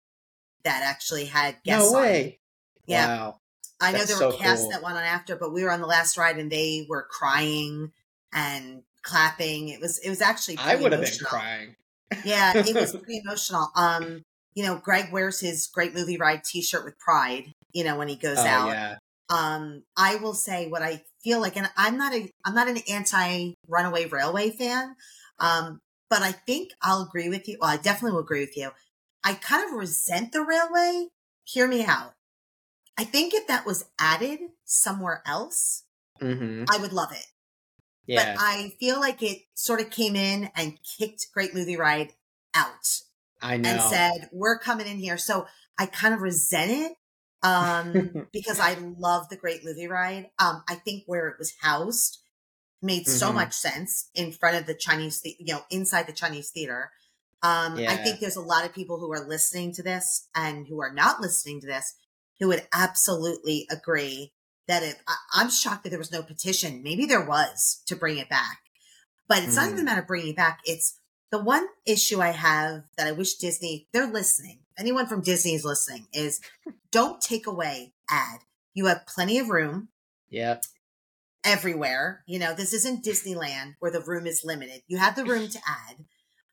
that 0.63 0.83
actually 0.83 1.25
had 1.25 1.57
guests. 1.63 1.91
no 1.91 1.97
on 1.97 2.03
way. 2.03 2.39
Yeah, 2.85 3.07
Wow. 3.07 3.41
I 3.79 3.91
know 3.91 3.97
That's 3.99 4.17
there 4.17 4.27
were 4.27 4.33
so 4.33 4.37
casts 4.37 4.63
cool. 4.65 4.71
that 4.71 4.83
went 4.83 4.97
on 4.97 5.03
after, 5.03 5.35
but 5.35 5.51
we 5.53 5.63
were 5.63 5.71
on 5.71 5.81
the 5.81 5.87
last 5.87 6.17
ride 6.17 6.37
and 6.37 6.51
they 6.51 6.85
were 6.89 7.07
crying 7.09 7.91
and 8.33 8.83
clapping. 9.01 9.69
It 9.69 9.79
was 9.79 9.97
it 9.99 10.09
was 10.09 10.21
actually 10.21 10.57
I 10.59 10.75
would 10.75 10.91
have 10.91 11.01
been 11.01 11.25
crying. 11.25 11.75
Yeah, 12.25 12.55
it 12.57 12.75
was 12.75 12.91
pretty 12.95 13.19
emotional. 13.25 13.69
Um, 13.75 14.23
you 14.53 14.63
know, 14.65 14.75
Greg 14.77 15.11
wears 15.11 15.39
his 15.39 15.67
great 15.67 15.93
movie 15.95 16.17
ride 16.17 16.43
T-shirt 16.43 16.83
with 16.83 16.99
pride. 16.99 17.53
You 17.71 17.85
know, 17.85 17.95
when 17.97 18.09
he 18.09 18.17
goes 18.17 18.37
Oh 18.39 18.45
out. 18.45 18.67
yeah. 18.67 18.97
Um, 19.31 19.83
I 19.97 20.17
will 20.17 20.33
say 20.33 20.67
what 20.67 20.81
I 20.81 21.03
feel 21.23 21.39
like, 21.41 21.57
and 21.57 21.69
I'm 21.77 21.97
not 21.97 22.13
a 22.13 22.29
I'm 22.45 22.55
not 22.55 22.67
an 22.67 22.79
anti 22.89 23.53
Runaway 23.67 24.05
Railway 24.07 24.51
fan. 24.51 24.95
Um, 25.39 25.79
but 26.09 26.21
I 26.21 26.33
think 26.33 26.71
I'll 26.81 27.03
agree 27.03 27.29
with 27.29 27.47
you. 27.47 27.57
Well, 27.61 27.69
I 27.69 27.77
definitely 27.77 28.13
will 28.13 28.23
agree 28.23 28.41
with 28.41 28.57
you. 28.57 28.71
I 29.23 29.35
kind 29.35 29.65
of 29.65 29.77
resent 29.77 30.33
the 30.33 30.41
railway. 30.43 31.07
Hear 31.45 31.67
me 31.67 31.85
out. 31.85 32.13
I 32.97 33.03
think 33.05 33.33
if 33.33 33.47
that 33.47 33.65
was 33.65 33.85
added 33.99 34.39
somewhere 34.65 35.23
else, 35.25 35.85
hmm 36.19 36.65
I 36.69 36.77
would 36.79 36.93
love 36.93 37.11
it. 37.11 37.25
Yeah. 38.07 38.33
But 38.33 38.41
I 38.41 38.73
feel 38.79 38.99
like 38.99 39.21
it 39.23 39.43
sort 39.53 39.81
of 39.81 39.89
came 39.89 40.15
in 40.15 40.49
and 40.55 40.79
kicked 40.83 41.27
Great 41.33 41.53
Movie 41.53 41.77
Ride 41.77 42.13
out 42.55 43.01
I 43.41 43.57
know. 43.57 43.69
and 43.69 43.81
said, 43.81 44.29
"We're 44.31 44.59
coming 44.59 44.87
in 44.87 44.97
here." 44.99 45.17
So 45.17 45.47
I 45.77 45.85
kind 45.87 46.13
of 46.13 46.21
resent 46.21 46.71
it 46.71 46.97
um, 47.43 48.27
because 48.33 48.59
I 48.59 48.75
love 48.75 49.29
the 49.29 49.37
Great 49.37 49.63
Movie 49.63 49.87
Ride. 49.87 50.29
Um, 50.39 50.63
I 50.69 50.75
think 50.75 51.03
where 51.05 51.27
it 51.29 51.37
was 51.39 51.53
housed 51.61 52.19
made 52.81 53.07
so 53.07 53.31
Mhm. 53.31 53.35
much 53.35 53.53
sense 53.53 54.09
in 54.15 54.31
front 54.31 54.57
of 54.57 54.65
the 54.65 54.73
Chinese, 54.75 55.21
the- 55.21 55.35
you 55.39 55.53
know, 55.53 55.63
inside 55.69 56.07
the 56.07 56.13
Chinese 56.13 56.49
theater. 56.49 56.91
Um, 57.43 57.77
I 57.77 57.97
think 57.97 58.19
there's 58.19 58.35
a 58.35 58.41
lot 58.41 58.65
of 58.65 58.73
people 58.73 58.99
who 58.99 59.11
are 59.11 59.27
listening 59.27 59.73
to 59.73 59.83
this 59.83 60.27
and 60.35 60.67
who 60.67 60.79
are 60.81 60.93
not 60.93 61.21
listening 61.21 61.59
to 61.61 61.67
this 61.67 61.95
who 62.39 62.47
would 62.49 62.67
absolutely 62.73 63.67
agree 63.69 64.33
that 64.67 64.83
if 64.83 65.01
I, 65.07 65.15
I'm 65.33 65.49
shocked 65.49 65.83
that 65.83 65.89
there 65.89 65.99
was 65.99 66.11
no 66.11 66.23
petition, 66.23 66.81
maybe 66.83 67.05
there 67.05 67.23
was 67.25 67.81
to 67.87 67.95
bring 67.95 68.17
it 68.17 68.29
back, 68.29 68.59
but 69.27 69.43
it's 69.43 69.55
not 69.55 69.65
Mhm. 69.67 69.71
even 69.73 69.79
a 69.81 69.83
matter 69.83 70.01
of 70.01 70.07
bringing 70.07 70.29
it 70.29 70.35
back. 70.35 70.61
It's 70.65 70.99
the 71.31 71.39
one 71.43 71.67
issue 71.85 72.21
I 72.21 72.29
have 72.31 72.83
that 72.97 73.07
I 73.07 73.11
wish 73.11 73.35
Disney, 73.35 73.87
they're 73.91 74.07
listening. 74.07 74.60
Anyone 74.77 75.07
from 75.07 75.21
Disney 75.21 75.53
is 75.55 75.63
listening 75.65 76.07
is 76.13 76.39
don't 76.91 77.21
take 77.21 77.47
away 77.47 77.93
ad. 78.09 78.39
You 78.73 78.85
have 78.87 79.05
plenty 79.05 79.37
of 79.37 79.49
room 79.49 79.89
yeah. 80.29 80.59
everywhere. 81.43 82.23
You 82.25 82.39
know, 82.39 82.53
this 82.53 82.73
isn't 82.73 83.03
Disneyland 83.03 83.75
where 83.79 83.91
the 83.91 84.01
room 84.01 84.25
is 84.25 84.41
limited. 84.43 84.81
You 84.87 84.97
have 84.97 85.15
the 85.15 85.25
room 85.25 85.47
to 85.49 85.59
add. 85.67 85.95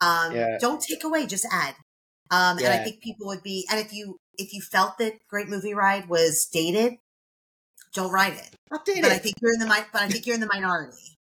Um, 0.00 0.34
Yeah. 0.34 0.58
don't 0.60 0.82
take 0.82 1.04
away, 1.04 1.26
just 1.26 1.46
add. 1.50 1.74
Um, 2.30 2.58
and 2.58 2.68
I 2.68 2.78
think 2.84 3.00
people 3.00 3.26
would 3.28 3.42
be, 3.42 3.66
and 3.70 3.80
if 3.80 3.92
you, 3.92 4.18
if 4.36 4.52
you 4.52 4.60
felt 4.60 4.98
that 4.98 5.14
Great 5.28 5.48
Movie 5.48 5.74
Ride 5.74 6.08
was 6.08 6.46
dated, 6.52 6.98
don't 7.94 8.12
ride 8.12 8.34
it. 8.34 8.50
Update 8.70 9.00
But 9.02 9.12
I 9.12 9.14
it. 9.14 9.22
think 9.22 9.36
you're 9.40 9.52
in 9.54 9.60
the, 9.60 9.86
but 9.92 10.02
I 10.02 10.08
think 10.08 10.26
you're 10.26 10.34
in 10.34 10.40
the 10.40 10.50
minority. 10.52 11.18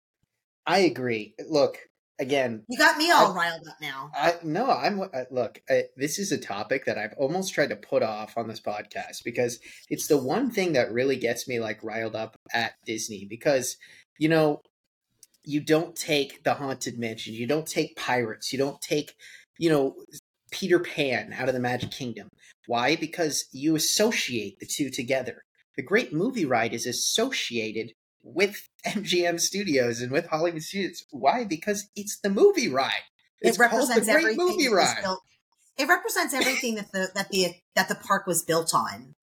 I 0.68 0.80
agree. 0.80 1.34
Look, 1.50 1.80
again, 2.22 2.64
You 2.70 2.78
got 2.78 2.98
me 2.98 3.12
all 3.12 3.34
riled 3.34 3.68
up 3.68 3.76
now. 3.82 4.12
I 4.16 4.36
no, 4.44 4.70
I'm 4.70 5.02
uh, 5.02 5.08
look. 5.32 5.62
I, 5.70 5.86
this 5.98 6.20
is 6.20 6.32
a 6.32 6.38
topic 6.38 6.86
that 6.86 6.98
I've 6.98 7.16
almost 7.18 7.54
tried 7.54 7.70
to 7.70 7.76
put 7.76 8.04
off 8.04 8.38
on 8.38 8.48
this 8.48 8.62
podcast 8.62 9.24
because 9.26 9.60
it's 9.90 10.08
the 10.08 10.18
one 10.18 10.52
thing 10.52 10.74
that 10.74 10.94
really 10.94 11.18
gets 11.18 11.48
me 11.48 11.60
like 11.60 11.84
riled 11.84 12.16
up 12.16 12.38
at 12.54 12.74
Disney 12.86 13.26
because 13.30 13.76
you 14.20 14.30
know 14.30 14.62
you 15.44 15.60
don't 15.60 15.96
take 15.96 16.44
the 16.44 16.54
haunted 16.54 17.00
mansion, 17.00 17.34
you 17.34 17.48
don't 17.48 17.68
take 17.68 17.98
pirates, 17.98 18.54
you 18.54 18.60
don't 18.60 18.80
take 18.82 19.16
you 19.58 19.70
know 19.70 19.96
Peter 20.52 20.80
Pan 20.80 21.34
out 21.34 21.48
of 21.48 21.56
the 21.56 21.60
Magic 21.60 21.92
Kingdom. 21.92 22.30
Why? 22.68 22.96
Because 22.96 23.46
you 23.52 23.76
associate 23.76 24.60
the 24.60 24.68
two 24.68 24.90
together. 24.90 25.42
The 25.76 25.84
Great 25.84 26.14
Movie 26.14 26.46
Ride 26.46 26.74
is 26.74 26.86
associated 26.86 27.94
with 28.24 28.70
MGM 28.86 29.40
Studios 29.40 30.02
and 30.02 30.12
with 30.12 30.28
Hollywood 30.28 30.64
Studios. 30.64 31.06
Why? 31.12 31.44
Because 31.44 31.90
it's 31.96 32.20
the 32.20 32.30
movie 32.30 32.70
ride. 32.70 32.92
It's 33.42 33.58
it 33.58 33.62
represents 33.62 34.06
the 34.06 34.12
Great 34.14 34.24
everything 34.24 34.48
Movie 34.48 34.68
that 34.68 34.76
Ride. 34.76 35.02
built. 35.02 35.22
It 35.78 35.88
represents 35.88 36.34
everything 36.34 36.76
that 36.76 36.92
the 36.92 37.10
that 37.16 37.30
the 37.30 37.56
that 37.76 37.90
the 37.90 37.96
park 37.96 38.28
was 38.28 38.44
built 38.44 38.74
on. 38.74 39.16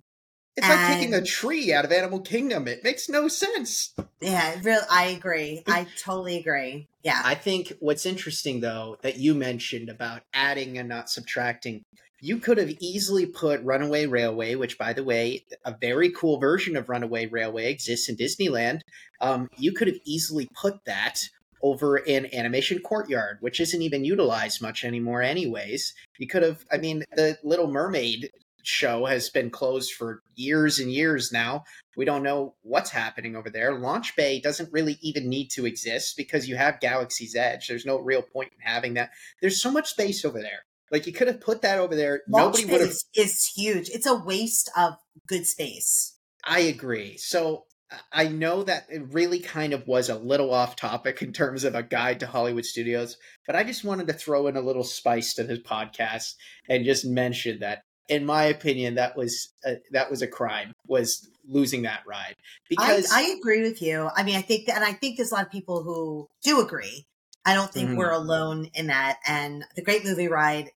It's 0.56 0.68
like 0.68 0.88
taking 0.88 1.14
a 1.14 1.22
tree 1.22 1.72
out 1.72 1.84
of 1.84 1.92
Animal 1.92 2.18
Kingdom. 2.20 2.66
It 2.66 2.82
makes 2.82 3.08
no 3.08 3.28
sense. 3.28 3.94
Yeah, 4.20 4.56
real. 4.64 4.80
I 4.90 5.04
agree. 5.06 5.62
I 5.68 5.86
totally 6.02 6.36
agree. 6.36 6.88
Yeah. 7.04 7.22
I 7.24 7.36
think 7.36 7.74
what's 7.78 8.04
interesting 8.04 8.58
though 8.58 8.96
that 9.02 9.18
you 9.18 9.36
mentioned 9.36 9.88
about 9.88 10.22
adding 10.34 10.76
and 10.76 10.88
not 10.88 11.10
subtracting, 11.10 11.84
you 12.20 12.38
could 12.38 12.58
have 12.58 12.70
easily 12.80 13.26
put 13.26 13.62
Runaway 13.62 14.06
Railway, 14.06 14.54
which 14.54 14.78
by 14.78 14.92
the 14.92 15.04
way, 15.04 15.44
a 15.64 15.76
very 15.80 16.10
cool 16.10 16.38
version 16.38 16.76
of 16.76 16.88
Runaway 16.88 17.26
Railway 17.26 17.70
exists 17.70 18.08
in 18.08 18.16
Disneyland. 18.16 18.80
Um, 19.20 19.48
you 19.56 19.72
could 19.72 19.88
have 19.88 19.98
easily 20.04 20.48
put 20.54 20.84
that 20.86 21.20
over 21.62 21.96
in 21.96 22.32
Animation 22.34 22.80
Courtyard, 22.80 23.38
which 23.40 23.60
isn't 23.60 23.82
even 23.82 24.04
utilized 24.04 24.62
much 24.62 24.84
anymore, 24.84 25.22
anyways. 25.22 25.94
You 26.18 26.26
could 26.26 26.42
have, 26.42 26.64
I 26.72 26.78
mean, 26.78 27.04
the 27.16 27.36
Little 27.42 27.68
Mermaid 27.68 28.30
show 28.62 29.06
has 29.06 29.30
been 29.30 29.50
closed 29.50 29.92
for 29.92 30.22
years 30.36 30.78
and 30.78 30.92
years 30.92 31.32
now. 31.32 31.64
We 31.96 32.04
don't 32.04 32.22
know 32.22 32.54
what's 32.62 32.90
happening 32.90 33.34
over 33.34 33.50
there. 33.50 33.78
Launch 33.78 34.14
Bay 34.14 34.40
doesn't 34.40 34.72
really 34.72 34.98
even 35.00 35.28
need 35.28 35.48
to 35.50 35.66
exist 35.66 36.16
because 36.16 36.48
you 36.48 36.56
have 36.56 36.80
Galaxy's 36.80 37.34
Edge. 37.34 37.66
There's 37.66 37.86
no 37.86 37.98
real 37.98 38.22
point 38.22 38.52
in 38.52 38.60
having 38.60 38.94
that. 38.94 39.10
There's 39.40 39.60
so 39.60 39.72
much 39.72 39.90
space 39.90 40.24
over 40.24 40.40
there. 40.40 40.64
Like 40.90 41.06
you 41.06 41.12
could 41.12 41.28
have 41.28 41.40
put 41.40 41.62
that 41.62 41.78
over 41.78 41.94
there. 41.94 42.22
Launch 42.28 42.56
Nobody 42.56 42.72
would 42.72 42.80
have. 42.80 42.94
is 43.14 43.52
huge. 43.56 43.88
It's 43.90 44.06
a 44.06 44.14
waste 44.14 44.70
of 44.76 44.94
good 45.26 45.46
space. 45.46 46.16
I 46.44 46.60
agree. 46.60 47.16
So 47.18 47.64
I 48.12 48.28
know 48.28 48.62
that 48.64 48.86
it 48.90 49.02
really 49.12 49.40
kind 49.40 49.72
of 49.72 49.86
was 49.86 50.08
a 50.08 50.18
little 50.18 50.52
off 50.52 50.76
topic 50.76 51.22
in 51.22 51.32
terms 51.32 51.64
of 51.64 51.74
a 51.74 51.82
guide 51.82 52.20
to 52.20 52.26
Hollywood 52.26 52.64
studios, 52.66 53.16
but 53.46 53.56
I 53.56 53.64
just 53.64 53.84
wanted 53.84 54.06
to 54.08 54.12
throw 54.12 54.46
in 54.46 54.56
a 54.56 54.60
little 54.60 54.84
spice 54.84 55.34
to 55.34 55.42
this 55.44 55.60
podcast 55.60 56.34
and 56.68 56.84
just 56.84 57.04
mention 57.06 57.60
that, 57.60 57.82
in 58.08 58.24
my 58.26 58.44
opinion, 58.44 58.94
that 58.96 59.16
was 59.16 59.48
a, 59.64 59.76
that 59.92 60.10
was 60.10 60.20
a 60.22 60.26
crime. 60.26 60.72
Was 60.86 61.28
losing 61.50 61.82
that 61.82 62.00
ride 62.06 62.34
because 62.68 63.10
I, 63.10 63.20
I 63.22 63.36
agree 63.38 63.62
with 63.62 63.80
you. 63.80 64.10
I 64.14 64.22
mean, 64.22 64.36
I 64.36 64.42
think 64.42 64.66
that, 64.66 64.76
and 64.76 64.84
I 64.84 64.92
think 64.92 65.16
there's 65.16 65.32
a 65.32 65.34
lot 65.34 65.46
of 65.46 65.50
people 65.52 65.82
who 65.82 66.28
do 66.42 66.60
agree. 66.60 67.06
I 67.46 67.54
don't 67.54 67.72
think 67.72 67.90
Mhm. 67.90 67.96
we're 67.96 68.10
alone 68.10 68.68
in 68.74 68.88
that. 68.88 69.18
And 69.26 69.64
the 69.76 69.82
Great 69.82 70.04
Movie 70.04 70.28
Ride 70.28 70.70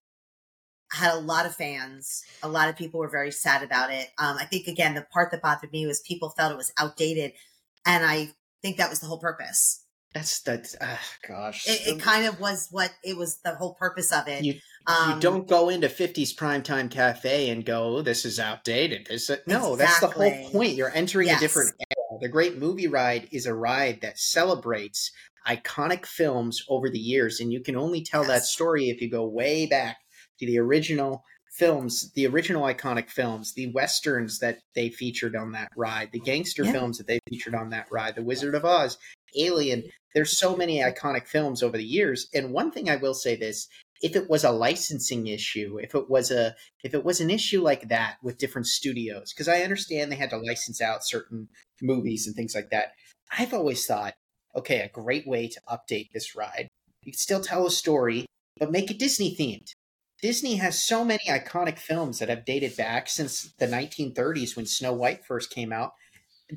had 0.93 1.14
a 1.14 1.18
lot 1.18 1.47
of 1.47 1.55
fans. 1.55 2.22
A 2.43 2.49
lot 2.49 2.68
of 2.68 2.76
people 2.76 3.01
were 3.01 3.09
very 3.09 3.32
sad 3.32 3.62
about 3.62 3.90
it. 3.90 4.09
Um, 4.18 4.36
I 4.38 4.45
think 4.45 4.66
again, 4.66 4.95
the 4.95 5.03
part 5.03 5.30
that 5.30 5.43
bothered 5.43 5.72
me 5.72 5.86
was 5.86 6.01
people 6.01 6.30
felt 6.30 6.53
it 6.53 6.57
was 6.57 6.72
outdated, 6.78 7.32
and 7.86 8.05
I 8.05 8.30
think 8.62 8.76
that 8.76 8.90
was 8.90 9.01
the 9.01 9.07
whole 9.07 9.18
purpose. 9.18 9.84
that's 10.14 10.40
that. 10.43 10.74
ah, 10.80 11.01
gosh. 11.26 11.66
It, 11.66 11.86
it 11.86 12.01
kind 12.01 12.26
of 12.26 12.38
was 12.40 12.68
what 12.70 12.93
it 13.03 13.16
was. 13.16 13.38
The 13.38 13.55
whole 13.55 13.74
purpose 13.74 14.12
of 14.12 14.28
it. 14.28 14.45
You- 14.45 14.61
um, 14.84 15.12
you 15.14 15.20
don't 15.20 15.47
go 15.47 15.68
into 15.68 15.88
50s 15.88 16.34
primetime 16.34 16.90
cafe 16.90 17.51
and 17.51 17.64
go, 17.64 17.99
"Oh, 17.99 18.03
this 18.03 18.24
is 18.24 18.40
outdated. 18.40 19.07
This 19.07 19.30
no, 19.47 19.76
that's 19.76 20.01
the 20.01 20.09
whole 20.09 20.51
point. 20.51 20.74
You're 20.74 20.93
entering 20.93 21.30
a 21.30 21.38
different 21.38 21.72
era. 21.78 22.18
the 22.20 22.28
Great 22.28 22.59
Movie 22.59 22.88
Ride 22.88 23.28
is 23.30 23.47
a 23.47 23.55
ride 23.55 24.01
that 24.01 24.18
celebrates 24.18 25.12
iconic 25.47 26.05
films 26.05 26.64
over 26.68 26.90
the 26.90 26.99
years, 26.99 27.38
and 27.38 27.53
you 27.53 27.62
can 27.62 27.76
only 27.76 28.03
tell 28.03 28.22
yes. 28.22 28.28
that 28.28 28.43
story 28.45 28.90
if 28.90 29.01
you 29.01 29.09
go 29.09 29.24
way 29.24 29.66
back 29.66 29.99
the 30.47 30.59
original 30.59 31.24
films, 31.53 32.11
the 32.14 32.26
original 32.26 32.62
iconic 32.62 33.11
films, 33.11 33.53
the 33.55 33.70
westerns 33.72 34.38
that 34.38 34.59
they 34.74 34.88
featured 34.88 35.36
on 35.36 35.53
that 35.53 35.68
ride, 35.76 36.11
the 36.12 36.20
gangster 36.20 36.64
yeah. 36.64 36.72
films 36.72 36.99
that 36.99 37.07
they 37.07 37.18
featured 37.28 37.55
on 37.55 37.70
that 37.70 37.86
ride, 37.90 38.14
The 38.14 38.22
Wizard 38.22 38.55
of 38.55 38.64
Oz, 38.64 38.97
Alien. 39.36 39.84
There's 40.14 40.36
so 40.36 40.57
many 40.57 40.80
iconic 40.80 41.26
films 41.26 41.62
over 41.62 41.76
the 41.76 41.84
years. 41.84 42.28
And 42.34 42.53
one 42.53 42.70
thing 42.70 42.88
I 42.88 42.97
will 42.97 43.14
say 43.14 43.36
this, 43.36 43.68
if 44.01 44.16
it 44.16 44.28
was 44.28 44.45
a 44.45 44.51
licensing 44.51 45.26
issue, 45.26 45.78
if 45.80 45.95
it 45.95 46.11
was 46.11 46.30
a 46.30 46.57
if 46.82 46.93
it 46.93 47.05
was 47.05 47.20
an 47.20 47.30
issue 47.30 47.62
like 47.62 47.88
that 47.88 48.16
with 48.22 48.38
different 48.38 48.66
studios, 48.66 49.32
because 49.32 49.49
I 49.49 49.62
understand 49.62 50.11
they 50.11 50.16
had 50.16 50.30
to 50.30 50.38
license 50.38 50.80
out 50.80 51.05
certain 51.05 51.49
movies 51.80 52.26
and 52.26 52.34
things 52.34 52.55
like 52.55 52.70
that. 52.70 52.93
I've 53.38 53.55
always 53.55 53.86
thought, 53.86 54.14
okay, 54.57 54.80
a 54.80 54.88
great 54.88 55.26
way 55.26 55.49
to 55.49 55.61
update 55.70 56.11
this 56.12 56.34
ride. 56.34 56.68
You 57.03 57.12
can 57.12 57.18
still 57.18 57.40
tell 57.40 57.66
a 57.66 57.70
story, 57.70 58.26
but 58.59 58.72
make 58.72 58.90
it 58.90 58.99
Disney 58.99 59.36
themed. 59.36 59.72
Disney 60.22 60.54
has 60.56 60.86
so 60.86 61.04
many 61.04 61.24
iconic 61.28 61.78
films 61.78 62.20
that 62.20 62.28
have 62.28 62.44
dated 62.44 62.76
back 62.76 63.08
since 63.08 63.52
the 63.58 63.66
1930s 63.66 64.54
when 64.54 64.66
Snow 64.66 64.92
White 64.92 65.24
first 65.26 65.50
came 65.50 65.72
out 65.72 65.94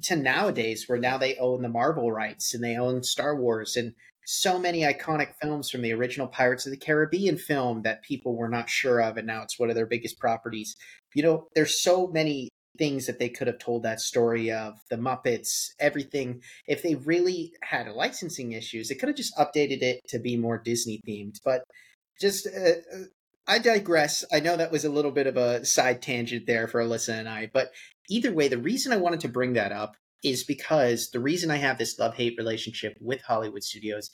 to 0.03 0.15
nowadays 0.15 0.85
where 0.87 0.99
now 0.99 1.17
they 1.17 1.35
own 1.37 1.63
the 1.63 1.69
Marvel 1.69 2.11
rights 2.11 2.53
and 2.53 2.63
they 2.63 2.77
own 2.77 3.01
Star 3.01 3.35
Wars 3.35 3.75
and 3.75 3.93
so 4.27 4.59
many 4.59 4.81
iconic 4.81 5.33
films 5.41 5.71
from 5.71 5.81
the 5.81 5.93
original 5.93 6.27
Pirates 6.27 6.67
of 6.67 6.71
the 6.71 6.77
Caribbean 6.77 7.37
film 7.37 7.81
that 7.81 8.03
people 8.03 8.35
were 8.35 8.49
not 8.49 8.69
sure 8.69 9.01
of 9.01 9.17
and 9.17 9.25
now 9.25 9.41
it's 9.41 9.57
one 9.57 9.69
of 9.69 9.75
their 9.75 9.87
biggest 9.87 10.19
properties. 10.19 10.75
You 11.15 11.23
know, 11.23 11.47
there's 11.55 11.81
so 11.81 12.07
many 12.07 12.49
things 12.77 13.07
that 13.07 13.17
they 13.17 13.29
could 13.29 13.47
have 13.47 13.57
told 13.57 13.81
that 13.83 13.99
story 13.99 14.51
of 14.51 14.75
the 14.91 14.97
Muppets, 14.97 15.69
everything. 15.79 16.41
If 16.67 16.83
they 16.83 16.95
really 16.95 17.53
had 17.63 17.87
licensing 17.87 18.51
issues, 18.51 18.89
they 18.89 18.95
could 18.95 19.09
have 19.09 19.17
just 19.17 19.35
updated 19.37 19.81
it 19.81 20.01
to 20.09 20.19
be 20.19 20.37
more 20.37 20.61
Disney 20.63 21.01
themed. 21.07 21.35
But 21.43 21.63
just 22.19 22.47
uh, 22.47 22.69
uh 22.69 23.03
I 23.47 23.59
digress. 23.59 24.25
I 24.31 24.39
know 24.39 24.57
that 24.57 24.71
was 24.71 24.85
a 24.85 24.89
little 24.89 25.11
bit 25.11 25.27
of 25.27 25.37
a 25.37 25.63
side 25.65 26.01
tangent 26.01 26.47
there 26.47 26.67
for 26.67 26.81
Elyssa 26.81 27.19
and 27.19 27.29
I, 27.29 27.49
but 27.53 27.71
either 28.09 28.33
way, 28.33 28.47
the 28.47 28.57
reason 28.57 28.91
I 28.91 28.97
wanted 28.97 29.19
to 29.21 29.27
bring 29.27 29.53
that 29.53 29.71
up 29.71 29.95
is 30.23 30.43
because 30.43 31.11
the 31.11 31.19
reason 31.19 31.51
I 31.51 31.57
have 31.57 31.77
this 31.77 31.99
love 31.99 32.15
hate 32.15 32.35
relationship 32.37 32.97
with 32.99 33.21
Hollywood 33.21 33.63
studios 33.63 34.09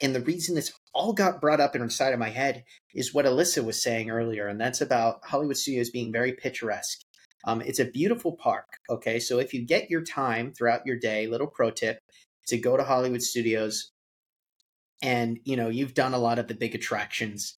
and 0.00 0.14
the 0.14 0.20
reason 0.20 0.54
this 0.54 0.72
all 0.94 1.12
got 1.12 1.40
brought 1.40 1.60
up 1.60 1.76
inside 1.76 2.12
of 2.12 2.18
my 2.18 2.30
head 2.30 2.64
is 2.94 3.12
what 3.12 3.26
Elyssa 3.26 3.64
was 3.64 3.82
saying 3.82 4.10
earlier, 4.10 4.48
and 4.48 4.60
that's 4.60 4.80
about 4.80 5.20
Hollywood 5.24 5.56
studios 5.56 5.90
being 5.90 6.12
very 6.12 6.32
picturesque. 6.32 7.00
Um, 7.44 7.60
it's 7.60 7.78
a 7.78 7.84
beautiful 7.84 8.36
park. 8.36 8.66
Okay. 8.88 9.18
So 9.18 9.38
if 9.38 9.54
you 9.54 9.64
get 9.64 9.90
your 9.90 10.02
time 10.02 10.52
throughout 10.52 10.86
your 10.86 10.98
day, 10.98 11.26
little 11.26 11.46
pro 11.46 11.70
tip 11.70 11.98
to 12.48 12.58
go 12.58 12.76
to 12.76 12.84
Hollywood 12.84 13.22
studios 13.22 13.90
and, 15.02 15.38
you 15.44 15.56
know, 15.56 15.68
you've 15.68 15.94
done 15.94 16.12
a 16.12 16.18
lot 16.18 16.38
of 16.38 16.48
the 16.48 16.54
big 16.54 16.74
attractions 16.74 17.56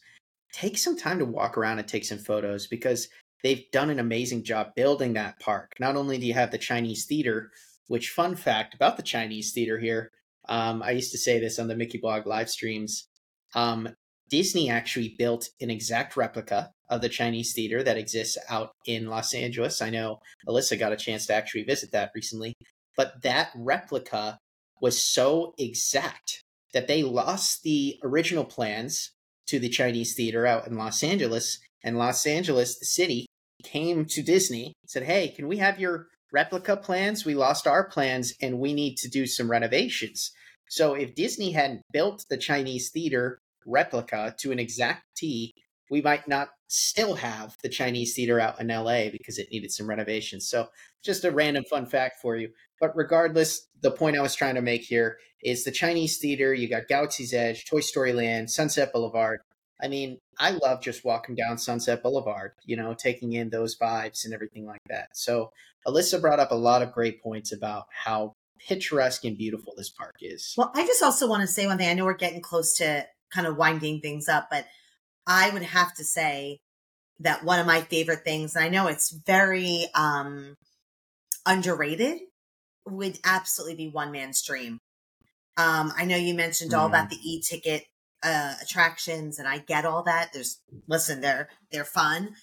take 0.52 0.78
some 0.78 0.96
time 0.96 1.18
to 1.18 1.24
walk 1.24 1.56
around 1.56 1.78
and 1.78 1.88
take 1.88 2.04
some 2.04 2.18
photos 2.18 2.66
because 2.66 3.08
they've 3.42 3.64
done 3.72 3.90
an 3.90 3.98
amazing 3.98 4.44
job 4.44 4.68
building 4.76 5.14
that 5.14 5.40
park. 5.40 5.72
Not 5.80 5.96
only 5.96 6.18
do 6.18 6.26
you 6.26 6.34
have 6.34 6.50
the 6.50 6.58
Chinese 6.58 7.06
theater, 7.06 7.50
which 7.88 8.10
fun 8.10 8.36
fact 8.36 8.74
about 8.74 8.96
the 8.96 9.02
Chinese 9.02 9.52
theater 9.52 9.78
here, 9.78 10.10
um, 10.48 10.82
I 10.82 10.90
used 10.90 11.12
to 11.12 11.18
say 11.18 11.38
this 11.38 11.58
on 11.58 11.68
the 11.68 11.76
Mickey 11.76 11.98
Blog 11.98 12.26
live 12.26 12.50
streams. 12.50 13.08
Um, 13.54 13.88
Disney 14.28 14.70
actually 14.70 15.14
built 15.18 15.50
an 15.60 15.70
exact 15.70 16.16
replica 16.16 16.70
of 16.88 17.00
the 17.00 17.08
Chinese 17.08 17.52
theater 17.52 17.82
that 17.82 17.98
exists 17.98 18.38
out 18.48 18.70
in 18.86 19.06
Los 19.06 19.34
Angeles. 19.34 19.82
I 19.82 19.90
know 19.90 20.20
Elyssa 20.48 20.78
got 20.78 20.92
a 20.92 20.96
chance 20.96 21.26
to 21.26 21.34
actually 21.34 21.64
visit 21.64 21.92
that 21.92 22.12
recently, 22.14 22.54
but 22.96 23.22
that 23.22 23.50
replica 23.54 24.38
was 24.80 25.00
so 25.00 25.54
exact 25.58 26.42
that 26.72 26.88
they 26.88 27.02
lost 27.02 27.62
the 27.62 27.98
original 28.02 28.44
plans 28.44 29.12
to 29.46 29.58
the 29.58 29.68
Chinese 29.68 30.14
theater 30.14 30.46
out 30.46 30.66
in 30.66 30.76
Los 30.76 31.02
Angeles. 31.02 31.58
And 31.84 31.98
Los 31.98 32.26
Angeles, 32.26 32.78
the 32.78 32.86
city, 32.86 33.26
came 33.62 34.04
to 34.06 34.22
Disney, 34.22 34.72
said, 34.86 35.04
Hey, 35.04 35.28
can 35.28 35.48
we 35.48 35.58
have 35.58 35.80
your 35.80 36.08
replica 36.32 36.76
plans? 36.76 37.24
We 37.24 37.34
lost 37.34 37.66
our 37.66 37.88
plans 37.88 38.34
and 38.40 38.58
we 38.58 38.72
need 38.72 38.96
to 38.98 39.08
do 39.08 39.26
some 39.26 39.50
renovations. 39.50 40.32
So 40.68 40.94
if 40.94 41.14
Disney 41.14 41.52
hadn't 41.52 41.82
built 41.92 42.24
the 42.30 42.38
Chinese 42.38 42.90
theater 42.90 43.38
replica 43.66 44.34
to 44.40 44.52
an 44.52 44.58
exact 44.58 45.02
T, 45.16 45.52
we 45.92 46.00
might 46.00 46.26
not 46.26 46.48
still 46.68 47.16
have 47.16 47.54
the 47.62 47.68
Chinese 47.68 48.14
theater 48.14 48.40
out 48.40 48.58
in 48.58 48.68
LA 48.68 49.10
because 49.10 49.36
it 49.36 49.50
needed 49.52 49.70
some 49.70 49.86
renovations. 49.86 50.48
So 50.48 50.68
just 51.04 51.22
a 51.22 51.30
random 51.30 51.64
fun 51.68 51.84
fact 51.84 52.22
for 52.22 52.34
you. 52.34 52.48
But 52.80 52.96
regardless, 52.96 53.68
the 53.82 53.90
point 53.90 54.16
I 54.16 54.22
was 54.22 54.34
trying 54.34 54.54
to 54.54 54.62
make 54.62 54.80
here 54.80 55.18
is 55.42 55.64
the 55.64 55.70
Chinese 55.70 56.16
theater, 56.16 56.54
you 56.54 56.66
got 56.66 56.88
Galaxy's 56.88 57.34
Edge, 57.34 57.66
Toy 57.66 57.80
Story 57.80 58.14
Land, 58.14 58.50
Sunset 58.50 58.90
Boulevard. 58.90 59.40
I 59.82 59.88
mean, 59.88 60.16
I 60.38 60.52
love 60.52 60.80
just 60.80 61.04
walking 61.04 61.34
down 61.34 61.58
Sunset 61.58 62.02
Boulevard, 62.02 62.52
you 62.64 62.74
know, 62.74 62.94
taking 62.94 63.34
in 63.34 63.50
those 63.50 63.76
vibes 63.76 64.24
and 64.24 64.32
everything 64.32 64.64
like 64.64 64.80
that. 64.88 65.08
So 65.12 65.52
Elyssa 65.86 66.22
brought 66.22 66.40
up 66.40 66.52
a 66.52 66.54
lot 66.54 66.80
of 66.80 66.92
great 66.92 67.22
points 67.22 67.52
about 67.52 67.84
how 68.04 68.32
picturesque 68.66 69.26
and 69.26 69.36
beautiful 69.36 69.74
this 69.76 69.90
park 69.90 70.14
is. 70.22 70.54
Well, 70.56 70.72
I 70.74 70.86
just 70.86 71.02
also 71.02 71.28
want 71.28 71.42
to 71.42 71.46
say 71.46 71.66
one 71.66 71.76
thing. 71.76 71.90
I 71.90 71.92
know 71.92 72.06
we're 72.06 72.14
getting 72.14 72.40
close 72.40 72.78
to 72.78 73.06
kind 73.30 73.46
of 73.46 73.58
winding 73.58 74.00
things 74.00 74.26
up, 74.26 74.48
but 74.50 74.64
I 75.26 75.50
would 75.50 75.62
have 75.62 75.94
to 75.94 76.04
say 76.04 76.60
that 77.20 77.44
one 77.44 77.60
of 77.60 77.66
my 77.66 77.82
favorite 77.82 78.24
things, 78.24 78.56
and 78.56 78.64
I 78.64 78.68
know 78.68 78.86
it's 78.88 79.10
very 79.10 79.86
um 79.94 80.56
underrated, 81.46 82.20
would 82.86 83.18
absolutely 83.24 83.76
be 83.76 83.88
one 83.88 84.12
man's 84.12 84.42
dream. 84.42 84.78
Um, 85.56 85.92
I 85.96 86.04
know 86.04 86.16
you 86.16 86.34
mentioned 86.34 86.72
mm. 86.72 86.78
all 86.78 86.86
about 86.86 87.06
mm. 87.06 87.10
the 87.10 87.30
e-ticket 87.30 87.84
uh, 88.22 88.54
attractions, 88.62 89.38
and 89.38 89.48
I 89.48 89.58
get 89.58 89.84
all 89.84 90.02
that. 90.04 90.30
There's 90.32 90.60
listen, 90.88 91.20
they're 91.20 91.48
they're 91.70 91.84
fun, 91.84 92.34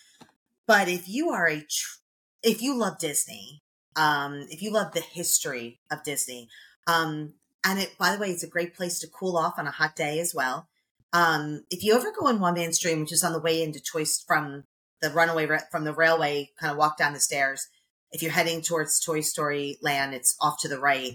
but 0.67 0.87
if 0.87 1.07
you 1.07 1.29
are 1.29 1.47
a 1.47 1.59
tr- 1.59 1.99
if 2.43 2.61
you 2.61 2.77
love 2.77 2.99
Disney, 2.99 3.61
um, 3.95 4.45
if 4.49 4.61
you 4.61 4.71
love 4.71 4.93
the 4.93 5.01
history 5.01 5.79
of 5.91 6.03
Disney, 6.03 6.47
um, 6.87 7.33
and 7.63 7.79
it 7.79 7.97
by 7.97 8.13
the 8.13 8.19
way, 8.19 8.29
it's 8.29 8.43
a 8.43 8.49
great 8.49 8.75
place 8.75 8.99
to 8.99 9.07
cool 9.07 9.37
off 9.37 9.57
on 9.57 9.67
a 9.67 9.71
hot 9.71 9.95
day 9.95 10.19
as 10.19 10.33
well. 10.35 10.67
Um, 11.11 11.63
if 11.69 11.83
you 11.83 11.95
ever 11.95 12.11
go 12.17 12.27
in 12.27 12.39
One 12.39 12.53
Man's 12.53 12.79
Dream, 12.79 13.01
which 13.01 13.13
is 13.13 13.23
on 13.23 13.33
the 13.33 13.39
way 13.39 13.63
into 13.63 13.81
Choice 13.81 14.23
from 14.25 14.65
the 15.01 15.09
runaway 15.09 15.47
from 15.71 15.83
the 15.83 15.93
railway, 15.93 16.51
kind 16.59 16.71
of 16.71 16.77
walk 16.77 16.97
down 16.97 17.13
the 17.13 17.19
stairs. 17.19 17.67
If 18.11 18.21
you're 18.21 18.31
heading 18.31 18.61
towards 18.61 18.99
Toy 18.99 19.21
Story 19.21 19.77
Land, 19.81 20.13
it's 20.13 20.35
off 20.41 20.59
to 20.61 20.67
the 20.67 20.79
right. 20.79 21.13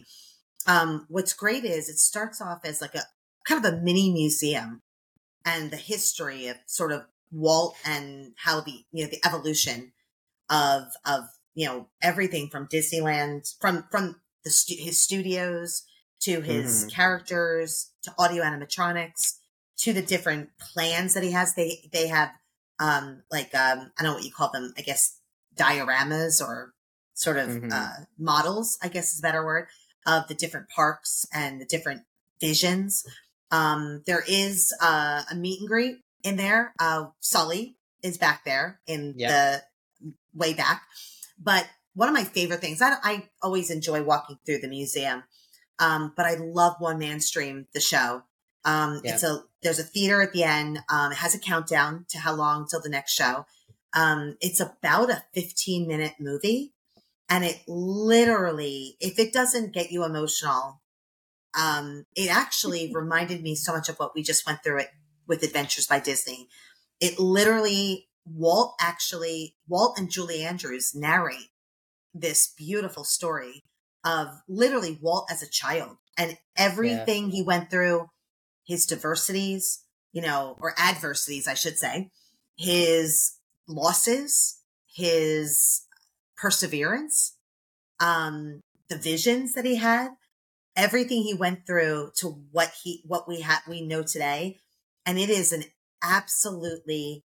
Um, 0.66 1.06
what's 1.08 1.32
great 1.32 1.64
is 1.64 1.88
it 1.88 1.98
starts 1.98 2.40
off 2.40 2.64
as 2.64 2.80
like 2.80 2.94
a 2.94 3.02
kind 3.46 3.64
of 3.64 3.72
a 3.72 3.76
mini 3.76 4.12
museum 4.12 4.82
and 5.44 5.70
the 5.70 5.76
history 5.76 6.48
of 6.48 6.56
sort 6.66 6.92
of 6.92 7.04
Walt 7.30 7.74
and 7.84 8.32
how 8.36 8.60
the 8.60 8.84
you 8.92 9.04
know 9.04 9.10
the 9.10 9.26
evolution 9.26 9.92
of 10.48 10.84
of 11.04 11.24
you 11.54 11.66
know 11.66 11.88
everything 12.00 12.48
from 12.48 12.68
Disneyland 12.68 13.54
from 13.60 13.84
from 13.90 14.20
the 14.44 14.50
stu- 14.50 14.82
his 14.82 15.00
studios 15.00 15.82
to 16.20 16.40
his 16.40 16.80
mm-hmm. 16.80 16.88
characters 16.90 17.90
to 18.02 18.14
audio 18.18 18.42
animatronics 18.44 19.34
to 19.78 19.92
the 19.92 20.02
different 20.02 20.50
plans 20.58 21.14
that 21.14 21.22
he 21.22 21.32
has. 21.32 21.54
They 21.54 21.88
they 21.92 22.08
have 22.08 22.30
um 22.78 23.22
like 23.30 23.54
um 23.54 23.92
I 23.98 24.02
don't 24.02 24.10
know 24.10 24.14
what 24.14 24.24
you 24.24 24.32
call 24.32 24.50
them. 24.50 24.72
I 24.76 24.82
guess 24.82 25.18
dioramas 25.56 26.42
or 26.42 26.72
sort 27.14 27.36
of 27.38 27.48
mm-hmm. 27.48 27.72
uh, 27.72 28.04
models. 28.18 28.78
I 28.82 28.88
guess 28.88 29.12
is 29.12 29.20
a 29.20 29.22
better 29.22 29.44
word 29.44 29.68
of 30.06 30.28
the 30.28 30.34
different 30.34 30.68
parks 30.68 31.26
and 31.32 31.60
the 31.60 31.64
different 31.64 32.02
visions. 32.40 33.04
Um, 33.50 34.02
there 34.06 34.24
is 34.26 34.74
uh, 34.82 35.22
a 35.30 35.34
meet 35.34 35.60
and 35.60 35.68
greet 35.68 35.98
in 36.22 36.36
there. 36.36 36.74
Uh, 36.78 37.06
Sully 37.20 37.76
is 38.02 38.18
back 38.18 38.44
there 38.44 38.80
in 38.86 39.14
yep. 39.16 39.30
the 39.30 40.12
way 40.34 40.54
back. 40.54 40.82
But 41.38 41.66
one 41.94 42.08
of 42.08 42.14
my 42.14 42.24
favorite 42.24 42.60
things, 42.60 42.82
I, 42.82 42.94
I 43.02 43.28
always 43.42 43.70
enjoy 43.70 44.02
walking 44.02 44.38
through 44.44 44.58
the 44.58 44.68
museum, 44.68 45.22
um, 45.78 46.12
but 46.16 46.26
I 46.26 46.34
love 46.34 46.76
One 46.78 46.98
Man's 46.98 47.30
Dream, 47.30 47.66
the 47.72 47.80
show. 47.80 48.22
Um, 48.64 49.00
It's 49.04 49.22
a 49.22 49.42
there's 49.64 49.80
a 49.80 49.84
theater 49.84 50.22
at 50.22 50.32
the 50.32 50.44
end. 50.44 50.80
Um, 50.88 51.10
it 51.10 51.18
has 51.18 51.34
a 51.34 51.38
countdown 51.40 52.04
to 52.10 52.18
how 52.18 52.34
long 52.34 52.68
till 52.68 52.80
the 52.80 52.88
next 52.88 53.12
show. 53.12 53.46
Um, 53.96 54.36
it's 54.40 54.60
about 54.60 55.10
a 55.10 55.24
15 55.34 55.88
minute 55.88 56.14
movie, 56.20 56.74
and 57.28 57.44
it 57.44 57.62
literally, 57.66 58.96
if 59.00 59.18
it 59.18 59.32
doesn't 59.32 59.72
get 59.72 59.90
you 59.90 60.04
emotional, 60.04 60.82
um, 61.58 62.04
it 62.14 62.30
actually 62.30 62.92
reminded 62.94 63.42
me 63.42 63.56
so 63.56 63.72
much 63.72 63.88
of 63.88 63.96
what 63.96 64.14
we 64.14 64.22
just 64.22 64.46
went 64.46 64.62
through 64.62 64.80
it 64.80 64.90
with 65.26 65.42
Adventures 65.42 65.86
by 65.86 65.98
Disney. 65.98 66.48
It 67.00 67.18
literally 67.18 68.08
Walt 68.26 68.74
actually 68.80 69.56
Walt 69.68 69.98
and 69.98 70.10
Julie 70.10 70.44
Andrews 70.44 70.94
narrate 70.94 71.50
this 72.12 72.52
beautiful 72.56 73.04
story 73.04 73.64
of 74.04 74.28
literally 74.48 74.98
Walt 75.00 75.28
as 75.30 75.42
a 75.42 75.50
child 75.50 75.96
and 76.16 76.36
everything 76.56 77.24
yeah. 77.26 77.30
he 77.30 77.42
went 77.42 77.70
through 77.70 78.08
his 78.64 78.86
diversities, 78.86 79.84
you 80.12 80.22
know, 80.22 80.56
or 80.60 80.74
adversities, 80.78 81.46
I 81.46 81.54
should 81.54 81.78
say, 81.78 82.10
his 82.56 83.36
losses, 83.68 84.60
his 84.92 85.82
perseverance, 86.36 87.36
um, 88.00 88.60
the 88.88 88.96
visions 88.96 89.54
that 89.54 89.64
he 89.64 89.76
had, 89.76 90.10
everything 90.76 91.22
he 91.22 91.34
went 91.34 91.66
through 91.66 92.10
to 92.16 92.28
what 92.52 92.72
he 92.82 93.02
what 93.06 93.28
we 93.28 93.40
have 93.40 93.62
we 93.68 93.86
know 93.86 94.02
today, 94.02 94.58
and 95.06 95.18
it 95.18 95.30
is 95.30 95.52
an 95.52 95.64
absolutely 96.02 97.24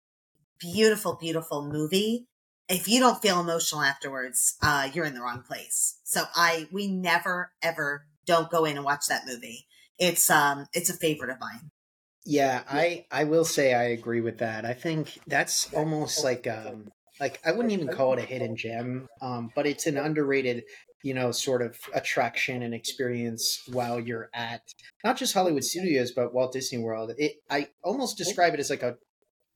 beautiful, 0.60 1.18
beautiful 1.20 1.68
movie. 1.72 2.28
If 2.68 2.88
you 2.88 3.00
don't 3.00 3.22
feel 3.22 3.40
emotional 3.40 3.82
afterwards, 3.82 4.56
uh, 4.62 4.90
you're 4.94 5.06
in 5.06 5.16
the 5.16 5.22
wrong 5.22 5.42
place. 5.42 6.00
So 6.04 6.24
I 6.36 6.68
we 6.72 6.88
never 6.88 7.52
ever 7.62 8.06
don't 8.26 8.52
go 8.52 8.66
in 8.66 8.76
and 8.78 8.86
watch 8.86 9.08
that 9.08 9.26
movie. 9.26 9.66
It's 10.00 10.30
um 10.30 10.68
it's 10.74 10.90
a 10.90 10.94
favorite 10.94 11.32
of 11.32 11.40
mine. 11.40 11.72
Yeah, 12.26 12.64
I 12.70 13.06
I 13.12 13.24
will 13.26 13.46
say 13.46 13.74
I 13.74 13.84
agree 13.86 14.22
with 14.22 14.40
that. 14.40 14.66
I 14.66 14.74
think 14.74 15.20
that's 15.28 15.74
almost 15.74 16.24
like 16.24 16.48
um 16.48 16.92
like 17.20 17.40
I 17.46 17.52
wouldn't 17.52 17.74
even 17.74 17.90
call 17.90 18.14
it 18.14 18.20
a 18.20 18.26
hidden 18.26 18.56
gem, 18.56 19.08
um, 19.22 19.52
but 19.56 19.68
it's 19.68 19.88
an 19.88 19.98
underrated, 19.98 20.64
you 21.04 21.14
know, 21.14 21.32
sort 21.32 21.62
of 21.62 21.78
attraction 21.94 22.64
and 22.64 22.74
experience 22.74 23.62
while 23.72 24.00
you're 24.00 24.30
at 24.34 24.62
not 25.04 25.18
just 25.18 25.34
Hollywood 25.34 25.64
Studios 25.64 26.12
but 26.12 26.34
Walt 26.34 26.54
Disney 26.54 26.78
World. 26.80 27.12
It 27.18 27.38
I 27.50 27.70
almost 27.84 28.18
describe 28.18 28.54
it 28.54 28.60
as 28.60 28.70
like 28.70 28.84
a 28.84 28.98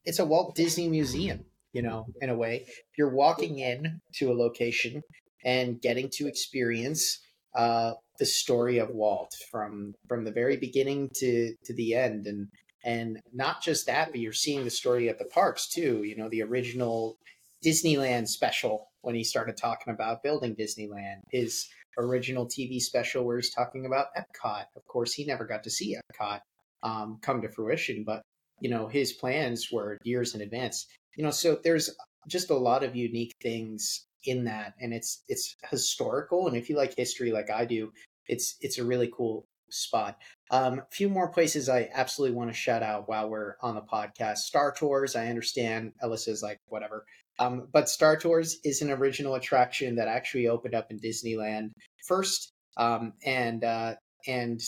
it's 0.06 0.20
a 0.20 0.26
Walt 0.26 0.56
Disney 0.56 0.90
museum, 0.90 1.46
you 1.72 1.82
know, 1.82 2.08
in 2.22 2.30
a 2.30 2.36
way. 2.36 2.66
You're 2.98 3.10
walking 3.14 3.60
in 3.60 4.02
to 4.16 4.32
a 4.32 4.36
location 4.36 5.02
and 5.46 5.82
getting 5.82 6.10
to 6.14 6.28
experience 6.28 7.20
uh, 7.56 7.94
the 8.20 8.26
story 8.26 8.78
of 8.78 8.90
Walt 8.90 9.34
from 9.52 9.96
from 10.08 10.24
the 10.24 10.32
very 10.32 10.58
beginning 10.58 11.10
to 11.16 11.56
to 11.66 11.74
the 11.74 11.96
end, 11.96 12.28
and 12.28 12.48
and 12.84 13.20
not 13.34 13.62
just 13.62 13.86
that, 13.88 14.12
but 14.12 14.20
you're 14.20 14.34
seeing 14.34 14.64
the 14.64 14.70
story 14.70 15.10
at 15.10 15.20
the 15.20 15.26
parks 15.26 15.68
too. 15.68 16.04
You 16.04 16.16
know, 16.16 16.30
the 16.30 16.44
original 16.44 17.18
Disneyland 17.66 18.28
special 18.28 18.90
when 19.02 19.16
he 19.16 19.24
started 19.24 19.58
talking 19.58 19.94
about 19.94 20.24
building 20.24 20.56
Disneyland, 20.56 21.22
his 21.32 21.68
original 21.98 22.48
TV 22.48 22.80
special 22.80 23.24
where 23.24 23.38
he's 23.38 23.54
talking 23.54 23.86
about 23.86 24.08
Epcot. 24.18 24.66
Of 24.76 24.86
course, 24.88 25.14
he 25.14 25.26
never 25.26 25.46
got 25.46 25.64
to 25.64 25.70
see 25.70 25.96
Epcot 25.96 26.40
um, 26.82 27.20
come 27.22 27.42
to 27.42 27.50
fruition, 27.50 28.04
but 28.06 28.22
you 28.60 28.70
know 28.70 28.88
his 28.88 29.14
plans 29.14 29.70
were 29.72 29.98
years 30.04 30.36
in 30.36 30.42
advance. 30.42 30.88
You 31.16 31.24
know, 31.24 31.32
so 31.32 31.60
there's 31.64 31.90
just 32.28 32.50
a 32.50 32.56
lot 32.56 32.84
of 32.84 32.96
unique 32.96 33.34
things 33.42 34.06
in 34.26 34.44
that 34.46 34.74
and 34.80 34.94
it's 34.94 35.24
it's 35.28 35.56
historical 35.70 36.48
and 36.48 36.56
if 36.56 36.70
you 36.70 36.78
like 36.78 36.96
history 36.96 37.32
like 37.32 37.50
I 37.50 37.66
do 37.66 37.92
it's 38.28 38.56
it's 38.62 38.78
a 38.78 38.84
really 38.84 39.12
cool 39.16 39.46
spot. 39.74 40.18
Um, 40.52 40.80
a 40.80 40.86
few 40.92 41.10
more 41.10 41.30
places 41.30 41.68
I 41.68 41.90
absolutely 41.94 42.38
want 42.38 42.50
to 42.50 42.56
shout 42.56 42.84
out 42.84 43.10
while 43.10 43.30
we're 43.30 43.56
on 43.62 43.76
the 43.76 43.82
podcast. 43.82 44.38
Star 44.38 44.72
Tours, 44.72 45.16
I 45.16 45.28
understand 45.28 45.94
ellis 46.02 46.28
is 46.28 46.44
like 46.44 46.60
whatever. 46.68 47.06
Um, 47.40 47.68
but 47.72 47.90
Star 47.90 48.16
Tours 48.16 48.60
is 48.64 48.82
an 48.82 48.92
original 48.92 49.36
attraction 49.36 49.96
that 49.96 50.08
actually 50.08 50.48
opened 50.48 50.76
up 50.76 50.92
in 50.92 51.00
Disneyland 51.00 51.72
first, 52.08 52.52
um, 52.78 53.14
and 53.26 53.64
uh, 53.64 53.96
and 54.28 54.62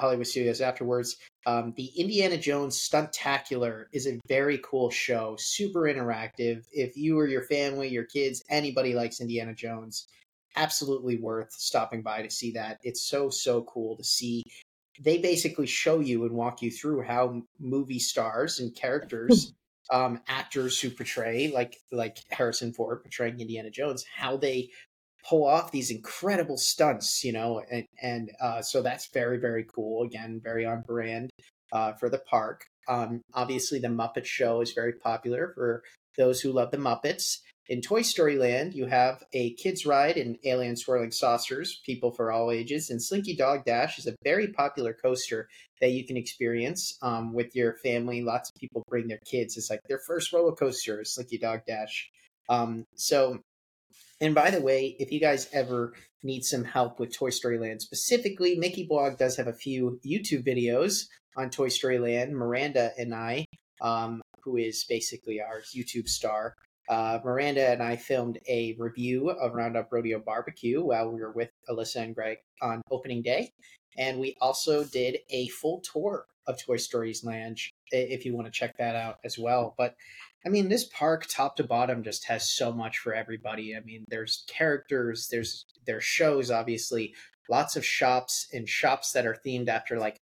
Hollywood 0.00 0.26
Studios 0.26 0.60
afterwards. 0.60 1.16
Um, 1.46 1.72
the 1.76 1.86
Indiana 1.96 2.36
Jones 2.36 2.78
Stuntacular 2.78 3.84
is 3.92 4.06
a 4.06 4.20
very 4.28 4.58
cool 4.58 4.90
show, 4.90 5.36
super 5.38 5.82
interactive. 5.82 6.64
If 6.72 6.96
you 6.96 7.18
or 7.18 7.26
your 7.26 7.44
family, 7.44 7.88
your 7.88 8.04
kids, 8.04 8.42
anybody 8.50 8.94
likes 8.94 9.20
Indiana 9.20 9.54
Jones, 9.54 10.06
absolutely 10.56 11.18
worth 11.18 11.52
stopping 11.52 12.02
by 12.02 12.22
to 12.22 12.30
see 12.30 12.52
that. 12.52 12.78
It's 12.82 13.08
so, 13.08 13.30
so 13.30 13.62
cool 13.62 13.96
to 13.96 14.04
see. 14.04 14.42
They 15.00 15.18
basically 15.18 15.66
show 15.66 16.00
you 16.00 16.24
and 16.24 16.32
walk 16.32 16.60
you 16.60 16.70
through 16.70 17.02
how 17.02 17.42
movie 17.58 18.00
stars 18.00 18.60
and 18.60 18.74
characters, 18.74 19.54
um, 19.90 20.20
actors 20.28 20.78
who 20.78 20.90
portray, 20.90 21.50
like 21.54 21.78
like 21.90 22.18
Harrison 22.30 22.72
Ford 22.74 23.02
portraying 23.02 23.40
Indiana 23.40 23.70
Jones, 23.70 24.04
how 24.14 24.36
they 24.36 24.70
pull 25.28 25.46
off 25.46 25.72
these 25.72 25.90
incredible 25.90 26.56
stunts, 26.56 27.22
you 27.24 27.32
know, 27.32 27.62
and 27.70 27.86
and 28.02 28.30
uh, 28.40 28.62
so 28.62 28.82
that's 28.82 29.08
very 29.12 29.38
very 29.38 29.64
cool. 29.64 30.04
Again, 30.04 30.40
very 30.42 30.64
on 30.66 30.82
brand 30.86 31.30
uh, 31.72 31.92
for 31.94 32.08
the 32.08 32.18
park. 32.18 32.64
Um, 32.88 33.22
obviously, 33.34 33.78
the 33.78 33.88
Muppet 33.88 34.24
Show 34.24 34.60
is 34.60 34.72
very 34.72 34.94
popular 34.94 35.52
for 35.54 35.82
those 36.16 36.40
who 36.40 36.52
love 36.52 36.70
the 36.70 36.76
Muppets. 36.76 37.38
In 37.68 37.80
Toy 37.80 38.02
Story 38.02 38.36
Land, 38.36 38.74
you 38.74 38.86
have 38.86 39.22
a 39.32 39.54
kids 39.54 39.86
ride 39.86 40.16
in 40.16 40.38
alien 40.44 40.74
swirling 40.74 41.12
saucers, 41.12 41.80
people 41.86 42.10
for 42.10 42.32
all 42.32 42.50
ages, 42.50 42.90
and 42.90 43.00
Slinky 43.00 43.36
Dog 43.36 43.64
Dash 43.64 43.96
is 43.96 44.08
a 44.08 44.16
very 44.24 44.48
popular 44.48 44.92
coaster 44.92 45.48
that 45.80 45.92
you 45.92 46.04
can 46.04 46.16
experience 46.16 46.98
um, 47.00 47.32
with 47.32 47.54
your 47.54 47.76
family. 47.76 48.22
Lots 48.22 48.50
of 48.50 48.56
people 48.60 48.82
bring 48.88 49.06
their 49.06 49.20
kids. 49.24 49.56
It's 49.56 49.70
like 49.70 49.82
their 49.88 50.00
first 50.04 50.32
roller 50.32 50.52
coaster, 50.52 51.04
Slinky 51.04 51.38
Dog 51.38 51.60
Dash. 51.64 52.10
Um, 52.48 52.86
so 52.96 53.38
and 54.20 54.34
by 54.34 54.50
the 54.50 54.60
way, 54.60 54.96
if 54.98 55.12
you 55.12 55.20
guys 55.20 55.48
ever 55.52 55.94
need 56.22 56.44
some 56.44 56.64
help 56.64 57.00
with 57.00 57.16
Toy 57.16 57.30
Story 57.30 57.58
Land 57.58 57.82
specifically, 57.82 58.56
Mickey 58.56 58.84
Blog 58.84 59.16
does 59.16 59.36
have 59.36 59.46
a 59.46 59.52
few 59.52 59.98
YouTube 60.06 60.46
videos 60.46 61.06
on 61.36 61.50
Toy 61.50 61.68
Story 61.68 61.98
Land. 61.98 62.36
Miranda 62.36 62.92
and 62.98 63.14
I, 63.14 63.46
um, 63.80 64.20
who 64.42 64.56
is 64.56 64.84
basically 64.88 65.40
our 65.40 65.62
YouTube 65.74 66.08
star, 66.08 66.54
uh, 66.90 67.20
Miranda 67.24 67.70
and 67.70 67.82
I 67.82 67.96
filmed 67.96 68.38
a 68.48 68.74
review 68.78 69.30
of 69.30 69.54
Roundup 69.54 69.92
Rodeo 69.92 70.18
Barbecue 70.18 70.82
while 70.82 71.08
we 71.10 71.20
were 71.20 71.32
with 71.32 71.50
Elyssa 71.68 72.02
and 72.02 72.14
Greg 72.14 72.38
on 72.60 72.82
opening 72.90 73.22
day. 73.22 73.52
And 73.96 74.18
we 74.18 74.36
also 74.40 74.84
did 74.84 75.18
a 75.30 75.48
full 75.48 75.80
tour 75.80 76.26
of 76.46 76.60
Toy 76.60 76.76
Story's 76.76 77.24
Land 77.24 77.58
if 77.92 78.24
you 78.24 78.34
want 78.34 78.46
to 78.46 78.52
check 78.52 78.76
that 78.78 78.96
out 78.96 79.18
as 79.24 79.38
well. 79.38 79.74
But 79.78 79.94
I 80.44 80.48
mean, 80.48 80.68
this 80.68 80.88
park, 80.88 81.26
top 81.26 81.56
to 81.56 81.64
bottom, 81.64 82.02
just 82.02 82.26
has 82.26 82.50
so 82.50 82.72
much 82.72 82.98
for 82.98 83.14
everybody. 83.14 83.76
I 83.76 83.80
mean, 83.80 84.04
there's 84.08 84.44
characters, 84.48 85.28
there's 85.30 85.64
there's 85.86 86.04
shows, 86.04 86.50
obviously, 86.50 87.14
lots 87.50 87.76
of 87.76 87.84
shops 87.84 88.48
and 88.52 88.68
shops 88.68 89.12
that 89.12 89.26
are 89.26 89.36
themed 89.46 89.68
after 89.68 89.98
like 89.98 90.18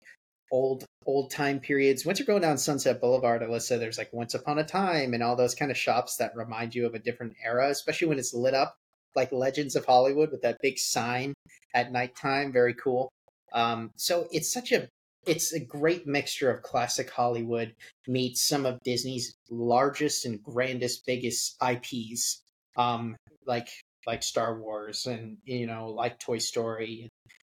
old 0.51 0.85
old 1.05 1.31
time 1.31 1.59
periods. 1.59 2.05
Once 2.05 2.19
you're 2.19 2.25
going 2.25 2.41
down 2.41 2.57
Sunset 2.57 2.99
Boulevard, 2.99 3.41
Elyssa, 3.41 3.77
there's 3.79 3.97
like 3.97 4.11
Once 4.11 4.33
Upon 4.33 4.59
a 4.59 4.63
Time 4.63 5.13
and 5.13 5.21
all 5.21 5.35
those 5.35 5.55
kind 5.55 5.71
of 5.71 5.77
shops 5.77 6.17
that 6.17 6.35
remind 6.35 6.73
you 6.73 6.85
of 6.85 6.95
a 6.95 6.99
different 6.99 7.33
era, 7.43 7.69
especially 7.69 8.07
when 8.07 8.19
it's 8.19 8.33
lit 8.33 8.53
up 8.53 8.75
like 9.15 9.31
Legends 9.31 9.75
of 9.75 9.85
Hollywood 9.85 10.31
with 10.31 10.41
that 10.41 10.59
big 10.61 10.77
sign 10.77 11.33
at 11.73 11.91
nighttime. 11.91 12.51
Very 12.51 12.73
cool. 12.73 13.09
Um, 13.53 13.91
so 13.95 14.27
it's 14.31 14.51
such 14.51 14.71
a 14.71 14.87
it's 15.27 15.53
a 15.53 15.59
great 15.59 16.07
mixture 16.07 16.49
of 16.49 16.63
classic 16.63 17.09
Hollywood 17.09 17.75
meets 18.07 18.47
some 18.47 18.65
of 18.65 18.81
Disney's 18.83 19.35
largest 19.49 20.25
and 20.25 20.41
grandest, 20.41 21.05
biggest 21.05 21.61
IPs, 21.61 22.41
um, 22.77 23.15
like 23.45 23.67
like 24.05 24.23
Star 24.23 24.59
Wars 24.59 25.05
and 25.05 25.37
you 25.43 25.67
know 25.67 25.89
like 25.89 26.17
Toy 26.19 26.37
Story 26.37 27.01
and 27.01 27.09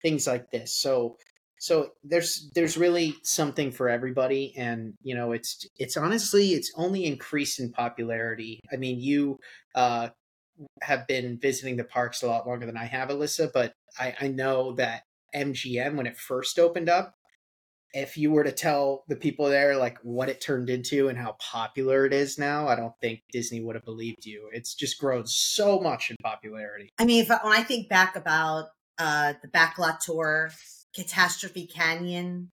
things 0.02 0.26
like 0.26 0.50
this. 0.50 0.74
So 0.74 1.16
so 1.60 1.90
there's 2.02 2.50
there's 2.54 2.76
really 2.76 3.14
something 3.22 3.70
for 3.70 3.88
everybody, 3.88 4.54
and 4.56 4.94
you 5.02 5.14
know 5.14 5.32
it's 5.32 5.66
it's 5.78 5.96
honestly 5.96 6.50
it's 6.50 6.72
only 6.76 7.04
increased 7.06 7.60
in 7.60 7.72
popularity. 7.72 8.60
I 8.72 8.76
mean 8.76 9.00
you. 9.00 9.38
Uh, 9.74 10.08
have 10.82 11.06
been 11.06 11.38
visiting 11.40 11.76
the 11.76 11.84
parks 11.84 12.22
a 12.22 12.26
lot 12.26 12.46
longer 12.46 12.66
than 12.66 12.76
I 12.76 12.84
have, 12.84 13.08
Elyssa, 13.08 13.50
but 13.50 13.72
I, 13.98 14.14
I 14.20 14.28
know 14.28 14.74
that 14.74 15.04
MGM, 15.34 15.94
when 15.94 16.06
it 16.06 16.18
first 16.18 16.58
opened 16.58 16.90
up, 16.90 17.14
if 17.92 18.16
you 18.16 18.30
were 18.30 18.44
to 18.44 18.52
tell 18.52 19.04
the 19.08 19.16
people 19.16 19.48
there 19.48 19.76
like 19.76 19.98
what 20.02 20.28
it 20.28 20.40
turned 20.40 20.70
into 20.70 21.08
and 21.08 21.18
how 21.18 21.36
popular 21.40 22.06
it 22.06 22.12
is 22.12 22.38
now, 22.38 22.68
I 22.68 22.76
don't 22.76 22.94
think 23.00 23.20
Disney 23.32 23.60
would 23.60 23.74
have 23.74 23.84
believed 23.84 24.24
you. 24.24 24.48
It's 24.52 24.74
just 24.74 24.98
grown 24.98 25.26
so 25.26 25.80
much 25.80 26.10
in 26.10 26.16
popularity. 26.22 26.90
I 26.98 27.04
mean, 27.04 27.22
if, 27.22 27.28
when 27.28 27.52
I 27.52 27.62
think 27.62 27.88
back 27.88 28.16
about 28.16 28.66
uh, 28.98 29.34
the 29.42 29.48
backlot 29.48 30.00
tour, 30.00 30.52
Catastrophe 30.94 31.66
Canyon, 31.66 32.50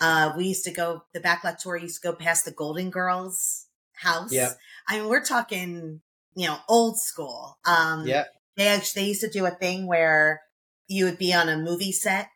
uh, 0.00 0.32
we 0.36 0.46
used 0.46 0.64
to 0.64 0.70
go. 0.70 1.02
The 1.14 1.20
backlot 1.20 1.58
tour 1.58 1.76
used 1.76 2.02
to 2.02 2.08
go 2.08 2.14
past 2.14 2.44
the 2.44 2.50
Golden 2.50 2.90
Girls 2.90 3.66
house. 3.94 4.32
Yeah, 4.32 4.50
I 4.88 4.98
mean, 4.98 5.08
we're 5.08 5.24
talking, 5.24 6.00
you 6.34 6.46
know, 6.46 6.58
old 6.68 6.98
school. 6.98 7.58
Um, 7.64 8.06
yeah, 8.06 8.24
they 8.56 8.68
actually 8.68 9.02
they 9.02 9.08
used 9.08 9.20
to 9.22 9.30
do 9.30 9.46
a 9.46 9.50
thing 9.50 9.86
where 9.86 10.42
you 10.88 11.04
would 11.04 11.18
be 11.18 11.32
on 11.32 11.48
a 11.48 11.56
movie 11.56 11.92
set. 11.92 12.28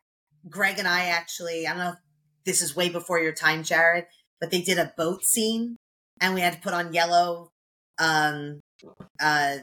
Greg 0.49 0.79
and 0.79 0.89
I 0.89 1.07
actually, 1.07 1.67
I 1.67 1.71
don't 1.71 1.79
know 1.79 1.91
if 1.91 1.99
this 2.45 2.63
is 2.63 2.77
way 2.77 2.89
before 2.89 3.21
your 3.21 3.33
time, 3.33 3.63
Jared, 3.63 4.07
but 4.41 4.51
they 4.51 4.63
did 4.63 4.79
a 4.79 4.93
boat 4.97 5.25
scene 5.25 5.77
and 6.21 6.35
we 6.35 6.41
had 6.41 6.55
to 6.55 6.61
put 6.61 6.75
on 6.75 6.93
yellow 6.93 7.51
um, 7.99 8.61
uh, 9.21 9.57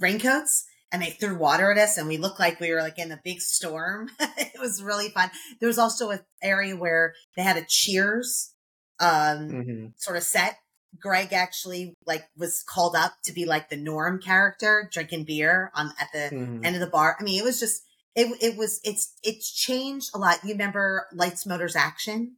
raincoats 0.00 0.64
and 0.92 1.02
they 1.02 1.10
threw 1.10 1.36
water 1.36 1.72
at 1.72 1.78
us 1.78 1.98
and 1.98 2.06
we 2.06 2.16
looked 2.16 2.38
like 2.38 2.60
we 2.60 2.72
were 2.72 2.80
like 2.80 2.98
in 2.98 3.12
a 3.12 3.20
big 3.24 3.40
storm. 3.40 4.08
it 4.20 4.60
was 4.60 4.82
really 4.82 5.08
fun. 5.08 5.30
There 5.60 5.66
was 5.66 5.78
also 5.78 6.10
an 6.10 6.20
area 6.42 6.76
where 6.76 7.14
they 7.36 7.42
had 7.42 7.56
a 7.56 7.66
cheers 7.68 8.54
um, 9.00 9.48
mm-hmm. 9.48 9.86
sort 9.96 10.16
of 10.16 10.22
set. 10.22 10.56
Greg 11.00 11.32
actually 11.32 11.94
like 12.06 12.24
was 12.36 12.62
called 12.68 12.94
up 12.94 13.14
to 13.24 13.32
be 13.32 13.44
like 13.44 13.68
the 13.68 13.76
Norm 13.76 14.20
character 14.20 14.88
drinking 14.92 15.24
beer 15.24 15.72
on 15.74 15.92
at 16.00 16.08
the 16.12 16.34
mm-hmm. 16.36 16.64
end 16.64 16.76
of 16.76 16.80
the 16.80 16.86
bar. 16.86 17.16
I 17.18 17.24
mean, 17.24 17.40
it 17.40 17.44
was 17.44 17.58
just 17.58 17.82
it 18.14 18.36
it 18.42 18.56
was 18.56 18.80
it's 18.84 19.14
it's 19.22 19.50
changed 19.52 20.10
a 20.14 20.18
lot. 20.18 20.38
You 20.44 20.50
remember 20.52 21.06
Lights 21.12 21.46
Motors 21.46 21.76
Action? 21.76 22.36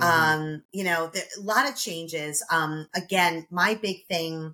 Mm-hmm. 0.00 0.42
Um, 0.42 0.62
you 0.72 0.84
know, 0.84 1.08
the, 1.12 1.22
a 1.38 1.42
lot 1.42 1.68
of 1.68 1.76
changes. 1.76 2.44
Um, 2.50 2.88
again, 2.94 3.46
my 3.50 3.74
big 3.74 4.06
thing 4.06 4.52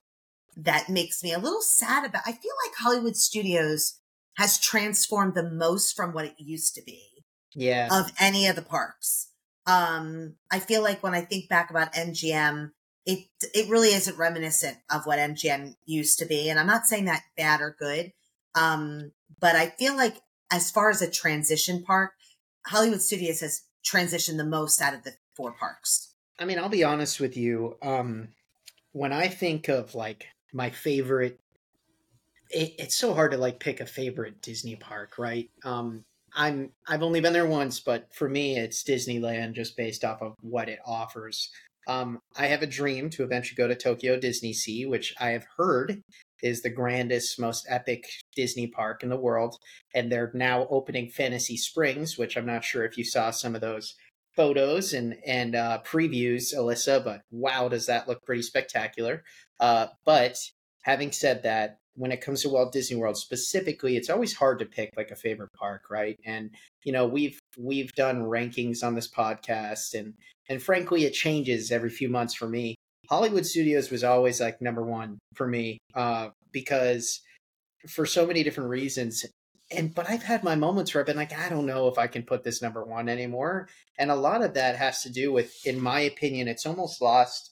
that 0.57 0.89
makes 0.89 1.23
me 1.23 1.33
a 1.33 1.39
little 1.39 1.61
sad 1.61 2.05
about 2.05 2.23
I 2.27 2.33
feel 2.33 2.53
like 2.67 2.75
Hollywood 2.79 3.17
studios 3.17 4.01
has 4.37 4.59
transformed 4.59 5.35
the 5.35 5.49
most 5.49 5.95
from 5.97 6.13
what 6.13 6.25
it 6.25 6.35
used 6.39 6.75
to 6.75 6.83
be 6.83 7.25
Yeah. 7.55 7.89
of 7.91 8.13
any 8.21 8.47
of 8.47 8.57
the 8.57 8.63
parks. 8.63 9.29
Um, 9.67 10.37
I 10.51 10.61
feel 10.61 10.83
like 10.83 11.03
when 11.03 11.15
I 11.15 11.21
think 11.21 11.49
back 11.49 11.71
about 11.71 11.93
MGM, 11.93 12.71
it 13.05 13.27
it 13.55 13.69
really 13.69 13.89
isn't 13.89 14.17
reminiscent 14.17 14.79
of 14.91 15.07
what 15.07 15.19
MGM 15.19 15.75
used 15.85 16.19
to 16.21 16.27
be. 16.27 16.49
And 16.49 16.59
I'm 16.59 16.67
not 16.67 16.87
saying 16.87 17.05
that 17.05 17.23
bad 17.37 17.61
or 17.61 17.77
good. 17.79 18.13
Um, 18.55 19.13
but 19.41 19.55
I 19.57 19.67
feel 19.79 19.95
like 19.97 20.17
as 20.51 20.71
far 20.71 20.91
as 20.91 21.03
a 21.03 21.11
transition 21.11 21.83
park, 21.83 22.13
Hollywood 22.67 23.03
Studios 23.03 23.41
has 23.41 23.63
transitioned 23.85 24.37
the 24.37 24.45
most 24.45 24.81
out 24.81 24.95
of 24.95 25.05
the 25.05 25.13
four 25.35 25.53
parks. 25.53 26.15
I 26.39 26.45
mean, 26.45 26.59
I'll 26.59 26.69
be 26.69 26.85
honest 26.85 27.21
with 27.21 27.37
you. 27.37 27.77
Um, 27.83 28.29
when 28.93 29.13
I 29.13 29.29
think 29.29 29.69
of 29.69 29.95
like 29.95 30.27
my 30.53 30.71
favorite, 30.71 31.41
it, 32.51 32.75
it's 32.79 32.97
so 32.97 33.15
hard 33.15 33.33
to 33.33 33.39
like 33.39 33.61
pick 33.61 33.81
a 33.81 33.87
favorite 33.87 34.41
Disney 34.43 34.77
park, 34.77 35.19
right? 35.19 35.51
Um, 35.65 36.05
I'm 36.35 36.71
I've 36.87 37.03
only 37.03 37.21
been 37.21 37.33
there 37.33 37.47
once, 37.47 37.81
but 37.81 38.13
for 38.15 38.29
me, 38.29 38.57
it's 38.57 38.85
Disneyland 38.85 39.55
just 39.55 39.77
based 39.77 40.05
off 40.05 40.23
of 40.23 40.35
what 40.41 40.69
it 40.69 40.79
offers. 40.87 41.51
Um, 41.87 42.21
I 42.37 42.47
have 42.47 42.63
a 42.63 42.67
dream 42.67 43.09
to 43.11 43.25
eventually 43.25 43.57
go 43.57 43.67
to 43.67 43.75
Tokyo 43.75 44.19
Disney 44.19 44.53
Sea, 44.53 44.85
which 44.87 45.15
I 45.19 45.31
have 45.31 45.47
heard 45.57 46.03
is 46.43 46.63
the 46.63 46.71
grandest, 46.71 47.39
most 47.41 47.67
epic 47.69 48.07
Disney 48.35 48.67
park 48.67 49.03
in 49.03 49.09
the 49.09 49.17
world. 49.17 49.57
And 49.95 50.11
they're 50.11 50.31
now 50.35 50.67
opening 50.71 51.09
Fantasy 51.11 51.57
Springs, 51.57 52.19
which 52.19 52.37
I'm 52.37 52.47
not 52.47 52.65
sure 52.65 52.85
if 52.85 52.97
you 52.97 53.05
saw 53.05 53.31
some 53.31 53.55
of 53.55 53.61
those 53.61 53.95
photos 54.37 54.93
and 54.93 55.17
and 55.27 55.55
uh, 55.57 55.81
previews, 55.85 56.55
Elyssa. 56.55 57.05
But 57.05 57.23
wow, 57.31 57.69
does 57.69 57.87
that 57.87 58.09
look 58.09 58.25
pretty 58.25 58.43
spectacular? 58.43 59.25
Uh, 59.61 59.89
but 60.05 60.39
having 60.83 61.13
said 61.13 61.43
that, 61.43 61.79
when 61.95 62.13
it 62.13 62.21
comes 62.21 62.43
to 62.43 62.49
Walt 62.49 62.73
Disney 62.73 62.97
World 62.97 63.17
specifically, 63.17 63.97
it's 63.97 64.09
always 64.09 64.33
hard 64.33 64.61
to 64.61 64.65
pick 64.67 64.91
like 64.97 65.11
a 65.11 65.17
favorite 65.17 65.53
park, 65.53 65.91
right? 65.91 66.17
And 66.25 66.51
you 66.85 66.93
know, 66.93 67.07
we've 67.07 67.41
we've 67.59 67.93
done 67.95 68.23
rankings 68.23 68.85
on 68.85 68.95
this 68.95 69.11
podcast, 69.11 69.99
and 69.99 70.15
and 70.49 70.63
frankly, 70.63 71.05
it 71.05 71.13
changes 71.13 71.73
every 71.73 71.91
few 71.91 72.09
months 72.09 72.35
for 72.35 72.49
me. 72.49 72.77
Hollywood 73.09 73.47
Studios 73.47 73.91
was 73.91 74.05
always 74.05 74.41
like 74.41 74.61
number 74.61 74.83
one 74.83 75.19
for 75.35 75.47
me 75.47 75.79
uh, 75.95 76.29
because 76.53 77.21
for 77.89 78.05
so 78.05 78.27
many 78.27 78.43
different 78.43 78.71
reasons. 78.71 79.25
And 79.71 79.95
but 79.95 80.09
I've 80.09 80.23
had 80.23 80.45
my 80.45 80.55
moments 80.55 80.95
where 80.95 81.03
I've 81.03 81.07
been 81.07 81.17
like, 81.17 81.37
I 81.37 81.49
don't 81.49 81.67
know 81.67 81.89
if 81.89 81.99
I 81.99 82.07
can 82.07 82.23
put 82.23 82.45
this 82.45 82.63
number 82.63 82.85
one 82.85 83.09
anymore. 83.09 83.69
And 83.99 84.11
a 84.11 84.17
lot 84.17 84.43
of 84.43 84.55
that 84.55 84.77
has 84.77 85.03
to 85.03 85.11
do 85.11 85.33
with, 85.33 85.55
in 85.67 85.81
my 85.81 86.01
opinion, 86.01 86.49
it's 86.49 86.67
almost 86.67 87.03
lost 87.03 87.51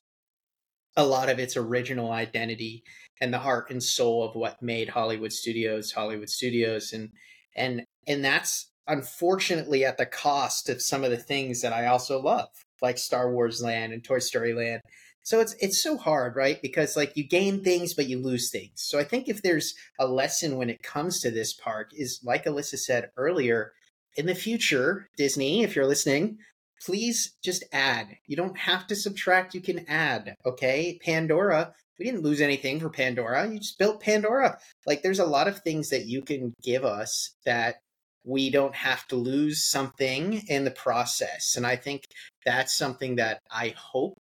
a 0.97 1.05
lot 1.05 1.29
of 1.29 1.39
its 1.39 1.57
original 1.57 2.11
identity 2.11 2.83
and 3.21 3.33
the 3.33 3.39
heart 3.39 3.71
and 3.71 3.83
soul 3.83 4.25
of 4.25 4.35
what 4.35 4.63
made 4.63 4.91
Hollywood 4.91 5.33
Studios 5.33 5.93
Hollywood 5.93 6.31
Studios. 6.31 6.93
And 6.93 7.11
and 7.55 7.85
and 8.07 8.25
that's 8.25 8.69
unfortunately 8.87 9.85
at 9.85 9.99
the 9.99 10.07
cost 10.07 10.69
of 10.69 10.83
some 10.83 11.03
of 11.03 11.11
the 11.11 11.17
things 11.17 11.63
that 11.63 11.73
I 11.73 11.87
also 11.87 12.21
love, 12.21 12.49
like 12.81 12.99
Star 12.99 13.33
Wars 13.33 13.63
Land 13.63 13.93
and 13.93 14.05
Toy 14.05 14.19
Story 14.19 14.55
Land. 14.55 14.83
So 15.27 15.41
it's 15.41 15.57
it's 15.59 15.83
so 15.83 15.97
hard, 15.97 16.37
right? 16.37 16.63
Because 16.63 16.97
like 16.97 17.17
you 17.17 17.25
gain 17.27 17.65
things 17.65 17.95
but 17.95 18.09
you 18.09 18.17
lose 18.23 18.49
things. 18.49 18.75
So 18.77 18.97
I 18.97 19.03
think 19.03 19.29
if 19.29 19.43
there's 19.43 19.75
a 19.99 20.07
lesson 20.07 20.57
when 20.57 20.71
it 20.71 20.85
comes 20.85 21.19
to 21.21 21.33
this 21.33 21.53
park 21.53 21.91
is 21.93 22.21
like 22.23 22.45
Elyssa 22.45 22.79
said 22.79 23.11
earlier, 23.17 23.73
in 24.17 24.27
the 24.27 24.37
future, 24.37 25.09
Disney, 25.17 25.65
if 25.65 25.75
you're 25.75 25.85
listening, 25.85 26.39
please 26.81 27.35
just 27.43 27.65
add. 27.73 28.07
You 28.29 28.37
don't 28.37 28.57
have 28.57 28.87
to 28.87 28.95
subtract, 28.95 29.53
you 29.53 29.61
can 29.61 29.85
add, 29.89 30.37
okay? 30.47 30.97
Pandora, 31.05 31.73
we 31.99 32.05
didn't 32.05 32.23
lose 32.23 32.41
anything 32.41 32.79
for 32.79 32.89
Pandora. 32.89 33.51
You 33.51 33.59
just 33.59 33.81
built 33.81 34.01
Pandora. 34.01 34.61
Like 34.87 35.03
there's 35.03 35.19
a 35.19 35.27
lot 35.27 35.49
of 35.49 35.59
things 35.59 35.91
that 35.91 36.07
you 36.07 36.23
can 36.23 36.55
give 36.63 36.85
us 36.85 37.35
that 37.45 37.81
we 38.25 38.49
don't 38.49 38.77
have 38.77 39.09
to 39.09 39.17
lose 39.17 39.65
something 39.65 40.45
in 40.47 40.63
the 40.63 40.71
process. 40.71 41.57
And 41.57 41.67
I 41.67 41.75
think 41.75 42.05
that's 42.45 42.77
something 42.77 43.17
that 43.17 43.41
I 43.51 43.75
hope 43.77 44.15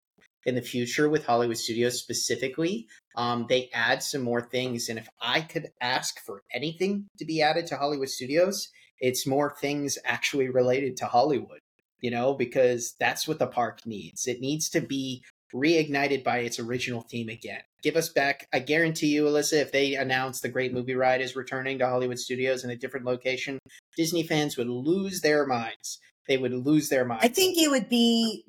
in 0.46 0.54
the 0.54 0.62
future 0.62 1.08
with 1.08 1.26
Hollywood 1.26 1.58
Studios 1.58 1.98
specifically, 1.98 2.86
um, 3.16 3.46
they 3.48 3.68
add 3.74 4.02
some 4.02 4.22
more 4.22 4.40
things. 4.40 4.88
And 4.88 4.98
if 4.98 5.08
I 5.20 5.40
could 5.40 5.72
ask 5.80 6.20
for 6.20 6.44
anything 6.54 7.08
to 7.18 7.24
be 7.24 7.42
added 7.42 7.66
to 7.66 7.76
Hollywood 7.76 8.08
Studios, 8.08 8.68
it's 9.00 9.26
more 9.26 9.54
things 9.60 9.98
actually 10.04 10.48
related 10.48 10.96
to 10.98 11.06
Hollywood, 11.06 11.60
you 12.00 12.12
know, 12.12 12.32
because 12.32 12.94
that's 12.98 13.26
what 13.26 13.40
the 13.40 13.48
park 13.48 13.80
needs. 13.84 14.26
It 14.26 14.40
needs 14.40 14.70
to 14.70 14.80
be 14.80 15.24
reignited 15.52 16.22
by 16.22 16.38
its 16.38 16.60
original 16.60 17.02
theme 17.02 17.28
again. 17.28 17.62
Give 17.82 17.96
us 17.96 18.08
back, 18.08 18.48
I 18.52 18.60
guarantee 18.60 19.08
you, 19.08 19.24
Elyssa, 19.24 19.60
if 19.60 19.72
they 19.72 19.94
announce 19.94 20.40
the 20.40 20.48
Great 20.48 20.72
Movie 20.72 20.94
Ride 20.94 21.20
is 21.20 21.36
returning 21.36 21.78
to 21.78 21.86
Hollywood 21.86 22.18
Studios 22.18 22.64
in 22.64 22.70
a 22.70 22.76
different 22.76 23.06
location, 23.06 23.58
Disney 23.96 24.22
fans 24.22 24.56
would 24.56 24.68
lose 24.68 25.20
their 25.20 25.46
minds. 25.46 25.98
They 26.28 26.36
would 26.36 26.52
lose 26.52 26.88
their 26.88 27.04
minds. 27.04 27.24
I 27.24 27.28
think 27.28 27.56
it 27.58 27.70
would 27.70 27.88
be 27.88 28.44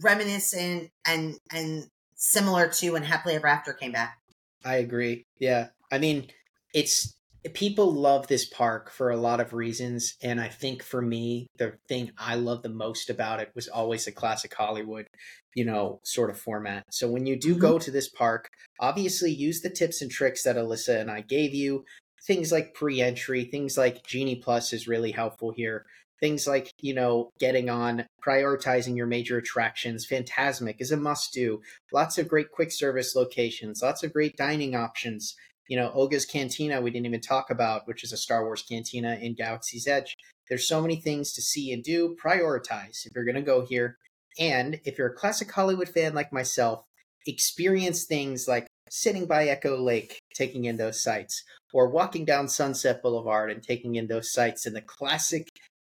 reminiscent 0.00 0.90
and 1.06 1.38
and 1.52 1.88
similar 2.14 2.68
to 2.68 2.90
when 2.90 3.02
Happily 3.02 3.34
Ever 3.34 3.46
After 3.46 3.72
came 3.72 3.92
back. 3.92 4.18
I 4.64 4.76
agree. 4.76 5.24
Yeah. 5.38 5.68
I 5.90 5.98
mean, 5.98 6.28
it's 6.74 7.14
people 7.54 7.92
love 7.92 8.26
this 8.26 8.44
park 8.44 8.90
for 8.90 9.10
a 9.10 9.16
lot 9.16 9.40
of 9.40 9.52
reasons 9.54 10.16
and 10.20 10.40
I 10.40 10.48
think 10.48 10.82
for 10.82 11.00
me 11.00 11.46
the 11.56 11.74
thing 11.88 12.10
I 12.18 12.34
love 12.34 12.62
the 12.62 12.68
most 12.68 13.08
about 13.08 13.40
it 13.40 13.50
was 13.54 13.68
always 13.68 14.04
the 14.04 14.12
classic 14.12 14.52
Hollywood, 14.52 15.06
you 15.54 15.64
know, 15.64 16.00
sort 16.02 16.30
of 16.30 16.38
format. 16.38 16.84
So 16.90 17.08
when 17.08 17.24
you 17.26 17.36
do 17.36 17.54
Mhm. 17.54 17.60
go 17.60 17.78
to 17.78 17.90
this 17.90 18.08
park, 18.08 18.48
obviously 18.80 19.30
use 19.30 19.60
the 19.60 19.70
tips 19.70 20.02
and 20.02 20.10
tricks 20.10 20.42
that 20.42 20.56
Elyssa 20.56 21.00
and 21.00 21.10
I 21.10 21.20
gave 21.22 21.54
you. 21.54 21.84
Things 22.26 22.52
like 22.52 22.74
pre-entry, 22.74 23.44
things 23.44 23.78
like 23.78 24.04
Genie 24.04 24.36
Plus 24.36 24.72
is 24.72 24.88
really 24.88 25.12
helpful 25.12 25.52
here. 25.52 25.86
Things 26.20 26.46
like, 26.46 26.72
you 26.80 26.94
know, 26.94 27.30
getting 27.38 27.70
on, 27.70 28.06
prioritizing 28.26 28.96
your 28.96 29.06
major 29.06 29.38
attractions. 29.38 30.06
Fantasmic 30.06 30.76
is 30.80 30.90
a 30.90 30.96
must 30.96 31.32
do. 31.32 31.60
Lots 31.92 32.18
of 32.18 32.28
great 32.28 32.50
quick 32.50 32.72
service 32.72 33.14
locations, 33.14 33.82
lots 33.82 34.02
of 34.02 34.12
great 34.12 34.36
dining 34.36 34.74
options. 34.74 35.36
You 35.68 35.76
know, 35.76 35.92
Oga's 35.94 36.24
Cantina, 36.24 36.80
we 36.80 36.90
didn't 36.90 37.06
even 37.06 37.20
talk 37.20 37.50
about, 37.50 37.86
which 37.86 38.02
is 38.02 38.12
a 38.12 38.16
Star 38.16 38.42
Wars 38.44 38.64
cantina 38.66 39.18
in 39.20 39.34
Galaxy's 39.34 39.86
Edge. 39.86 40.16
There's 40.48 40.66
so 40.66 40.80
many 40.80 40.96
things 40.96 41.32
to 41.34 41.42
see 41.42 41.72
and 41.72 41.84
do. 41.84 42.16
Prioritize 42.22 43.04
if 43.04 43.12
you're 43.14 43.24
going 43.24 43.34
to 43.34 43.42
go 43.42 43.66
here. 43.66 43.98
And 44.38 44.80
if 44.84 44.96
you're 44.96 45.08
a 45.08 45.14
classic 45.14 45.52
Hollywood 45.52 45.88
fan 45.88 46.14
like 46.14 46.32
myself, 46.32 46.84
experience 47.26 48.04
things 48.04 48.48
like 48.48 48.66
sitting 48.88 49.26
by 49.26 49.46
Echo 49.46 49.76
Lake, 49.76 50.20
taking 50.34 50.64
in 50.64 50.78
those 50.78 51.02
sights, 51.02 51.44
or 51.72 51.90
walking 51.90 52.24
down 52.24 52.48
Sunset 52.48 53.02
Boulevard 53.02 53.50
and 53.50 53.62
taking 53.62 53.96
in 53.96 54.06
those 54.06 54.32
sights 54.32 54.64
and 54.64 54.74
the 54.74 54.80
classic 54.80 55.48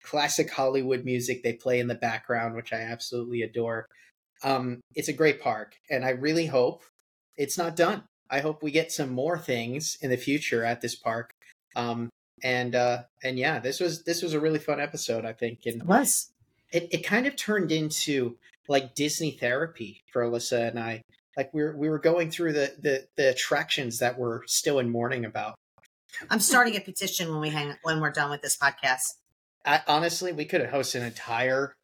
classic 0.08 0.50
Hollywood 0.50 1.04
music 1.04 1.42
they 1.42 1.52
play 1.52 1.80
in 1.80 1.88
the 1.88 1.94
background, 1.94 2.54
which 2.54 2.72
I 2.72 2.80
absolutely 2.80 3.42
adore. 3.42 3.86
Um, 4.42 4.80
it's 4.94 5.08
a 5.08 5.12
great 5.12 5.40
park, 5.40 5.76
and 5.90 6.04
I 6.04 6.10
really 6.10 6.46
hope 6.46 6.82
it's 7.36 7.58
not 7.58 7.76
done. 7.76 8.04
I 8.30 8.40
hope 8.40 8.62
we 8.62 8.70
get 8.70 8.92
some 8.92 9.10
more 9.10 9.38
things 9.38 9.98
in 10.00 10.10
the 10.10 10.16
future 10.16 10.64
at 10.64 10.80
this 10.80 10.94
park. 10.94 11.30
Um, 11.76 12.08
and 12.42 12.74
uh, 12.74 13.02
and 13.22 13.38
yeah, 13.38 13.58
this 13.58 13.80
was 13.80 14.04
this 14.04 14.22
was 14.22 14.32
a 14.32 14.40
really 14.40 14.58
fun 14.58 14.80
episode, 14.80 15.24
I 15.26 15.32
think, 15.32 15.60
and 15.66 15.82
It 15.82 15.86
was. 15.86 16.30
it, 16.72 16.88
it 16.90 17.04
kind 17.04 17.26
of 17.26 17.36
turned 17.36 17.72
into 17.72 18.36
like 18.68 18.94
Disney 18.94 19.32
therapy 19.32 20.00
for 20.12 20.22
Elyssa 20.22 20.68
and 20.68 20.78
I. 20.78 21.02
Like 21.36 21.52
we 21.52 21.62
were 21.62 21.76
we 21.76 21.88
were 21.88 21.98
going 21.98 22.30
through 22.30 22.52
the 22.54 22.72
the, 22.80 23.06
the 23.16 23.30
attractions 23.30 23.98
that 23.98 24.18
we're 24.18 24.46
still 24.46 24.78
in 24.78 24.88
mourning 24.88 25.24
about. 25.24 25.54
I'm 26.30 26.40
starting 26.40 26.76
a 26.76 26.80
petition 26.80 27.30
when 27.30 27.40
we 27.40 27.50
hang 27.50 27.74
when 27.82 28.00
we're 28.00 28.10
done 28.10 28.30
with 28.30 28.42
this 28.42 28.56
podcast. 28.56 29.14
I, 29.64 29.82
honestly, 29.86 30.32
we 30.32 30.44
could 30.44 30.66
host 30.66 30.94
an 30.94 31.02
entire 31.02 31.74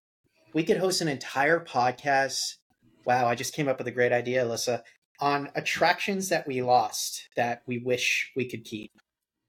we 0.54 0.62
could 0.62 0.78
host 0.78 1.00
an 1.00 1.08
entire 1.08 1.58
podcast. 1.60 2.54
Wow, 3.04 3.26
I 3.26 3.34
just 3.34 3.54
came 3.54 3.68
up 3.68 3.76
with 3.78 3.88
a 3.88 3.92
great 3.92 4.12
idea, 4.12 4.44
Elyssa, 4.44 4.82
on 5.20 5.50
attractions 5.54 6.28
that 6.28 6.46
we 6.46 6.62
lost 6.62 7.28
that 7.36 7.62
we 7.66 7.78
wish 7.78 8.32
we 8.36 8.48
could 8.48 8.64
keep. 8.64 8.92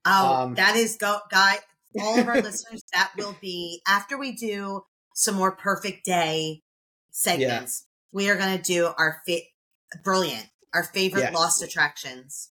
Oh, 0.05 0.33
Um, 0.33 0.55
that 0.55 0.75
is 0.75 0.97
go 0.97 1.19
guy. 1.31 1.57
All 2.01 2.19
of 2.19 2.27
our 2.27 2.41
listeners, 2.41 2.83
that 2.93 3.11
will 3.17 3.37
be 3.39 3.81
after 3.87 4.17
we 4.17 4.35
do 4.35 4.81
some 5.13 5.35
more 5.35 5.55
perfect 5.55 6.05
day 6.05 6.61
segments. 7.11 7.85
We 8.11 8.29
are 8.29 8.35
going 8.35 8.57
to 8.57 8.63
do 8.63 8.91
our 8.97 9.21
fit 9.25 9.43
brilliant, 10.03 10.47
our 10.73 10.83
favorite 10.83 11.33
lost 11.33 11.61
attractions. 11.61 12.51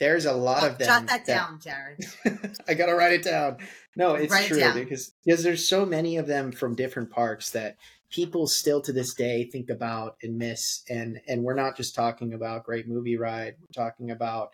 There's 0.00 0.24
a 0.24 0.32
lot 0.32 0.64
of 0.64 0.78
them. 0.78 0.86
Jot 0.88 1.06
that 1.08 1.26
down, 1.26 1.60
Jared. 1.60 2.04
I 2.68 2.74
gotta 2.74 2.94
write 2.94 3.12
it 3.12 3.22
down. 3.22 3.58
No, 3.96 4.14
it's 4.14 4.32
Write 4.32 4.46
true 4.46 4.58
down. 4.58 4.74
because 4.74 5.12
because 5.24 5.42
there's 5.42 5.68
so 5.68 5.84
many 5.84 6.16
of 6.16 6.26
them 6.26 6.52
from 6.52 6.74
different 6.74 7.10
parks 7.10 7.50
that 7.50 7.76
people 8.10 8.46
still 8.46 8.80
to 8.80 8.92
this 8.92 9.12
day 9.14 9.44
think 9.44 9.68
about 9.68 10.16
and 10.22 10.38
miss. 10.38 10.82
And 10.88 11.20
and 11.28 11.42
we're 11.42 11.54
not 11.54 11.76
just 11.76 11.94
talking 11.94 12.32
about 12.32 12.64
Great 12.64 12.88
Movie 12.88 13.18
Ride. 13.18 13.56
We're 13.60 13.84
talking 13.84 14.10
about 14.10 14.50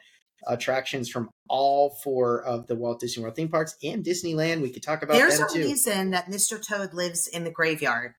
attractions 0.48 1.08
from 1.08 1.30
all 1.48 1.90
four 2.02 2.42
of 2.42 2.66
the 2.66 2.74
Walt 2.74 3.00
Disney 3.00 3.22
World 3.22 3.36
theme 3.36 3.48
parks 3.48 3.76
and 3.84 4.04
Disneyland. 4.04 4.62
We 4.62 4.70
could 4.70 4.82
talk 4.82 5.02
about 5.02 5.14
There's 5.14 5.38
a 5.38 5.46
too. 5.48 5.60
reason 5.60 6.10
that 6.10 6.26
Mr. 6.26 6.60
Toad 6.60 6.92
lives 6.92 7.26
in 7.26 7.44
the 7.44 7.50
graveyard 7.50 8.14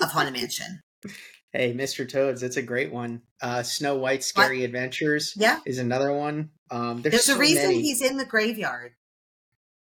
of 0.00 0.10
Haunted 0.10 0.34
Mansion. 0.34 0.80
Hey, 1.56 1.72
Mr. 1.72 2.06
Toads, 2.06 2.42
that's 2.42 2.58
a 2.58 2.62
great 2.62 2.92
one. 2.92 3.22
Uh, 3.40 3.62
Snow 3.62 3.96
White 3.96 4.22
Scary 4.22 4.62
Adventures 4.62 5.32
Yeah. 5.36 5.60
is 5.64 5.78
another 5.78 6.12
one. 6.12 6.50
Um, 6.70 7.00
there's 7.00 7.12
There's 7.12 7.24
so 7.24 7.36
a 7.36 7.38
reason 7.38 7.62
many. 7.68 7.80
he's 7.80 8.02
in 8.02 8.18
the 8.18 8.26
graveyard. 8.26 8.92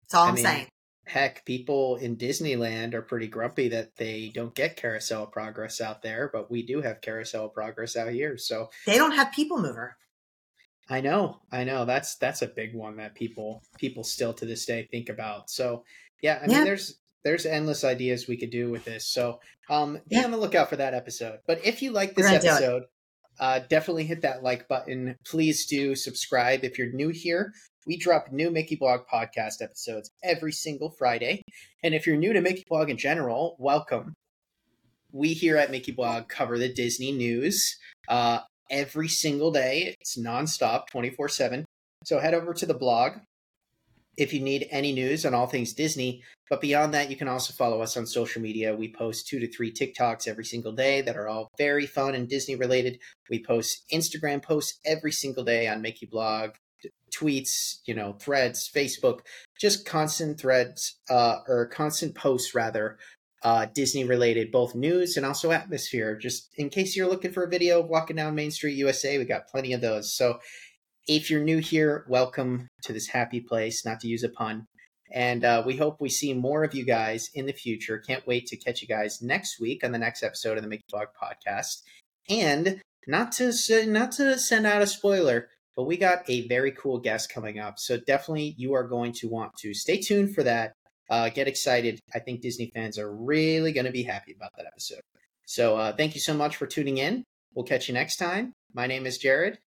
That's 0.04 0.14
all 0.14 0.26
I 0.26 0.30
I'm 0.30 0.36
mean, 0.36 0.46
saying. 0.46 0.68
Heck, 1.06 1.44
people 1.46 1.98
in 1.98 2.16
Disneyland 2.16 2.94
are 2.94 3.02
pretty 3.02 3.28
grumpy 3.28 3.68
that 3.70 3.98
they 3.98 4.32
don't 4.34 4.56
get 4.56 4.78
Carousel 4.78 5.24
of 5.24 5.32
Progress 5.34 5.82
out 5.82 6.02
there, 6.02 6.30
but 6.32 6.50
we 6.50 6.66
do 6.66 6.82
have 6.82 7.02
Carousel 7.02 7.48
of 7.48 7.54
Progress 7.54 7.98
out 7.98 8.12
here. 8.14 8.38
So 8.38 8.70
They 8.86 8.96
don't 8.98 9.12
have 9.14 9.34
People 9.34 9.60
Mover. 9.62 9.98
I 10.90 11.02
know, 11.02 11.42
I 11.52 11.66
know. 11.66 11.84
That's 11.84 12.16
that's 12.16 12.44
a 12.44 12.48
big 12.48 12.74
one 12.74 12.96
that 12.96 13.14
people 13.14 13.62
people 13.78 14.06
still 14.06 14.34
to 14.36 14.46
this 14.46 14.66
day 14.66 14.88
think 14.90 15.10
about. 15.10 15.50
So 15.50 15.84
yeah, 16.22 16.40
I 16.42 16.48
mean 16.48 16.58
Yeah. 16.60 16.64
there's 16.64 16.98
there's 17.28 17.46
endless 17.46 17.84
ideas 17.84 18.26
we 18.26 18.38
could 18.38 18.50
do 18.52 18.72
with 18.72 18.86
this. 18.86 19.06
So 19.06 19.40
um 19.70 19.96
be 20.08 20.16
Yeah. 20.16 20.24
on 20.24 20.32
the 20.32 20.38
lookout 20.38 20.70
for 20.70 20.78
that 20.78 20.94
episode. 20.94 21.40
But 21.46 21.60
if 21.66 21.82
you 21.82 21.92
like 21.92 22.16
this 22.16 22.26
gonna 22.26 22.40
do 22.40 22.48
it. 22.48 22.50
episode, 22.52 22.84
uh 23.40 23.60
definitely 23.68 24.06
hit 24.06 24.22
that 24.22 24.44
like 24.44 24.68
button. 24.70 25.18
Please 25.26 25.66
do 25.66 25.94
subscribe 25.94 26.64
if 26.64 26.78
you're 26.78 26.94
new 26.94 27.10
here. 27.10 27.52
We 27.86 27.98
drop 27.98 28.32
new 28.32 28.50
Mickey 28.50 28.76
Blog 28.76 29.02
podcast 29.14 29.62
episodes 29.62 30.10
every 30.24 30.54
single 30.54 30.90
Friday. 30.90 31.42
And 31.84 31.94
if 31.94 32.08
you're 32.08 32.16
new 32.18 32.32
to 32.32 32.40
Mickey 32.42 32.64
Blog 32.70 32.90
in 32.90 32.98
general, 32.98 33.58
welcome. 33.60 34.14
We 35.12 35.34
here 35.34 35.58
at 35.58 35.70
Mickey 35.72 35.92
Blog 35.92 36.30
cover 36.30 36.58
the 36.58 36.72
Disney 36.74 37.12
news 37.12 37.78
uh, 38.08 38.40
every 38.72 39.08
single 39.10 39.52
day. 39.52 39.96
It's 40.02 40.18
nonstop, 40.18 40.88
24 40.92 41.28
7. 41.30 41.66
So 42.06 42.20
head 42.20 42.34
over 42.34 42.54
to 42.54 42.66
the 42.66 42.74
blog 42.74 43.14
if 44.18 44.34
you 44.34 44.40
need 44.40 44.68
any 44.72 44.92
news 44.92 45.26
on 45.26 45.34
all 45.34 45.48
things 45.48 45.74
Disney. 45.74 46.24
But 46.50 46.62
beyond 46.62 46.94
that, 46.94 47.10
you 47.10 47.16
can 47.16 47.28
also 47.28 47.54
follow 47.54 47.82
us 47.82 47.98
on 47.98 48.06
social 48.06 48.42
media. 48.42 48.76
We 48.76 48.92
post 48.92 49.28
two 49.28 49.40
to 49.40 49.52
three 49.52 49.72
TikToks 49.72 50.28
every 50.28 50.46
single 50.46 50.72
day 50.72 51.02
that 51.02 51.18
are 51.18 51.28
all 51.28 51.52
very 51.58 51.86
fun 51.86 52.16
and 52.16 52.28
Disney 52.28 52.56
related. 52.56 53.00
We 53.30 53.44
post 53.44 53.84
Instagram 53.94 54.42
posts 54.42 54.80
every 54.86 55.12
single 55.12 55.44
day 55.44 55.68
on 55.68 55.82
Mickey 55.82 56.06
Blog, 56.06 56.52
tweets, 57.14 57.80
you 57.86 57.94
know, 57.94 58.14
threads, 58.14 58.70
Facebook, 58.74 59.20
just 59.60 59.86
constant 59.86 60.40
threads 60.40 60.98
uh, 61.10 61.40
or 61.48 61.68
constant 61.68 62.16
posts 62.16 62.56
rather. 62.56 62.98
Uh, 63.44 63.68
Disney 63.76 64.04
related, 64.04 64.52
both 64.52 64.74
news 64.74 65.16
and 65.16 65.26
also 65.26 65.52
atmosphere. 65.52 66.16
Just 66.16 66.50
in 66.58 66.70
case 66.70 66.96
you're 66.96 67.08
looking 67.08 67.32
for 67.32 67.44
a 67.44 67.50
video 67.50 67.82
of 67.82 67.88
walking 67.88 68.16
down 68.16 68.34
Main 68.34 68.50
Street, 68.50 68.74
USA, 68.78 69.18
we 69.20 69.26
got 69.26 69.48
plenty 69.48 69.74
of 69.74 69.82
those. 69.82 70.12
So 70.12 70.40
if 71.08 71.32
you're 71.32 71.44
new 71.44 71.60
here, 71.60 72.06
welcome 72.10 72.68
to 72.84 72.92
this 72.92 73.08
happy 73.08 73.40
place, 73.40 73.86
not 73.86 74.02
to 74.02 74.08
use 74.08 74.24
a 74.24 74.30
pun. 74.30 74.66
And 75.14 75.46
uh, 75.46 75.64
we 75.66 75.78
hope 75.78 76.02
we 76.02 76.10
see 76.10 76.34
more 76.34 76.66
of 76.66 76.76
you 76.76 76.84
guys 76.84 77.30
in 77.34 77.46
the 77.46 77.54
future. 77.54 77.98
Can't 77.98 78.28
wait 78.28 78.46
to 78.48 78.58
catch 78.58 78.82
you 78.82 78.90
guys 78.90 79.22
next 79.22 79.58
week 79.58 79.86
on 79.86 79.94
the 79.94 79.98
next 79.98 80.22
episode 80.22 80.58
of 80.58 80.64
the 80.64 80.70
Mickey 80.70 80.84
Blog 80.92 81.08
podcast. 81.22 81.82
And 82.30 82.82
not 83.08 83.32
to 83.34 83.54
not 83.88 84.12
to 84.14 84.38
send 84.38 84.68
out 84.68 84.82
a 84.82 84.88
spoiler, 84.88 85.48
but 85.78 85.86
we 85.86 85.96
got 85.96 86.30
a 86.30 86.46
very 86.50 86.74
cool 86.74 87.00
guest 87.00 87.32
coming 87.32 87.58
up. 87.58 87.80
So 87.80 87.98
definitely 87.98 88.56
you 88.58 88.74
are 88.74 88.84
going 88.84 89.14
to 89.14 89.30
want 89.30 89.54
to 89.60 89.74
stay 89.74 90.02
tuned 90.02 90.36
for 90.36 90.44
that. 90.44 90.74
Uh, 91.10 91.30
get 91.30 91.48
excited. 91.48 92.02
I 92.14 92.20
think 92.20 92.42
Disney 92.42 92.70
fans 92.76 93.00
are 93.00 93.16
really 93.16 93.72
going 93.72 93.86
to 93.86 93.94
be 93.94 94.04
happy 94.04 94.34
about 94.36 94.52
that 94.58 94.66
episode. 94.66 95.00
So 95.46 95.78
uh, 95.78 95.96
thank 95.96 96.16
you 96.16 96.20
so 96.20 96.34
much 96.34 96.58
for 96.58 96.68
tuning 96.68 96.98
in. 96.98 97.24
We'll 97.56 97.64
catch 97.64 97.88
you 97.88 97.94
next 97.94 98.18
time. 98.18 98.52
My 98.74 98.88
name 98.88 99.06
is 99.06 99.18
Jared. 99.18 99.58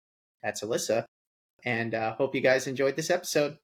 That's 0.43 0.63
Elyssa 0.63 1.07
and 1.65 1.95
uh, 1.95 2.15
hope 2.15 2.35
you 2.35 2.41
guys 2.41 2.67
enjoyed 2.67 2.97
this 2.97 3.11
episode. 3.11 3.59